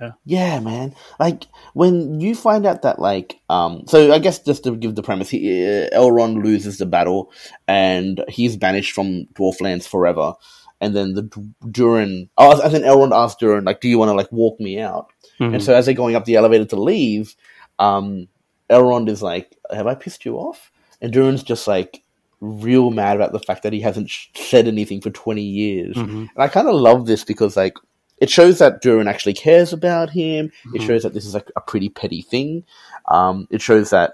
Galadriel. 0.01 0.15
yeah, 0.25 0.59
man. 0.59 0.95
Like 1.19 1.45
when 1.73 2.19
you 2.19 2.35
find 2.35 2.65
out 2.65 2.81
that, 2.83 2.99
like, 2.99 3.39
um, 3.49 3.83
so 3.87 4.11
I 4.13 4.19
guess 4.19 4.39
just 4.39 4.63
to 4.65 4.75
give 4.75 4.95
the 4.95 5.03
premise, 5.03 5.29
he, 5.29 5.63
uh, 5.65 5.89
Elrond 5.97 6.43
loses 6.43 6.77
the 6.77 6.85
battle 6.85 7.31
and 7.67 8.23
he's 8.29 8.55
banished 8.57 8.93
from 8.93 9.25
Dwarflands 9.33 9.87
forever. 9.87 10.33
And 10.79 10.95
then 10.95 11.13
the 11.13 11.23
Durin, 11.71 12.29
oh, 12.37 12.61
as 12.61 12.73
in 12.73 12.83
Elrond 12.83 13.11
asks 13.15 13.39
Durin, 13.39 13.63
like, 13.65 13.81
do 13.81 13.89
you 13.89 13.97
want 13.97 14.09
to 14.09 14.13
like 14.13 14.31
walk 14.31 14.59
me 14.59 14.79
out? 14.79 15.07
Mhm. 15.39 15.55
And 15.55 15.63
so 15.63 15.73
as 15.73 15.85
they're 15.85 15.95
going 15.95 16.15
up 16.15 16.25
the 16.25 16.35
elevator 16.35 16.65
to 16.65 16.81
leave, 16.81 17.35
um, 17.79 18.27
Elrond 18.69 19.07
is 19.09 19.21
like, 19.23 19.55
"Have 19.71 19.87
I 19.87 19.95
pissed 19.95 20.25
you 20.25 20.35
off?" 20.35 20.71
And 21.01 21.11
Durin's 21.13 21.41
just 21.43 21.67
like 21.67 22.03
real 22.41 22.91
mad 22.91 23.15
about 23.15 23.31
the 23.31 23.39
fact 23.39 23.63
that 23.63 23.73
he 23.73 23.81
hasn't 23.81 24.09
sh- 24.09 24.27
said 24.35 24.67
anything 24.67 25.01
for 25.01 25.09
twenty 25.09 25.41
years. 25.43 25.95
Mhm. 25.95 26.09
And 26.09 26.29
I 26.37 26.47
kind 26.47 26.67
of 26.67 26.75
love 26.75 27.05
this 27.07 27.23
because 27.23 27.55
like 27.57 27.73
it 28.19 28.29
shows 28.29 28.59
that 28.59 28.81
Durin 28.81 29.07
actually 29.07 29.33
cares 29.33 29.73
about 29.73 30.09
him. 30.09 30.51
It 30.73 30.81
Mhm. 30.81 30.87
shows 30.87 31.03
that 31.03 31.13
this 31.13 31.25
is 31.25 31.33
like 31.33 31.51
a 31.55 31.61
pretty 31.61 31.89
petty 31.89 32.21
thing. 32.21 32.63
Um, 33.07 33.47
it 33.51 33.61
shows 33.61 33.89
that 33.91 34.13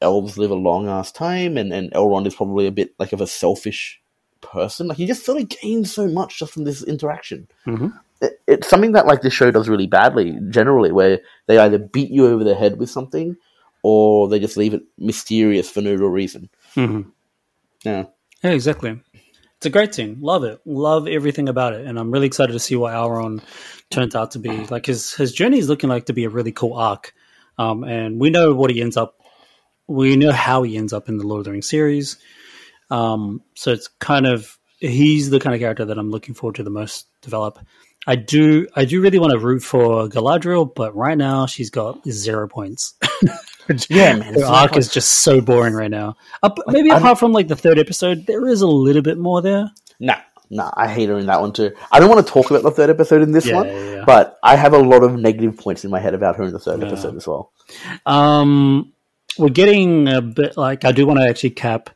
elves 0.00 0.36
live 0.36 0.50
a 0.50 0.54
long 0.56 0.88
ass 0.88 1.12
time, 1.12 1.56
and 1.56 1.72
and 1.72 1.90
Elrond 1.92 2.26
is 2.26 2.34
probably 2.34 2.66
a 2.66 2.72
bit 2.72 2.94
like 2.98 3.12
of 3.12 3.20
a 3.20 3.26
selfish 3.26 4.00
person. 4.40 4.88
Like 4.88 4.96
he 4.98 5.06
just 5.06 5.24
sort 5.24 5.40
of 5.40 5.48
gains 5.48 5.92
so 5.92 6.08
much 6.08 6.38
just 6.40 6.52
from 6.52 6.64
this 6.64 6.82
interaction 6.82 7.46
Mhm. 7.64 7.92
it, 8.20 8.40
it's 8.48 8.68
something 8.68 8.90
that 8.92 9.06
like 9.06 9.22
this 9.22 9.32
show 9.32 9.52
does 9.52 9.68
really 9.68 9.86
badly 9.86 10.36
generally 10.50 10.90
where 10.90 11.20
they 11.46 11.58
either 11.58 11.78
beat 11.78 12.10
you 12.10 12.26
over 12.26 12.42
the 12.42 12.56
head 12.56 12.76
with 12.76 12.90
something 12.90 13.36
or 13.84 14.28
they 14.28 14.40
just 14.40 14.56
leave 14.56 14.74
it 14.74 14.82
mysterious 14.98 15.70
for 15.70 15.80
no 15.80 15.94
real 15.94 16.08
reason 16.08 16.48
Mhm. 16.74 17.12
yeah 17.84 18.06
Yeah, 18.42 18.50
exactly. 18.50 18.98
It's 19.62 19.66
a 19.68 19.70
great 19.70 19.92
team. 19.92 20.18
Love 20.20 20.42
it. 20.42 20.60
Love 20.64 21.06
everything 21.06 21.48
about 21.48 21.72
it. 21.72 21.86
And 21.86 21.96
I'm 21.96 22.10
really 22.10 22.26
excited 22.26 22.52
to 22.52 22.58
see 22.58 22.74
what 22.74 22.94
Elrond 22.94 23.44
turns 23.90 24.16
out 24.16 24.32
to 24.32 24.40
be. 24.40 24.66
Like 24.66 24.86
his 24.86 25.14
his 25.14 25.32
journey 25.32 25.58
is 25.58 25.68
looking 25.68 25.88
like 25.88 26.06
to 26.06 26.12
be 26.12 26.24
a 26.24 26.28
really 26.28 26.50
cool 26.50 26.74
arc. 26.74 27.14
Um, 27.58 27.84
and 27.84 28.18
we 28.18 28.30
know 28.30 28.54
what 28.54 28.72
he 28.72 28.82
ends 28.82 28.96
up. 28.96 29.20
We 29.86 30.16
know 30.16 30.32
how 30.32 30.64
he 30.64 30.76
ends 30.76 30.92
up 30.92 31.08
in 31.08 31.16
the 31.16 31.24
Lord 31.24 31.38
of 31.38 31.44
the 31.44 31.52
Rings 31.52 31.68
series. 31.68 32.16
Um, 32.90 33.40
so 33.54 33.70
it's 33.70 33.86
kind 34.00 34.26
of 34.26 34.58
he's 34.80 35.30
the 35.30 35.38
kind 35.38 35.54
of 35.54 35.60
character 35.60 35.84
that 35.84 35.96
I'm 35.96 36.10
looking 36.10 36.34
forward 36.34 36.56
to 36.56 36.64
the 36.64 36.70
most 36.70 37.06
develop. 37.20 37.60
I 38.04 38.16
do 38.16 38.66
I 38.74 38.84
do 38.84 39.00
really 39.00 39.20
want 39.20 39.30
to 39.30 39.38
root 39.38 39.62
for 39.62 40.08
Galadriel, 40.08 40.74
but 40.74 40.96
right 40.96 41.16
now 41.16 41.46
she's 41.46 41.70
got 41.70 42.04
zero 42.10 42.48
points. 42.48 42.94
Yeah, 43.88 44.16
man, 44.16 44.34
Her 44.34 44.44
arc 44.44 44.76
is 44.76 44.88
just 44.92 45.08
so 45.22 45.40
boring 45.40 45.74
right 45.74 45.90
now. 45.90 46.16
Up, 46.42 46.58
maybe 46.68 46.88
don't- 46.88 46.98
apart 46.98 47.18
from 47.18 47.32
like 47.32 47.48
the 47.48 47.56
third 47.56 47.78
episode, 47.78 48.26
there 48.26 48.46
is 48.46 48.60
a 48.62 48.66
little 48.66 49.02
bit 49.02 49.18
more 49.18 49.40
there. 49.42 49.70
nah 50.00 50.16
nah 50.54 50.70
i 50.76 50.86
hate 50.86 51.08
her 51.08 51.16
in 51.18 51.24
that 51.24 51.40
one 51.40 51.50
too 51.50 51.70
i 51.92 51.98
don't 51.98 52.10
want 52.10 52.26
to 52.26 52.30
talk 52.30 52.50
about 52.50 52.62
the 52.62 52.70
third 52.70 52.90
episode 52.90 53.22
in 53.22 53.32
this 53.32 53.46
Yeah, 53.46 53.54
one 53.56 53.66
yeah, 53.68 53.90
yeah. 53.94 54.04
but 54.04 54.38
i 54.42 54.54
have 54.54 54.74
a 54.74 54.78
lot 54.78 55.02
of 55.02 55.18
negative 55.18 55.56
points 55.56 55.82
in 55.82 55.90
my 55.90 55.98
head 55.98 56.12
about 56.12 56.36
her 56.36 56.44
in 56.44 56.52
the 56.52 56.58
third 56.58 56.84
episode 56.84 57.16
as 57.16 57.26
well 57.26 57.52
Um, 58.04 58.92
we're 59.38 59.48
getting 59.48 60.08
a 60.08 60.20
bit 60.20 60.58
like 60.58 60.84
I 60.84 60.92
do 60.92 61.06
want 61.06 61.20
to 61.20 61.26
actually 61.26 61.50
cap 61.50 61.88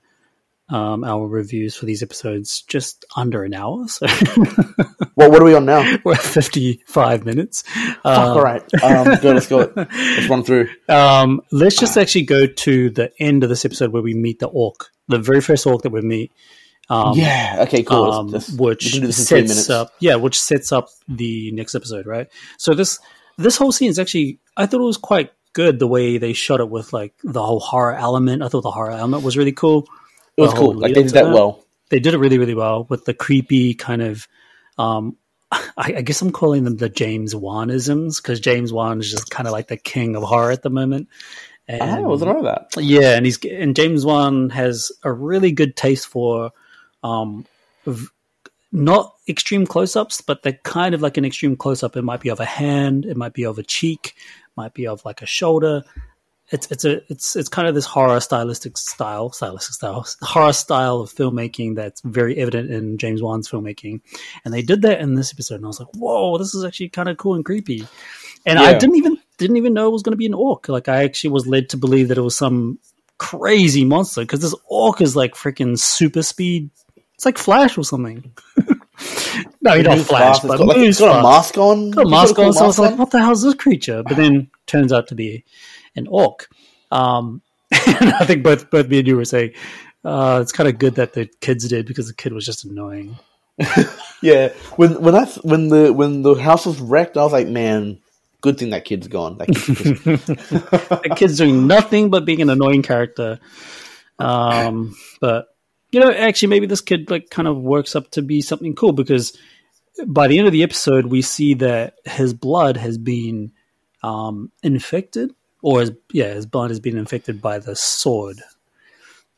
um, 0.69 1.05
our 1.05 1.27
reviews 1.29 1.77
for 1.77 1.87
these 1.87 2.03
episodes 2.03 2.63
just 2.63 3.05
under 3.17 3.45
an 3.45 3.55
hour. 3.55 3.87
So 3.89 4.07
well 5.17 5.31
what 5.31 5.41
are 5.41 5.45
we 5.45 5.55
on 5.55 5.65
now? 5.65 5.97
We're 6.05 6.15
at 6.15 6.21
55 6.23 7.25
minutes. 7.25 7.63
Fuck, 7.63 8.05
Um, 8.05 8.37
all 8.37 8.43
right 8.43 8.63
um 8.83 9.05
go 9.21 9.33
let's 9.33 9.47
go. 9.47 9.73
Let's 9.77 10.29
run 10.29 10.43
through. 10.43 10.69
Um, 10.89 11.41
let's 11.53 11.77
just 11.77 11.97
actually 11.97 12.23
go 12.25 12.47
to 12.47 12.91
the 12.91 13.13
end 13.21 13.43
of 13.45 13.49
this 13.49 13.65
episode 13.65 13.93
where 13.93 14.03
we 14.03 14.15
meet 14.15 14.41
the 14.41 14.49
orc, 14.49 14.91
the 15.09 15.19
very 15.19 15.41
first 15.41 15.67
orc 15.67 15.83
that 15.83 15.91
we 15.91 16.01
meet. 16.01 16.33
Um, 16.89 17.17
yeah 17.19 17.57
okay 17.67 17.83
cool. 17.83 18.13
Um, 18.13 18.27
Let's- 18.29 18.49
let's- 18.49 18.61
which 18.61 18.85
we 18.87 18.91
can 18.93 19.01
do 19.03 19.07
this 19.09 19.19
in 19.21 19.27
three 19.27 19.49
sets 19.49 19.71
up 19.71 19.93
yeah 19.99 20.15
which 20.15 20.39
sets 20.41 20.71
up 20.71 20.89
the 21.09 21.51
next 21.53 21.75
episode 21.75 22.07
right? 22.07 22.29
So 22.59 22.75
this 22.75 22.99
this 23.39 23.57
whole 23.57 23.71
scene 23.73 23.91
is 23.91 23.99
actually 23.99 24.39
i 24.57 24.67
thought 24.67 24.81
it 24.81 24.85
was 24.85 24.97
quite 24.97 25.31
good 25.53 25.79
the 25.79 25.87
way 25.87 26.17
they 26.19 26.33
shot 26.33 26.61
it 26.61 26.69
with 26.71 26.93
like 26.93 27.13
the 27.25 27.43
whole 27.43 27.61
horror 27.61 27.95
element. 27.95 28.43
I 28.43 28.49
thought 28.49 28.61
the 28.63 28.71
horror 28.71 28.91
element 28.93 29.23
was 29.25 29.37
really 29.37 29.53
cool 29.53 29.89
it 30.37 30.41
was 30.41 30.55
cool 30.55 30.75
like 30.75 30.95
they 30.95 31.03
did 31.03 31.09
to 31.09 31.15
that 31.15 31.33
well 31.33 31.65
they 31.91 32.01
did 32.01 32.15
it 32.15 32.19
really 32.19 32.39
really 32.39 32.55
well 32.55 32.85
with 32.89 33.05
the 33.05 33.15
creepy 33.15 33.75
kind 33.75 34.03
of 34.03 34.27
um 34.79 35.17
I, 35.53 35.95
I 35.99 36.03
guess 36.03 36.21
I'm 36.23 36.33
calling 36.33 36.65
them 36.65 36.77
the 36.77 36.89
James 36.89 37.33
Wanisms 37.33 38.21
because 38.21 38.41
James 38.41 38.73
Wan 38.73 38.99
is 38.99 39.11
just 39.11 39.31
kind 39.31 39.47
of 39.47 39.53
like 39.53 39.69
the 39.69 39.77
king 39.77 40.17
of 40.17 40.25
horror 40.25 40.51
at 40.51 40.63
the 40.63 40.71
moment. 40.71 41.09
And, 41.69 41.83
i 41.83 42.01
wasn't 42.01 42.31
aware 42.31 42.39
of 42.39 42.45
that 42.45 42.83
yeah, 42.83 43.17
and 43.17 43.25
he's 43.25 43.39
and 43.45 43.75
James 43.75 44.05
Wan 44.05 44.51
has 44.51 44.93
a 45.03 45.13
really 45.13 45.53
good 45.53 45.77
taste 45.77 46.09
for 46.09 46.53
um 47.03 47.47
v- 47.87 48.09
not 48.73 49.15
extreme 49.29 49.67
close-ups, 49.67 50.21
but 50.21 50.43
they're 50.43 50.61
kind 50.65 50.95
of 50.95 51.03
like 51.03 51.17
an 51.17 51.25
extreme 51.25 51.57
close-up. 51.57 51.97
It 51.97 52.03
might 52.03 52.21
be 52.21 52.29
of 52.29 52.41
a 52.41 52.45
hand, 52.45 53.07
it 53.07 53.17
might 53.17 53.33
be 53.33 53.45
of 53.45 53.59
a 53.59 53.63
cheek, 53.63 54.15
might 54.57 54.75
be 54.75 54.87
of 54.87 55.05
like 55.05 55.23
a 55.23 55.27
shoulder. 55.27 55.83
It's 56.51 56.71
it's 56.71 56.85
a 56.85 57.03
it's 57.11 57.35
it's 57.35 57.49
kind 57.49 57.67
of 57.67 57.75
this 57.75 57.87
horror 57.87 58.21
stylistic 58.21 58.79
style, 58.79 59.33
stylistic 59.33 59.75
style, 59.75 60.07
horror 60.23 60.53
style 60.53 61.01
of 61.01 61.13
filmmaking 61.13 61.75
that's 61.75 62.01
very 62.03 62.37
evident 62.39 62.71
in 62.71 62.99
James 62.99 63.21
Wan's 63.21 63.51
filmmaking, 63.51 64.01
and 64.45 64.55
they 64.55 64.63
did 64.63 64.83
that 64.83 65.01
in 65.01 65.15
this 65.15 65.33
episode. 65.33 65.57
And 65.57 65.65
I 65.65 65.69
was 65.69 65.81
like, 65.81 65.89
whoa, 65.95 66.39
this 66.39 66.55
is 66.55 66.65
actually 66.65 66.91
kind 66.91 67.09
of 67.09 67.17
cool 67.17 67.35
and 67.35 67.45
creepy. 67.45 67.87
And 68.45 68.61
I 68.61 68.79
didn't 68.79 68.95
even 68.95 69.19
didn't 69.39 69.57
even 69.57 69.75
know 69.75 69.89
it 69.89 69.93
was 69.93 70.05
going 70.05 70.13
to 70.13 70.17
be 70.17 70.27
an 70.27 70.35
orc. 70.35 70.69
Like 70.69 70.89
I 70.89 71.03
actually 71.03 71.31
was 71.31 71.49
led 71.49 71.69
to 71.71 71.77
believe 71.77 72.09
that 72.09 72.19
it 72.19 72.23
was 72.23 72.37
some 72.37 72.79
crazy 73.19 73.85
monster 73.85 74.21
because 74.21 74.41
this 74.41 74.55
orc 74.69 75.01
is 75.01 75.17
like 75.17 75.35
freaking 75.35 75.77
super 75.77 76.23
speed. 76.23 76.71
It's 77.15 77.25
like 77.25 77.39
Flash 77.39 77.77
or 77.77 77.83
something. 77.83 78.33
no, 79.63 79.77
he 79.77 79.83
don't 79.83 80.01
flash, 80.01 80.41
but 80.41 80.59
got, 80.59 80.67
like, 80.67 80.77
it's 80.79 81.01
got 81.01 81.19
a 81.19 81.23
mask 81.23 81.59
on. 81.59 81.91
got 81.91 82.07
a 82.07 82.09
mask 82.09 82.39
on. 82.39 82.53
So 82.53 82.65
I 82.65 82.67
was 82.67 82.79
like, 82.79 82.99
what 82.99 83.11
the 83.11 83.21
hell 83.21 83.33
is 83.33 83.43
this 83.43 83.55
creature? 83.55 84.03
But 84.03 84.17
then 84.17 84.51
turns 84.67 84.93
out 84.93 85.09
to 85.09 85.15
be 85.15 85.45
an 85.97 86.07
orc. 86.09 86.49
Um, 86.91 87.43
and 87.73 88.11
I 88.21 88.25
think 88.25 88.43
both 88.45 88.71
both 88.71 88.89
me 88.89 88.99
and 89.01 89.09
you 89.09 89.17
were 89.17 89.25
saying 89.25 89.53
uh, 90.05 90.39
it's 90.43 90.53
kind 90.53 90.69
of 90.69 90.79
good 90.79 90.95
that 90.97 91.15
the 91.15 91.29
kids 91.41 91.67
did 91.69 91.87
because 91.87 92.07
the 92.09 92.15
kid 92.15 92.33
was 92.33 92.47
just 92.47 92.65
annoying. 92.65 93.19
Yeah, 94.23 94.49
when 94.77 95.01
when 95.03 95.15
I 95.15 95.27
when 95.43 95.69
the 95.69 95.93
when 95.93 96.23
the 96.23 96.35
house 96.35 96.65
was 96.65 96.81
wrecked, 96.81 97.19
I 97.19 97.23
was 97.23 97.35
like, 97.35 97.49
man, 97.49 97.99
good 98.41 98.59
thing 98.59 98.71
that 98.71 98.87
kid's 98.87 99.09
gone. 99.09 99.37
That 99.37 99.49
kid's 99.49 99.67
just- 99.67 100.27
the 100.27 101.13
kid's 101.15 101.37
doing 101.37 101.67
nothing 101.67 102.09
but 102.09 102.25
being 102.25 102.41
an 102.41 102.49
annoying 102.49 102.83
character. 102.83 103.39
Um, 104.19 104.97
but 105.21 105.49
you 105.93 106.01
know, 106.01 106.11
actually, 106.11 106.49
maybe 106.49 106.67
this 106.67 106.81
kid 106.81 107.11
like 107.11 107.29
kind 107.29 107.47
of 107.47 107.59
works 107.59 107.95
up 107.95 108.11
to 108.13 108.23
be 108.23 108.41
something 108.41 108.75
cool 108.75 108.93
because 108.93 109.37
by 110.07 110.29
the 110.29 110.39
end 110.39 110.47
of 110.47 110.53
the 110.53 110.63
episode, 110.63 111.07
we 111.07 111.21
see 111.21 111.55
that 111.55 111.95
his 112.05 112.33
blood 112.33 112.79
has 112.79 112.97
been 112.97 113.53
um, 114.03 114.51
infected, 114.63 115.35
or 115.67 115.81
his, 115.81 115.91
yeah, 116.13 116.33
his 116.33 116.47
blood 116.47 116.71
has 116.71 116.79
been 116.79 116.97
infected 116.97 117.43
by 117.43 117.59
the 117.59 117.75
sword. 117.75 118.39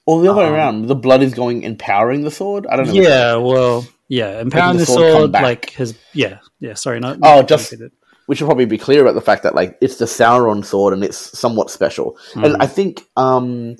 or 0.04 0.20
the 0.22 0.30
other 0.30 0.40
way 0.42 0.46
Um, 0.48 0.54
around. 0.54 0.86
The 0.86 0.94
blood 0.94 1.22
is 1.22 1.32
going 1.34 1.62
empowering 1.62 2.22
the 2.22 2.30
sword. 2.30 2.66
I 2.66 2.76
don't 2.76 2.86
know. 2.88 2.92
Yeah, 2.94 3.36
well, 3.36 3.86
yeah, 4.08 4.40
empowering 4.40 4.76
the 4.78 4.84
the 4.84 4.92
sword 4.92 5.12
sword, 5.12 5.32
like 5.32 5.70
his 5.70 5.94
yeah, 6.14 6.38
yeah. 6.60 6.74
Sorry, 6.74 6.98
not 7.00 7.18
Oh, 7.22 7.42
just- 7.42 7.72
infected. 7.72 7.92
we 8.26 8.34
should 8.34 8.46
probably 8.46 8.64
be 8.66 8.78
clear 8.78 9.00
about 9.02 9.14
the 9.14 9.20
fact 9.30 9.42
that 9.44 9.54
like 9.54 9.76
it's 9.80 9.96
the 9.96 10.04
Sauron 10.06 10.64
sword 10.64 10.92
and 10.94 11.02
it's 11.04 11.38
somewhat 11.38 11.70
special. 11.70 12.16
Hmm. 12.34 12.44
And 12.44 12.56
I 12.60 12.66
think 12.66 13.04
um, 13.16 13.76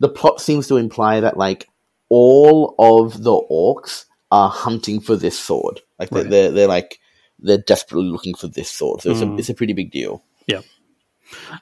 the 0.00 0.08
plot 0.08 0.40
seems 0.40 0.68
to 0.68 0.76
imply 0.78 1.20
that 1.20 1.36
like 1.36 1.68
all 2.10 2.74
of 2.78 3.22
the 3.22 3.32
orcs 3.50 4.04
are 4.30 4.48
hunting 4.50 5.00
for 5.00 5.16
this 5.16 5.38
sword. 5.38 5.80
Like 5.98 6.08
they're, 6.10 6.22
Right. 6.22 6.30
they're 6.30 6.50
they're 6.50 6.68
like 6.78 6.98
they're 7.38 7.58
desperately 7.74 8.10
looking 8.10 8.34
for 8.34 8.48
this 8.48 8.70
sword. 8.70 9.00
So 9.02 9.10
it's, 9.12 9.20
Hmm. 9.20 9.32
a, 9.32 9.36
it's 9.38 9.48
a 9.50 9.54
pretty 9.54 9.72
big 9.74 9.90
deal. 9.92 10.22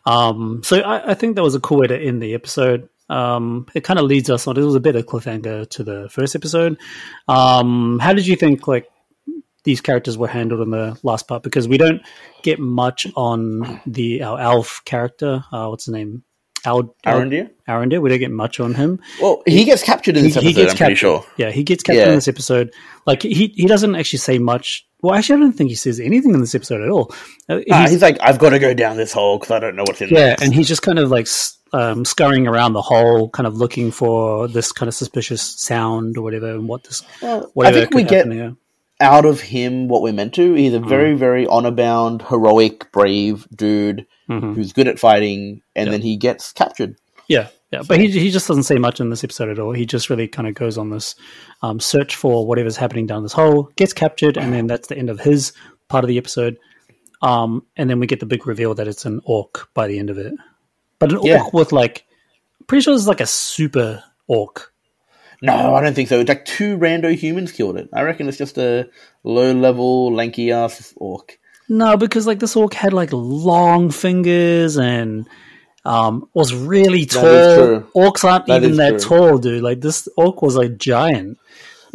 Um, 0.06 0.62
so 0.64 0.80
I, 0.80 1.10
I 1.10 1.14
think 1.14 1.36
that 1.36 1.42
was 1.42 1.54
a 1.54 1.60
cool 1.60 1.78
way 1.78 1.86
to 1.86 1.98
end 1.98 2.22
the 2.22 2.34
episode. 2.34 2.88
Um, 3.08 3.66
it 3.74 3.84
kind 3.84 3.98
of 3.98 4.06
leads 4.06 4.30
us 4.30 4.46
on. 4.46 4.56
It 4.56 4.62
was 4.62 4.74
a 4.74 4.80
bit 4.80 4.96
of 4.96 5.06
cliffhanger 5.06 5.68
to 5.70 5.84
the 5.84 6.08
first 6.10 6.36
episode. 6.36 6.78
Um, 7.26 7.98
how 7.98 8.12
did 8.12 8.26
you 8.26 8.36
think 8.36 8.68
like 8.68 8.88
these 9.64 9.80
characters 9.80 10.18
were 10.18 10.28
handled 10.28 10.60
in 10.60 10.70
the 10.70 10.98
last 11.02 11.26
part? 11.26 11.42
Because 11.42 11.66
we 11.66 11.78
don't 11.78 12.02
get 12.42 12.58
much 12.58 13.06
on 13.16 13.80
the 13.86 14.22
our 14.22 14.38
elf 14.40 14.82
character. 14.84 15.44
Uh, 15.50 15.68
what's 15.68 15.86
his 15.86 15.94
name? 15.94 16.22
Al? 16.64 16.94
Arondir. 17.06 17.50
We 18.00 18.08
don't 18.10 18.18
get 18.18 18.30
much 18.30 18.60
on 18.60 18.74
him. 18.74 19.00
Well, 19.20 19.42
he 19.46 19.64
gets 19.64 19.82
captured 19.82 20.16
in 20.16 20.24
this 20.24 20.36
episode. 20.36 20.68
I'm 20.70 20.76
pretty 20.76 20.94
sure. 20.94 21.24
Yeah, 21.36 21.50
he 21.50 21.62
gets 21.62 21.82
captured 21.82 22.00
Yeah. 22.00 22.08
in 22.08 22.14
this 22.16 22.28
episode. 22.28 22.72
Like 23.06 23.22
he 23.22 23.48
he 23.54 23.66
doesn't 23.66 23.94
actually 23.94 24.18
say 24.20 24.38
much. 24.38 24.86
Well, 25.00 25.14
actually, 25.14 25.36
I 25.36 25.40
don't 25.40 25.52
think 25.52 25.70
he 25.70 25.76
says 25.76 26.00
anything 26.00 26.34
in 26.34 26.40
this 26.40 26.54
episode 26.56 26.80
at 26.82 26.88
all. 26.88 27.14
Uh, 27.48 27.60
Nah, 27.68 27.78
he's- 27.78 27.90
he's 27.92 28.02
like, 28.02 28.18
I've 28.20 28.38
got 28.40 28.50
to 28.50 28.58
go 28.58 28.74
down 28.74 28.96
this 28.96 29.12
hole 29.12 29.38
because 29.38 29.52
I 29.52 29.60
don't 29.60 29.76
know 29.76 29.84
what's 29.86 30.00
in 30.00 30.08
yeah, 30.08 30.16
there. 30.18 30.36
and 30.40 30.52
he's 30.52 30.66
just 30.66 30.82
kind 30.82 30.98
of 30.98 31.10
like 31.10 31.28
um, 31.72 32.04
scurrying 32.04 32.48
around 32.48 32.72
the 32.72 32.82
hole, 32.82 33.28
kind 33.28 33.46
of 33.46 33.54
looking 33.56 33.90
for 33.92 34.48
this 34.48 34.72
kind 34.72 34.88
of 34.88 34.94
suspicious 34.94 35.40
sound 35.42 36.16
or 36.18 36.22
whatever, 36.22 36.50
and 36.50 36.66
what 36.66 36.82
this 36.84 37.02
Well, 37.22 37.44
I 37.44 37.46
whatever 37.54 37.80
think 37.82 37.94
we 37.94 38.02
get 38.02 38.12
happen 38.26 38.32
here. 38.32 38.56
Out 39.00 39.24
of 39.24 39.40
him 39.40 39.88
what 39.88 40.02
we're 40.02 40.12
meant 40.12 40.34
to. 40.34 40.54
He's 40.54 40.74
a 40.74 40.80
very, 40.80 41.14
very 41.14 41.46
honor 41.46 41.70
bound, 41.70 42.22
heroic, 42.22 42.90
brave 42.92 43.46
dude 43.54 44.06
Mhm. 44.28 44.54
who's 44.54 44.72
good 44.72 44.88
at 44.88 44.98
fighting, 44.98 45.62
and 45.76 45.86
Yeah. 45.86 45.90
then 45.92 46.00
he 46.02 46.16
gets 46.16 46.52
captured. 46.52 46.96
Yeah, 47.28 47.48
yeah, 47.72 47.82
but 47.86 48.00
he 48.00 48.08
he 48.08 48.30
just 48.30 48.48
doesn't 48.48 48.62
say 48.64 48.76
much 48.76 49.00
in 49.00 49.10
this 49.10 49.22
episode 49.22 49.50
at 49.50 49.58
all. 49.58 49.72
He 49.72 49.86
just 49.86 50.10
really 50.10 50.26
kind 50.28 50.48
of 50.48 50.54
goes 50.54 50.76
on 50.78 50.90
this 50.90 51.14
um, 51.62 51.78
search 51.78 52.16
for 52.16 52.46
whatever's 52.46 52.76
happening 52.76 53.06
down 53.06 53.22
this 53.22 53.32
hole, 53.32 53.70
gets 53.76 53.92
captured, 53.92 54.36
and 54.36 54.52
then 54.52 54.66
that's 54.66 54.88
the 54.88 54.96
end 54.98 55.10
of 55.10 55.20
his 55.20 55.52
part 55.88 56.02
of 56.04 56.08
the 56.08 56.18
episode. 56.18 56.56
Um, 57.22 57.64
and 57.76 57.90
then 57.90 57.98
we 58.00 58.06
get 58.06 58.20
the 58.20 58.26
big 58.26 58.46
reveal 58.46 58.74
that 58.74 58.86
it's 58.88 59.04
an 59.04 59.20
orc 59.24 59.68
by 59.74 59.86
the 59.88 59.98
end 59.98 60.08
of 60.10 60.18
it, 60.18 60.32
but 60.98 61.12
an 61.12 61.20
Yeah. 61.22 61.42
orc 61.42 61.52
with 61.52 61.72
like, 61.72 62.04
pretty 62.66 62.82
sure 62.82 62.94
it's 62.94 63.06
like 63.08 63.20
a 63.20 63.26
super 63.26 64.02
orc. 64.26 64.72
No, 65.40 65.74
I 65.74 65.80
don't 65.82 65.94
think 65.94 66.08
so. 66.08 66.18
It's 66.20 66.28
like 66.28 66.44
two 66.44 66.76
rando 66.78 67.14
humans 67.14 67.52
killed 67.52 67.76
it. 67.76 67.88
I 67.92 68.02
reckon 68.02 68.28
it's 68.28 68.38
just 68.38 68.58
a 68.58 68.88
low 69.22 69.52
level, 69.52 70.12
lanky 70.12 70.50
ass 70.52 70.92
orc. 70.96 71.38
No, 71.68 71.96
because 71.96 72.26
like 72.26 72.40
this 72.40 72.56
orc 72.56 72.74
had 72.74 72.92
like 72.92 73.10
long 73.12 73.90
fingers 73.90 74.76
and 74.78 75.28
um, 75.84 76.28
was 76.34 76.54
really 76.54 77.06
tall. 77.06 77.22
Orcs 77.94 78.24
aren't 78.24 78.46
That 78.46 78.64
even 78.64 78.76
that 78.78 79.00
true. 79.00 79.18
tall, 79.18 79.38
dude. 79.38 79.62
Like 79.62 79.80
this 79.80 80.08
orc 80.16 80.42
was 80.42 80.56
like 80.56 80.76
giant. 80.76 81.38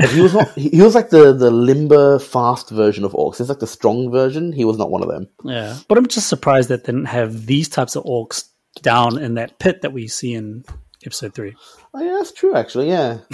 He 0.10 0.22
was 0.22 0.34
not. 0.34 0.52
he 0.56 0.70
he 0.70 0.82
was 0.82 0.96
like 0.96 1.10
the 1.10 1.34
the 1.34 1.52
limber, 1.52 2.20
fast 2.20 2.70
version 2.70 3.04
of 3.04 3.12
orcs. 3.12 3.40
It's 3.40 3.50
like 3.50 3.60
the 3.60 3.68
strong 3.68 4.10
version. 4.12 4.52
He 4.54 4.66
was 4.66 4.78
not 4.78 4.90
one 4.90 5.04
of 5.04 5.10
them. 5.10 5.28
Yeah, 5.44 5.78
but 5.88 5.98
I'm 5.98 6.08
just 6.08 6.28
surprised 6.30 6.70
that 6.70 6.86
they 6.86 6.92
didn't 6.94 7.08
have 7.08 7.46
these 7.46 7.68
types 7.70 7.96
of 7.96 8.04
orcs 8.06 8.46
down 8.82 9.20
in 9.20 9.36
that 9.36 9.60
pit 9.60 9.82
that 9.82 9.94
we 9.94 10.08
see 10.08 10.34
in 10.34 10.64
episode 11.06 11.36
three. 11.36 11.56
Oh, 11.94 12.02
yeah, 12.02 12.14
that's 12.14 12.32
true. 12.32 12.56
Actually, 12.56 12.90
yeah. 12.90 13.20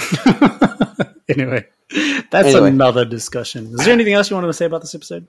Anyway, 1.30 1.64
that's 2.32 2.48
Anyway. 2.48 2.70
another 2.70 3.06
discussion. 3.06 3.68
Is 3.68 3.86
there 3.86 3.94
anything 3.94 4.14
else 4.14 4.30
you 4.32 4.36
wanted 4.36 4.48
to 4.48 4.54
say 4.54 4.66
about 4.66 4.82
this 4.82 4.96
episode? 4.96 5.28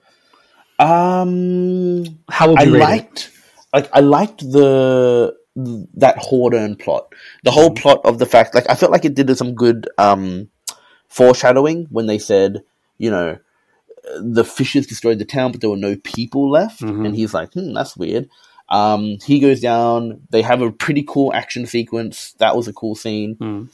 Um, 0.78 2.04
How 2.30 2.48
would 2.48 2.58
I 2.58 2.62
you 2.64 2.72
rate 2.74 2.80
it? 2.80 2.88
liked, 2.88 3.32
like, 3.74 3.90
I 3.92 4.00
liked 4.00 4.40
the 4.40 5.36
that 5.56 6.16
Hordern 6.16 6.78
plot. 6.78 7.12
The 7.44 7.50
Mm-hmm. 7.50 7.60
whole 7.60 7.70
plot 7.74 8.00
of 8.04 8.18
the 8.18 8.24
fact, 8.26 8.54
like, 8.54 8.68
I 8.70 8.74
felt 8.74 8.92
like 8.92 9.04
it 9.04 9.14
did 9.14 9.36
some 9.36 9.54
good 9.54 9.88
um 9.98 10.48
foreshadowing 11.08 11.86
when 11.90 12.06
they 12.06 12.18
said, 12.18 12.62
you 12.98 13.10
know, 13.10 13.36
the 14.18 14.44
fishes 14.44 14.86
destroyed 14.86 15.18
the 15.18 15.24
town, 15.26 15.52
but 15.52 15.60
there 15.60 15.68
were 15.70 15.76
no 15.76 15.96
people 15.96 16.50
left, 16.50 16.80
Mhm. 16.80 17.04
and 17.06 17.14
he's 17.14 17.34
like, 17.34 17.52
hmm, 17.52 17.74
that's 17.74 17.96
weird. 17.96 18.28
Um, 18.70 19.16
he 19.24 19.40
goes 19.40 19.60
down. 19.60 20.22
They 20.30 20.42
have 20.42 20.62
a 20.62 20.70
pretty 20.70 21.04
cool 21.06 21.32
action 21.34 21.66
sequence. 21.66 22.32
That 22.38 22.54
was 22.56 22.68
a 22.68 22.72
cool 22.72 22.94
scene. 22.94 23.36
Mm. 23.36 23.68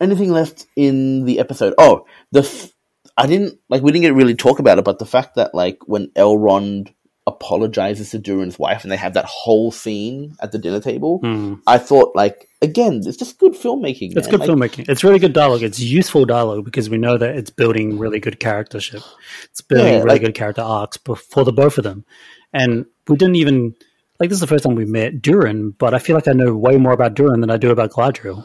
Anything 0.00 0.30
left 0.32 0.66
in 0.76 1.24
the 1.24 1.38
episode? 1.38 1.74
Oh, 1.78 2.06
the 2.32 2.40
f- 2.40 2.72
I 3.16 3.26
didn't 3.26 3.58
like. 3.68 3.82
We 3.82 3.92
didn't 3.92 4.02
get 4.02 4.14
really 4.14 4.34
talk 4.34 4.58
about 4.58 4.78
it, 4.78 4.84
but 4.84 4.98
the 4.98 5.06
fact 5.06 5.34
that 5.36 5.54
like 5.54 5.78
when 5.86 6.08
Elrond 6.16 6.92
apologizes 7.26 8.10
to 8.10 8.18
Durin's 8.18 8.58
wife, 8.58 8.82
and 8.82 8.90
they 8.90 8.96
have 8.96 9.14
that 9.14 9.24
whole 9.26 9.70
scene 9.70 10.34
at 10.40 10.50
the 10.52 10.58
dinner 10.58 10.80
table, 10.80 11.20
Mm. 11.20 11.60
I 11.66 11.78
thought 11.78 12.16
like 12.16 12.48
again, 12.60 13.00
it's 13.04 13.16
just 13.16 13.38
good 13.38 13.52
filmmaking. 13.54 14.16
It's 14.16 14.28
man. 14.28 14.30
good 14.38 14.40
Like, 14.40 14.48
filmmaking. 14.72 14.88
It's 14.88 15.04
really 15.04 15.18
good 15.18 15.32
dialogue. 15.32 15.62
It's 15.62 15.78
useful 15.80 16.24
dialogue 16.24 16.64
because 16.64 16.88
we 16.90 16.98
know 16.98 17.18
that 17.18 17.36
it's 17.36 17.50
building 17.50 17.98
really 17.98 18.18
good 18.20 18.38
charactership. 18.40 19.04
It's 19.50 19.60
building 19.60 19.86
Yeah, 19.86 19.98
really 19.98 20.08
like- 20.10 20.22
good 20.22 20.34
character 20.34 20.62
arcs 20.62 20.96
for 21.30 21.44
the 21.44 21.52
both 21.52 21.78
of 21.78 21.84
them. 21.84 22.04
And 22.52 22.86
we 23.08 23.16
didn't 23.16 23.36
even 23.36 23.74
like 24.22 24.28
this 24.30 24.36
is 24.36 24.40
the 24.40 24.46
first 24.46 24.62
time 24.62 24.76
we 24.76 24.84
met 24.84 25.20
Durin, 25.20 25.70
but 25.72 25.94
I 25.94 25.98
feel 25.98 26.14
like 26.14 26.28
I 26.28 26.32
know 26.32 26.54
way 26.54 26.76
more 26.76 26.92
about 26.92 27.14
Durin 27.14 27.40
than 27.40 27.50
I 27.50 27.56
do 27.56 27.70
about 27.70 27.90
Galadriel. 27.90 28.44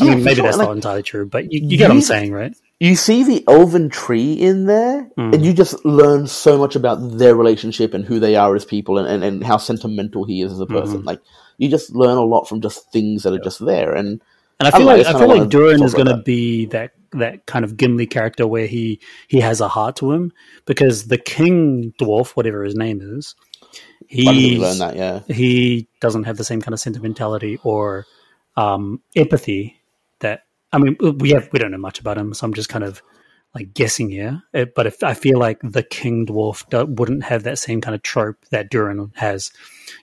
I 0.00 0.04
Yeah, 0.06 0.14
mean, 0.16 0.24
maybe 0.24 0.36
sure. 0.36 0.44
that's 0.44 0.56
Like, 0.58 0.66
not 0.66 0.74
entirely 0.76 1.04
true, 1.04 1.24
but 1.24 1.52
you, 1.52 1.60
you 1.62 1.78
get 1.78 1.88
what 1.88 1.94
I'm 1.94 2.00
saying, 2.02 2.32
right? 2.32 2.52
you 2.80 2.96
see 2.96 3.22
the 3.22 3.44
elven 3.48 3.88
tree 3.88 4.32
in 4.32 4.66
there, 4.66 5.08
Mm. 5.16 5.34
and 5.34 5.46
you 5.46 5.52
just 5.52 5.84
learn 5.84 6.26
so 6.26 6.58
much 6.58 6.74
about 6.74 6.96
their 7.18 7.36
relationship 7.36 7.94
and 7.94 8.04
who 8.04 8.18
they 8.18 8.34
are 8.34 8.54
as 8.56 8.64
people, 8.64 8.98
and, 8.98 9.06
and, 9.06 9.22
and 9.22 9.44
how 9.44 9.56
sentimental 9.56 10.24
he 10.24 10.42
is 10.42 10.52
as 10.52 10.58
a 10.58 10.66
person. 10.66 10.98
Mm-hmm. 10.98 11.06
Like 11.06 11.20
you 11.58 11.68
just 11.68 11.94
learn 11.94 12.18
a 12.18 12.24
lot 12.24 12.48
from 12.48 12.60
just 12.60 12.90
things 12.92 13.22
that 13.22 13.32
are 13.32 13.38
just 13.38 13.64
there, 13.64 13.94
and 13.94 14.20
And 14.58 14.66
I 14.68 14.70
feel 14.72 14.88
I 14.88 14.94
like 14.94 15.02
just 15.04 15.14
I 15.14 15.18
feel 15.20 15.28
like 15.28 15.48
Durin 15.48 15.82
is 15.84 15.94
going 15.94 16.08
to 16.08 16.16
be 16.24 16.66
that 16.66 16.90
that 17.12 17.46
kind 17.46 17.64
of 17.64 17.76
Gimli 17.76 18.08
character 18.08 18.44
where 18.46 18.66
he 18.66 18.98
he 19.28 19.38
has 19.40 19.60
a 19.60 19.68
heart 19.68 19.94
to 19.96 20.10
him 20.10 20.32
because 20.66 21.06
the 21.06 21.18
king 21.18 21.94
dwarf, 22.00 22.30
whatever 22.30 22.64
his 22.64 22.74
name 22.74 23.00
is, 23.00 23.36
he 24.22 24.58
learn 24.58 24.78
that. 24.78 24.96
Yeah, 24.96 25.20
he 25.28 25.88
doesn't 26.00 26.24
have 26.24 26.36
the 26.36 26.44
same 26.44 26.60
kind 26.62 26.72
of 26.74 26.80
sentimentality 26.80 27.58
or 27.62 28.06
um, 28.56 29.00
empathy 29.16 29.80
that 30.20 30.42
I 30.72 30.78
mean 30.78 30.96
we 31.18 31.30
have 31.30 31.48
we 31.52 31.58
don't 31.58 31.70
know 31.72 31.78
much 31.78 32.00
about 32.00 32.18
him, 32.18 32.34
so 32.34 32.46
I'm 32.46 32.54
just 32.54 32.68
kind 32.68 32.84
of 32.84 33.02
like 33.54 33.72
guessing 33.74 34.10
here. 34.10 34.42
Uh, 34.52 34.64
But 34.74 34.86
if 34.86 35.02
I 35.02 35.14
feel 35.14 35.38
like 35.38 35.58
the 35.62 35.82
king 35.82 36.26
dwarf 36.26 36.68
do, 36.70 36.86
wouldn't 36.86 37.22
have 37.24 37.44
that 37.44 37.58
same 37.58 37.80
kind 37.80 37.94
of 37.94 38.02
trope 38.02 38.36
that 38.50 38.68
Durin 38.70 39.12
has, 39.14 39.52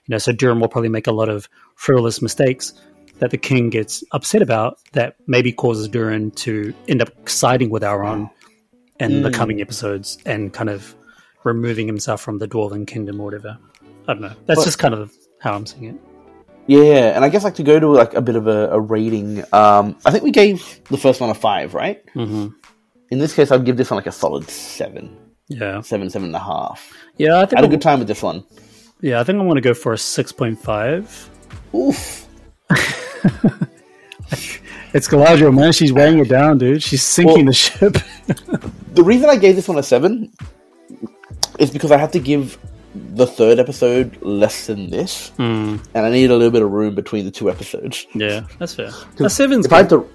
you 0.06 0.12
know, 0.12 0.18
so 0.18 0.32
Durin 0.32 0.58
will 0.60 0.68
probably 0.68 0.88
make 0.88 1.06
a 1.06 1.12
lot 1.12 1.28
of 1.28 1.48
frivolous 1.74 2.22
mistakes 2.22 2.72
that 3.18 3.30
the 3.30 3.36
king 3.38 3.68
gets 3.70 4.02
upset 4.12 4.40
about 4.42 4.78
that 4.92 5.16
maybe 5.26 5.52
causes 5.52 5.86
Durin 5.88 6.30
to 6.32 6.72
end 6.88 7.02
up 7.02 7.10
siding 7.28 7.68
with 7.70 7.82
Sauron 7.82 8.30
in 8.98 9.22
the 9.22 9.28
Mm. 9.28 9.34
coming 9.34 9.60
episodes 9.60 10.16
and 10.24 10.52
kind 10.52 10.70
of 10.70 10.94
removing 11.44 11.86
himself 11.86 12.20
from 12.22 12.38
the 12.38 12.48
dwarven 12.48 12.86
kingdom 12.86 13.20
or 13.20 13.24
whatever. 13.24 13.58
I 14.08 14.12
don't 14.14 14.22
know. 14.22 14.32
That's 14.46 14.58
Well- 14.58 14.64
just 14.66 14.78
kind 14.78 14.94
of 14.94 15.12
how 15.40 15.54
I'm 15.54 15.66
seeing 15.66 15.84
it. 15.84 15.96
yeah, 16.66 17.14
and 17.16 17.24
I 17.24 17.28
guess 17.28 17.44
like 17.44 17.54
to 17.56 17.62
go 17.62 17.78
to 17.80 17.88
like 17.88 18.14
a 18.14 18.20
bit 18.20 18.36
of 18.36 18.46
a, 18.46 18.70
a 18.70 18.80
rating. 18.80 19.40
Um, 19.52 19.96
I 20.04 20.10
think 20.10 20.22
we 20.24 20.30
gave 20.30 20.80
the 20.90 20.96
first 20.98 21.20
one 21.20 21.30
a 21.30 21.34
five, 21.34 21.74
right? 21.74 22.02
hmm 22.14 22.48
In 23.10 23.18
this 23.18 23.34
case, 23.34 23.50
I'd 23.50 23.64
give 23.64 23.76
this 23.76 23.90
one 23.90 23.96
like 23.96 24.06
a 24.06 24.12
solid 24.12 24.48
seven, 24.48 25.16
Yeah, 25.48 25.80
seven, 25.82 26.08
seven 26.10 26.26
and 26.28 26.36
a 26.36 26.40
half. 26.40 26.92
yeah. 27.18 27.38
I 27.38 27.46
think 27.46 27.54
I 27.54 27.56
had 27.58 27.64
a 27.64 27.66
I'm, 27.66 27.70
good 27.70 27.82
time 27.82 27.98
with 27.98 28.08
this 28.08 28.22
one. 28.22 28.44
yeah, 29.00 29.20
I 29.20 29.24
think 29.24 29.38
I'm 29.38 29.46
going 29.46 29.56
to 29.56 29.60
go 29.60 29.74
for 29.74 29.92
a 29.92 29.98
six 29.98 30.30
point 30.32 30.58
five. 30.60 31.28
Oof. 31.74 32.26
It's 34.94 35.08
Galadriel, 35.08 35.54
man. 35.54 35.72
She's 35.72 35.90
weighing 35.90 36.18
it 36.18 36.28
down, 36.28 36.58
dude. 36.58 36.82
She's 36.82 37.02
sinking 37.02 37.36
Well- 37.36 37.44
the 37.46 37.52
ship. 37.54 37.92
the 38.94 39.02
reason 39.02 39.30
I 39.30 39.36
gave 39.36 39.56
this 39.56 39.66
one 39.66 39.78
a 39.78 39.82
seven 39.82 40.30
is 41.58 41.70
because 41.70 41.90
I 41.90 41.96
had 41.96 42.12
to 42.12 42.18
give 42.20 42.58
the 42.94 43.26
third 43.26 43.58
episode 43.58 44.18
less 44.22 44.66
than 44.66 44.90
this, 44.90 45.32
Mm, 45.38 45.82
and 45.94 46.06
I 46.06 46.10
need 46.10 46.30
a 46.30 46.36
little 46.36 46.50
bit 46.50 46.62
of 46.62 46.70
room 46.70 46.94
between 46.94 47.24
the 47.24 47.30
two 47.30 47.50
episodes. 47.50 48.06
yeah, 48.14 48.46
that's 48.58 48.74
fair. 48.74 48.90
A 49.20 49.30
seven's 49.30 49.66
If 49.66 49.72
I 49.72 49.78
had 49.78 49.88
to, 49.90 50.08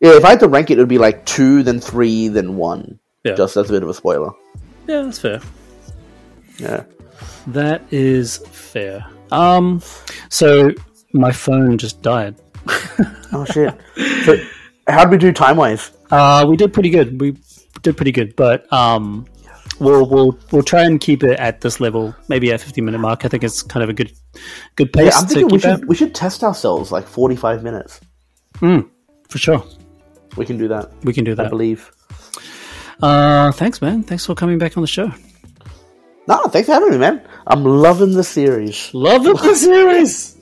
yeah, 0.00 0.16
if 0.16 0.24
I 0.24 0.30
had 0.30 0.40
to 0.40 0.48
rank 0.48 0.70
it, 0.70 0.78
it 0.78 0.80
would 0.80 0.88
be 0.88 0.98
like 0.98 1.24
two, 1.24 1.62
then 1.62 1.80
three, 1.80 2.28
then 2.28 2.56
one. 2.56 2.98
Yeah. 3.24 3.34
Just 3.34 3.56
as 3.56 3.70
a 3.70 3.72
bit 3.72 3.82
of 3.82 3.88
a 3.88 3.94
spoiler. 3.94 4.32
Yeah, 4.86 5.02
that's 5.02 5.18
fair. 5.18 5.40
Yeah. 6.58 6.84
That 7.48 7.82
is 7.90 8.38
fair. 8.38 9.06
Um, 9.30 9.80
so 10.28 10.70
my 11.12 11.32
phone 11.32 11.78
just 11.78 12.02
died. 12.02 12.34
Oh 13.32 13.44
shit. 13.46 13.74
so, 14.24 14.36
how 14.88 15.04
did 15.04 15.10
we 15.10 15.16
do 15.18 15.32
time 15.32 15.56
wise? 15.56 15.90
Uh, 16.10 16.44
we 16.48 16.56
did 16.56 16.72
pretty 16.72 16.90
good. 16.90 17.20
We 17.20 17.36
did 17.82 17.96
pretty 17.96 18.12
good, 18.12 18.36
but 18.36 18.70
um, 18.72 19.26
we'll 19.80 20.08
we'll 20.08 20.38
we'll 20.52 20.62
try 20.62 20.82
and 20.82 21.00
keep 21.00 21.22
it 21.22 21.38
at 21.38 21.60
this 21.60 21.80
level, 21.80 22.14
maybe 22.28 22.52
at 22.52 22.60
fifty 22.60 22.80
minute 22.80 22.98
mark. 22.98 23.24
I 23.24 23.28
think 23.28 23.44
it's 23.44 23.62
kind 23.62 23.82
of 23.82 23.88
a 23.90 23.92
good 23.92 24.12
good 24.76 24.90
Yeah, 24.94 25.04
pace 25.04 25.16
I'm 25.16 25.26
thinking 25.26 25.48
we 25.48 25.56
at 25.56 25.62
should 25.78 25.88
we 25.88 25.94
should 25.94 26.14
test 26.14 26.42
ourselves 26.44 26.90
like 26.92 27.06
45 27.06 27.62
minutes. 27.62 28.00
for 28.58 29.38
sure. 29.38 29.64
We 30.36 30.44
can 30.46 30.58
do 30.58 30.68
that. 30.68 30.90
We 31.04 31.12
can 31.12 31.24
do 31.24 31.34
that. 31.34 31.46
I 31.46 31.48
believe. 31.48 31.90
Uh, 33.02 33.52
thanks, 33.52 33.80
man. 33.82 34.02
Thanks 34.02 34.24
for 34.26 34.34
coming 34.34 34.58
back 34.58 34.76
on 34.76 34.80
the 34.80 34.86
show. 34.86 35.10
No, 36.26 36.42
thanks 36.44 36.66
for 36.68 36.72
having 36.74 36.90
me, 36.90 36.98
man. 36.98 37.20
I'm 37.46 37.64
loving 37.64 38.12
the 38.12 38.24
series. 38.24 38.92
Loving 38.94 39.34
the 39.34 39.54
series. 39.54 40.36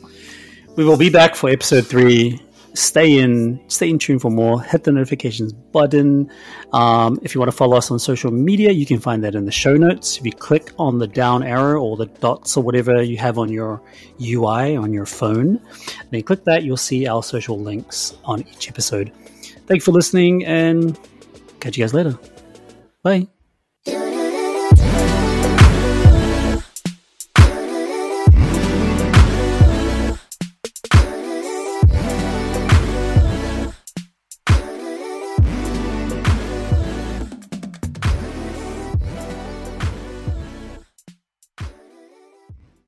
We 0.76 0.84
will 0.84 0.96
be 0.96 1.10
back 1.10 1.34
for 1.34 1.50
episode 1.50 1.86
three. 1.86 2.40
Stay 2.74 3.18
in, 3.18 3.62
stay 3.68 3.90
in 3.90 3.98
tune 3.98 4.18
for 4.18 4.30
more. 4.30 4.62
Hit 4.62 4.84
the 4.84 4.92
notifications 4.92 5.52
button. 5.52 6.30
Um, 6.72 7.18
if 7.22 7.34
you 7.34 7.40
want 7.40 7.50
to 7.50 7.56
follow 7.56 7.76
us 7.76 7.90
on 7.90 7.98
social 7.98 8.30
media, 8.30 8.70
you 8.70 8.86
can 8.86 8.98
find 8.98 9.22
that 9.24 9.34
in 9.34 9.44
the 9.44 9.52
show 9.52 9.76
notes. 9.76 10.16
If 10.18 10.24
you 10.24 10.32
click 10.32 10.72
on 10.78 10.98
the 10.98 11.06
down 11.06 11.42
arrow 11.42 11.82
or 11.82 11.96
the 11.96 12.06
dots 12.06 12.56
or 12.56 12.62
whatever 12.62 13.02
you 13.02 13.16
have 13.18 13.38
on 13.38 13.50
your 13.50 13.82
UI 14.20 14.76
on 14.76 14.92
your 14.92 15.06
phone, 15.06 15.60
then 16.10 16.22
click 16.22 16.44
that. 16.44 16.62
You'll 16.62 16.76
see 16.76 17.06
our 17.06 17.22
social 17.22 17.58
links 17.58 18.16
on 18.24 18.40
each 18.48 18.68
episode. 18.68 19.12
Thank 19.66 19.80
you 19.80 19.84
for 19.84 19.92
listening, 19.92 20.44
and 20.44 20.98
catch 21.60 21.76
you 21.76 21.84
guys 21.84 21.94
later. 21.94 22.18
Bye. 23.02 23.31